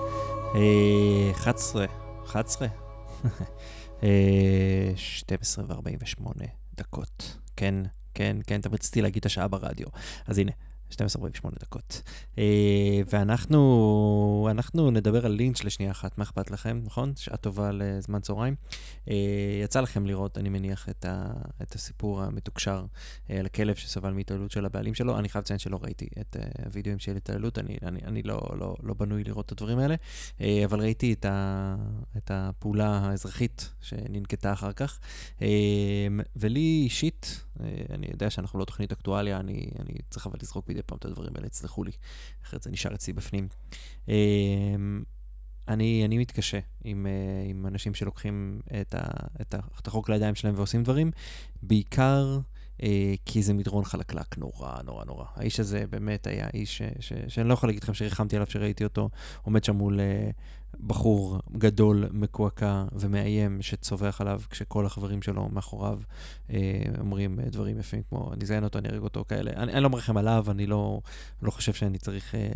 אה, 0.55 1.31
11, 1.31 1.85
11? 2.27 2.69
אה, 4.03 4.93
12 4.97 5.65
ו-48 5.69 6.23
דקות. 6.77 7.37
כן, 7.57 7.75
כן, 8.15 8.37
כן, 8.47 8.61
רציתי 8.73 9.03
להגיד 9.03 9.21
את 9.21 9.27
השעה 9.27 9.49
ברדיו. 9.49 9.87
אז 10.27 10.39
הנה, 10.39 10.53
12:48 10.97 11.49
דקות. 11.61 12.03
אה, 12.39 13.01
ואנחנו 13.13 14.49
אנחנו 14.51 14.91
נדבר 14.91 15.27
על 15.27 15.33
לינץ' 15.33 15.65
לשנייה 15.65 15.93
אחת, 15.93 16.19
מה 16.19 16.25
אכפת 16.25 16.51
לכם, 16.51 16.81
נכון? 16.85 17.13
שעה 17.17 17.37
טובה 17.37 17.71
לזמן 17.73 18.21
צהריים. 18.21 18.55
אה, 19.11 19.15
יצא 19.65 19.81
לכם 19.81 20.07
לראות, 20.07 20.39
אני 20.39 20.49
מניח, 20.49 20.89
את, 20.89 21.05
ה, 21.05 21.33
את 21.63 21.75
הסיפור 21.75 22.23
המתוקשר 22.23 22.85
אה, 23.31 23.39
על 23.39 23.47
הכלב 23.47 23.75
שסבל 23.75 24.13
מהתעללות 24.13 24.51
של 24.51 24.67
הבעלים 24.67 24.95
שלו. 24.95 25.19
אני 25.19 25.29
חייב 25.29 25.43
לציין 25.43 25.59
שלא 25.59 25.79
ראיתי 25.83 26.09
את 26.21 26.37
הווידאוים 26.65 26.99
של 26.99 27.17
התעללות, 27.17 27.59
אני, 27.59 27.77
אני, 27.83 28.01
אני 28.05 28.23
לא, 28.23 28.41
לא, 28.59 28.77
לא 28.83 28.95
בנוי 28.95 29.25
לראות 29.25 29.47
את 29.47 29.53
הדברים 29.53 29.79
האלה, 29.79 29.95
אבל 30.65 30.81
ראיתי 30.81 31.13
את, 31.13 31.25
ה, 31.25 31.77
את 32.17 32.31
הפעולה 32.35 32.99
האזרחית 32.99 33.71
שננקטה 33.81 34.53
אחר 34.53 34.73
כך. 34.73 34.99
ולי 36.37 36.81
אישית, 36.85 37.45
אני 37.91 38.07
יודע 38.13 38.31
שאנחנו 38.31 38.59
לא 38.59 38.65
תוכנית 38.65 38.93
אקטואליה, 38.93 39.41
אני, 39.41 39.71
אני 39.79 39.95
צריך 40.11 40.27
אבל 40.27 40.37
לזרוק 40.43 40.69
מדי 40.69 40.83
פעם 40.87 40.99
את 40.99 41.05
הדברים 41.05 41.33
האלה, 41.37 41.49
תסלחו 41.49 41.85
לי, 41.85 41.93
אחרת 42.45 42.63
זה 42.63 42.71
נשאר 42.71 42.95
אצלי 42.95 43.13
בפנים. 43.13 43.49
אה, 44.09 44.15
אני, 45.69 46.05
אני 46.05 46.19
מתקשה 46.19 46.59
עם, 46.85 47.07
אה, 47.07 47.51
עם 47.51 47.67
אנשים 47.67 47.95
שלוקחים 47.95 48.61
את, 48.81 48.95
ה, 48.95 49.07
את, 49.41 49.55
ה, 49.55 49.59
את 49.81 49.87
החוק 49.87 50.09
לידיים 50.09 50.35
שלהם 50.35 50.55
ועושים 50.57 50.83
דברים, 50.83 51.11
בעיקר 51.63 52.39
אה, 52.83 53.15
כי 53.25 53.43
זה 53.43 53.55
מדרון 53.55 53.85
חלקלק 53.85 54.39
נורא, 54.39 54.83
נורא, 54.85 55.05
נורא. 55.05 55.25
האיש 55.35 55.61
הזה 55.61 55.85
באמת 55.91 56.27
היה 56.27 56.49
איש 56.55 56.79
ש, 56.79 56.83
ש, 57.01 57.13
שאני 57.29 57.49
לא 57.49 57.55
יכול 57.55 57.69
להגיד 57.69 57.83
לכם 57.83 57.95
שריחמתי 57.95 58.37
עליו 58.37 58.51
שראיתי 58.51 58.85
אותו, 58.85 59.09
עומד 59.43 59.65
שם 59.65 59.77
מול 59.77 60.01
אה, 60.01 60.31
בחור 60.81 61.39
גדול, 61.59 62.09
מקועקע 62.13 62.85
ומאיים 62.93 63.63
שצווח 63.63 64.21
עליו 64.21 64.41
כשכל 64.51 64.87
החברים 64.87 65.23
שלו 65.23 65.49
מאחוריו 65.49 65.99
אה, 66.51 66.83
אומרים 67.01 67.41
אה, 67.41 67.45
דברים 67.51 67.79
יפים 67.79 68.03
כמו, 68.09 68.33
אני 68.33 68.45
אזיין 68.45 68.65
אותו, 68.65 68.79
אני 68.79 68.89
ארג 68.89 69.03
אותו, 69.03 69.25
כאלה. 69.29 69.51
אני, 69.57 69.73
אני 69.73 69.83
לא 69.83 69.91
מרחם 69.91 70.17
עליו, 70.17 70.47
אני 70.51 70.67
לא, 70.67 71.01
לא 71.43 71.51
חושב 71.51 71.73
שאני 71.73 71.99
צריך 71.99 72.35
אה, 72.35 72.49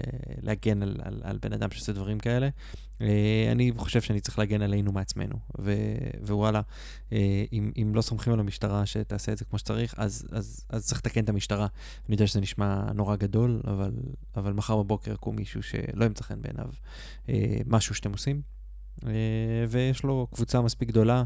להגן 0.43 0.83
על, 0.83 0.97
על, 1.03 1.21
על 1.25 1.39
בן 1.43 1.53
אדם 1.53 1.71
שעושה 1.71 1.93
דברים 1.93 2.19
כאלה. 2.19 2.49
אה, 3.01 3.49
אני 3.53 3.73
חושב 3.77 4.01
שאני 4.01 4.21
צריך 4.21 4.39
להגן 4.39 4.63
עלינו 4.63 4.93
מעצמנו. 4.93 5.37
ו, 5.59 5.75
ווואלה, 6.21 6.61
אה, 7.13 7.45
אם, 7.53 7.73
אם 7.83 7.93
לא 7.95 8.03
סומכים 8.03 8.33
על 8.33 8.41
המשטרה 8.41 8.87
שתעשה 8.87 9.33
את 9.33 9.39
זה 9.39 9.45
כמו 9.45 9.59
שצריך, 9.59 9.95
אז, 9.97 10.27
אז, 10.33 10.67
אז 10.69 10.87
צריך 10.87 11.01
לתקן 11.01 11.25
את 11.25 11.29
המשטרה. 11.29 11.67
אני 12.07 12.15
יודע 12.15 12.27
שזה 12.27 12.41
נשמע 12.41 12.93
נורא 12.93 13.17
גדול, 13.17 13.61
אבל, 13.67 13.93
אבל 14.37 14.53
מחר 14.53 14.83
בבוקר 14.83 15.13
יקום 15.13 15.37
מישהו 15.37 15.63
שלא 15.63 16.05
ימצא 16.05 16.25
חן 16.25 16.43
בעיניו 16.43 16.69
אה, 17.29 17.57
משהו 17.67 17.95
שאתם 17.95 18.13
עושים. 18.13 18.43
ויש 19.69 20.03
לו 20.03 20.27
קבוצה 20.35 20.61
מספיק 20.61 20.89
גדולה, 20.89 21.25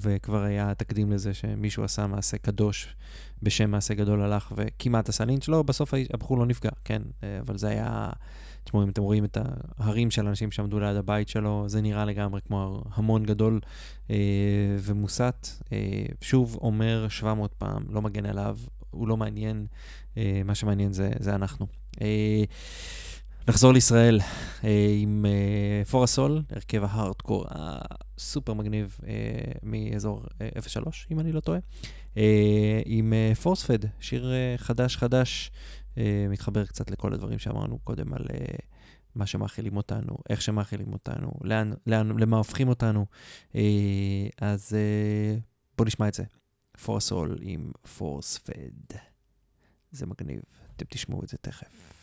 וכבר 0.00 0.42
היה 0.42 0.74
תקדים 0.74 1.12
לזה 1.12 1.34
שמישהו 1.34 1.84
עשה 1.84 2.06
מעשה 2.06 2.38
קדוש 2.38 2.96
בשם 3.42 3.70
מעשה 3.70 3.94
גדול 3.94 4.22
הלך 4.22 4.52
וכמעט 4.56 5.08
עשה 5.08 5.24
לינץ'. 5.24 5.48
לא, 5.48 5.62
בסוף 5.62 5.94
הבחור 6.14 6.38
לא 6.38 6.46
נפגע, 6.46 6.70
כן, 6.84 7.02
אבל 7.40 7.58
זה 7.58 7.68
היה... 7.68 8.10
תשמעו, 8.64 8.82
אם 8.82 8.88
אתם 8.88 9.02
רואים 9.02 9.24
את 9.24 9.38
ההרים 9.78 10.10
של 10.10 10.26
אנשים 10.26 10.50
שעמדו 10.50 10.80
ליד 10.80 10.96
הבית 10.96 11.28
שלו, 11.28 11.64
זה 11.66 11.80
נראה 11.80 12.04
לגמרי 12.04 12.40
כמו 12.40 12.82
המון 12.94 13.24
גדול 13.24 13.60
אה, 14.10 14.16
ומוסת. 14.78 15.48
אה, 15.72 16.04
שוב, 16.20 16.58
אומר 16.60 17.06
700 17.08 17.54
פעם, 17.54 17.82
לא 17.90 18.02
מגן 18.02 18.26
עליו, 18.26 18.58
הוא 18.90 19.08
לא 19.08 19.16
מעניין, 19.16 19.66
אה, 20.16 20.42
מה 20.44 20.54
שמעניין 20.54 20.92
זה, 20.92 21.10
זה 21.18 21.34
אנחנו. 21.34 21.66
אה, 22.02 22.44
נחזור 23.48 23.72
לישראל 23.72 24.20
אה, 24.64 24.94
עם 24.98 25.26
אה, 25.28 25.84
פורסול, 25.84 26.42
הרכב 26.50 26.84
ההארדקור 26.84 27.46
הסופר 27.50 28.52
מגניב 28.52 28.98
אה, 29.06 29.12
מאזור 29.62 30.22
אה, 30.40 30.48
03, 30.60 31.06
אם 31.10 31.20
אני 31.20 31.32
לא 31.32 31.40
טועה, 31.40 31.58
אה, 32.16 32.80
עם 32.86 33.12
אה, 33.12 33.34
פורספד, 33.34 33.78
שיר 34.00 34.32
אה, 34.32 34.54
חדש 34.56 34.96
חדש, 34.96 35.50
מתחבר 36.28 36.66
קצת 36.66 36.90
לכל 36.90 37.14
הדברים 37.14 37.38
שאמרנו 37.38 37.78
קודם 37.78 38.14
על 38.14 38.26
אה, 38.34 38.56
מה 39.14 39.26
שמאכילים 39.26 39.76
אותנו, 39.76 40.16
איך 40.30 40.42
שמאכילים 40.42 40.92
אותנו, 40.92 41.32
לאן, 41.40 41.72
לאן, 41.86 42.18
למה 42.18 42.36
הופכים 42.36 42.68
אותנו. 42.68 43.06
אה, 43.54 44.28
אז 44.40 44.74
אה, 44.74 45.38
בואו 45.78 45.86
נשמע 45.86 46.08
את 46.08 46.14
זה. 46.14 46.24
פורסול 46.84 47.38
עם 47.42 47.72
פורספד. 47.96 48.96
זה 49.90 50.06
מגניב, 50.06 50.42
אתם 50.76 50.84
תשמעו 50.88 51.22
את 51.24 51.28
זה 51.28 51.36
תכף. 51.40 52.01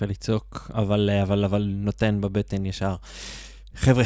יפה 0.00 0.06
לצעוק, 0.06 0.70
אבל, 0.74 1.10
אבל, 1.22 1.44
אבל 1.44 1.72
נותן 1.76 2.20
בבטן 2.20 2.66
ישר. 2.66 2.96
חבר'ה, 3.74 4.04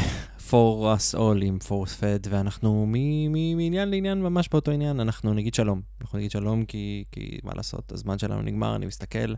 for 0.49 0.83
us 0.97 1.17
all 1.17 1.43
עם 1.43 1.59
force 1.63 2.01
fed, 2.01 2.29
ואנחנו 2.31 2.87
מעניין 2.87 3.89
לעניין 3.89 4.23
ממש 4.23 4.49
באותו 4.49 4.71
עניין, 4.71 5.01
אנחנו 5.01 5.35
נגיד 5.35 5.55
שלום. 5.55 5.81
אנחנו 6.01 6.19
נגיד 6.19 6.31
שלום 6.31 6.65
כי, 6.65 7.05
כי 7.13 7.39
מה 7.45 7.53
לעשות, 7.55 7.93
הזמן 7.93 8.19
שלנו 8.19 8.43
נגמר, 8.43 8.77
אני 8.77 8.87
מסתכל. 8.87 9.35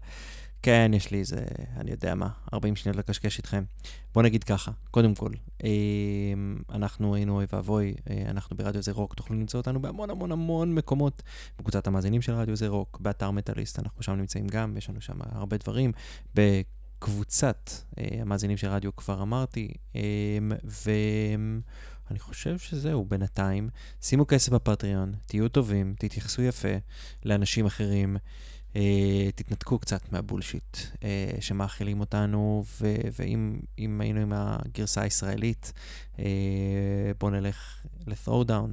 כן, 0.66 0.90
יש 0.94 1.10
לי 1.10 1.18
איזה, 1.18 1.44
אני 1.76 1.90
יודע 1.90 2.14
מה, 2.14 2.28
40 2.52 2.76
שניות 2.76 2.96
לקשקש 2.96 3.38
איתכם. 3.38 3.64
בואו 4.14 4.24
נגיד 4.24 4.44
ככה, 4.44 4.70
קודם 4.90 5.14
כל, 5.14 5.30
אה, 5.64 5.70
אנחנו 6.70 7.14
היינו 7.14 7.36
אוי 7.36 7.46
ואבוי, 7.52 7.94
אה, 8.10 8.22
אנחנו 8.30 8.56
ברדיו 8.56 8.82
זה 8.82 8.92
רוק, 8.92 9.14
תוכלו 9.14 9.36
למצוא 9.36 9.60
אותנו 9.60 9.82
בהמון 9.82 10.10
המון 10.10 10.32
המון 10.32 10.74
מקומות, 10.74 11.22
בקבוצת 11.58 11.86
המאזינים 11.86 12.22
של 12.22 12.32
רדיו 12.32 12.56
זה 12.56 12.68
רוק, 12.68 12.98
באתר 13.00 13.30
מטאליסט, 13.30 13.78
אנחנו 13.78 14.02
שם 14.02 14.12
נמצאים 14.12 14.46
גם, 14.46 14.76
יש 14.76 14.90
לנו 14.90 15.00
שם 15.00 15.18
הרבה 15.20 15.56
דברים. 15.56 15.92
בקבוצת 16.34 17.70
אה, 17.98 18.04
המאזינים 18.20 18.56
של 18.56 18.68
רדיו 18.68 18.96
כבר 18.96 19.22
אמרתי, 19.22 19.68
אה, 19.96 20.00
ואני 20.64 22.18
חושב 22.18 22.58
שזהו 22.58 23.04
בינתיים. 23.04 23.68
שימו 24.00 24.26
כסף 24.26 24.52
בפטריון, 24.52 25.12
תהיו 25.26 25.48
טובים, 25.48 25.94
תתייחסו 25.98 26.42
יפה 26.42 26.76
לאנשים 27.24 27.66
אחרים. 27.66 28.16
Uh, 28.76 28.78
תתנתקו 29.34 29.78
קצת 29.78 30.12
מהבולשיט 30.12 30.76
uh, 30.76 31.00
שמאכילים 31.40 32.00
אותנו, 32.00 32.64
ואם 33.18 33.60
אם 33.78 34.00
היינו 34.00 34.20
עם 34.20 34.32
הגרסה 34.34 35.02
הישראלית, 35.02 35.72
uh, 36.16 36.20
בואו 37.20 37.30
נלך 37.30 37.86
ל-Throwdown, 38.06 38.70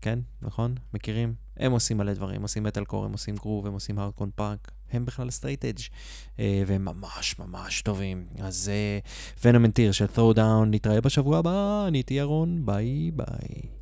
כן? 0.00 0.18
נכון? 0.42 0.74
מכירים? 0.94 1.34
הם 1.56 1.72
עושים 1.72 1.96
מלא 1.96 2.12
דברים, 2.14 2.36
הם 2.36 2.42
עושים 2.42 2.62
מטאל 2.62 2.84
קור, 2.84 3.04
הם 3.04 3.12
עושים 3.12 3.36
גרוב, 3.36 3.66
הם 3.66 3.72
עושים 3.72 3.98
hardcore 3.98 4.30
punk, 4.34 4.70
הם 4.90 5.04
בכלל 5.04 5.30
straight 5.30 5.64
edge 5.64 5.80
אה, 6.36 6.40
והם 6.66 6.84
ממש 6.84 7.38
ממש 7.38 7.82
טובים. 7.82 8.26
אז 8.38 8.70
Venom 9.44 9.64
and 9.64 9.70
Tears 9.70 9.92
של 9.92 10.06
Throwdown, 10.16 10.66
נתראה 10.66 11.00
בשבוע 11.00 11.38
הבא, 11.38 11.84
אני 11.88 11.98
הייתי 11.98 12.14
ירון, 12.14 12.66
ביי 12.66 13.10
ביי. 13.10 13.81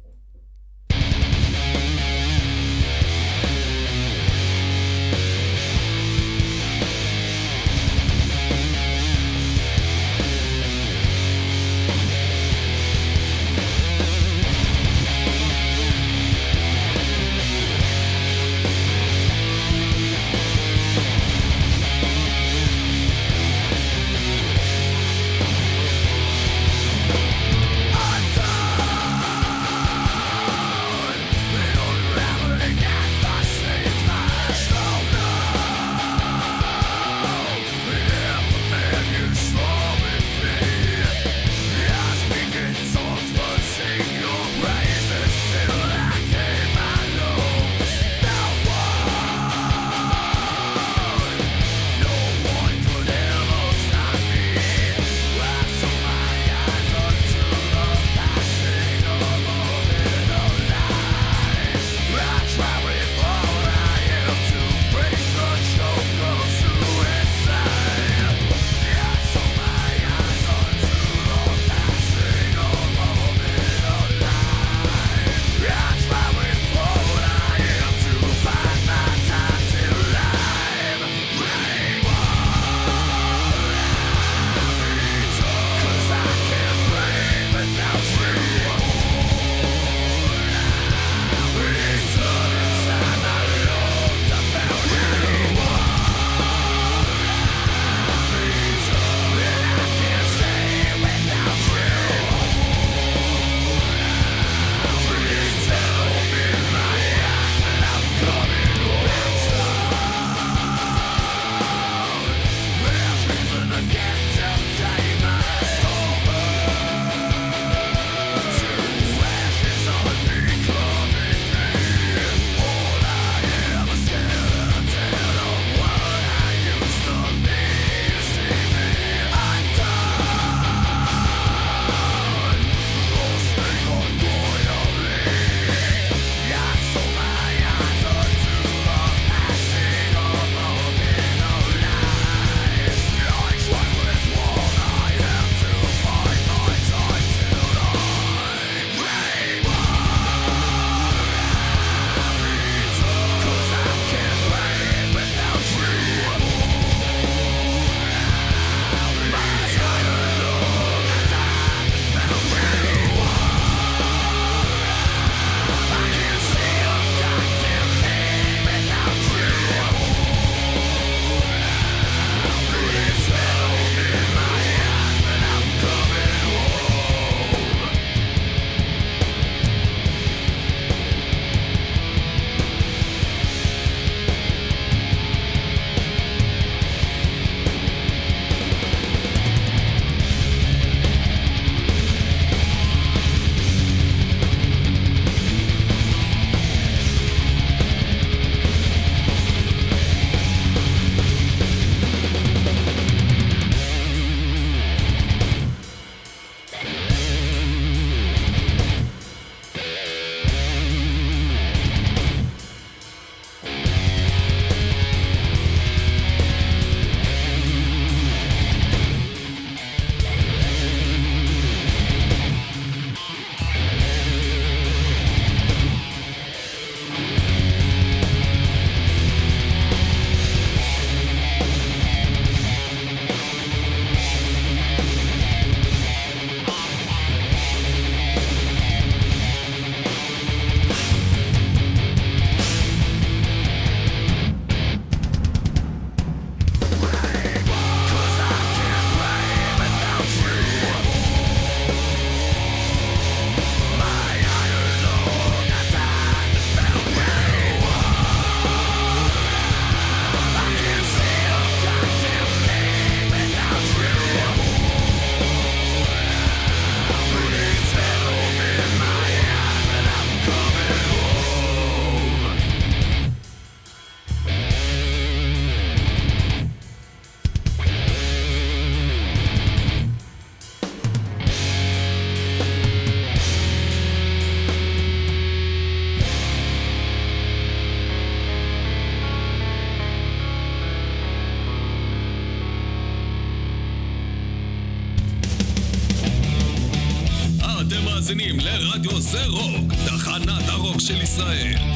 לרדיו 299.11 299.21
זה 299.21 299.47
רוק, 299.47 299.93
תחנת 300.07 300.69
הרוק 300.69 301.01
של 301.01 301.23
ישראל. 301.23 301.90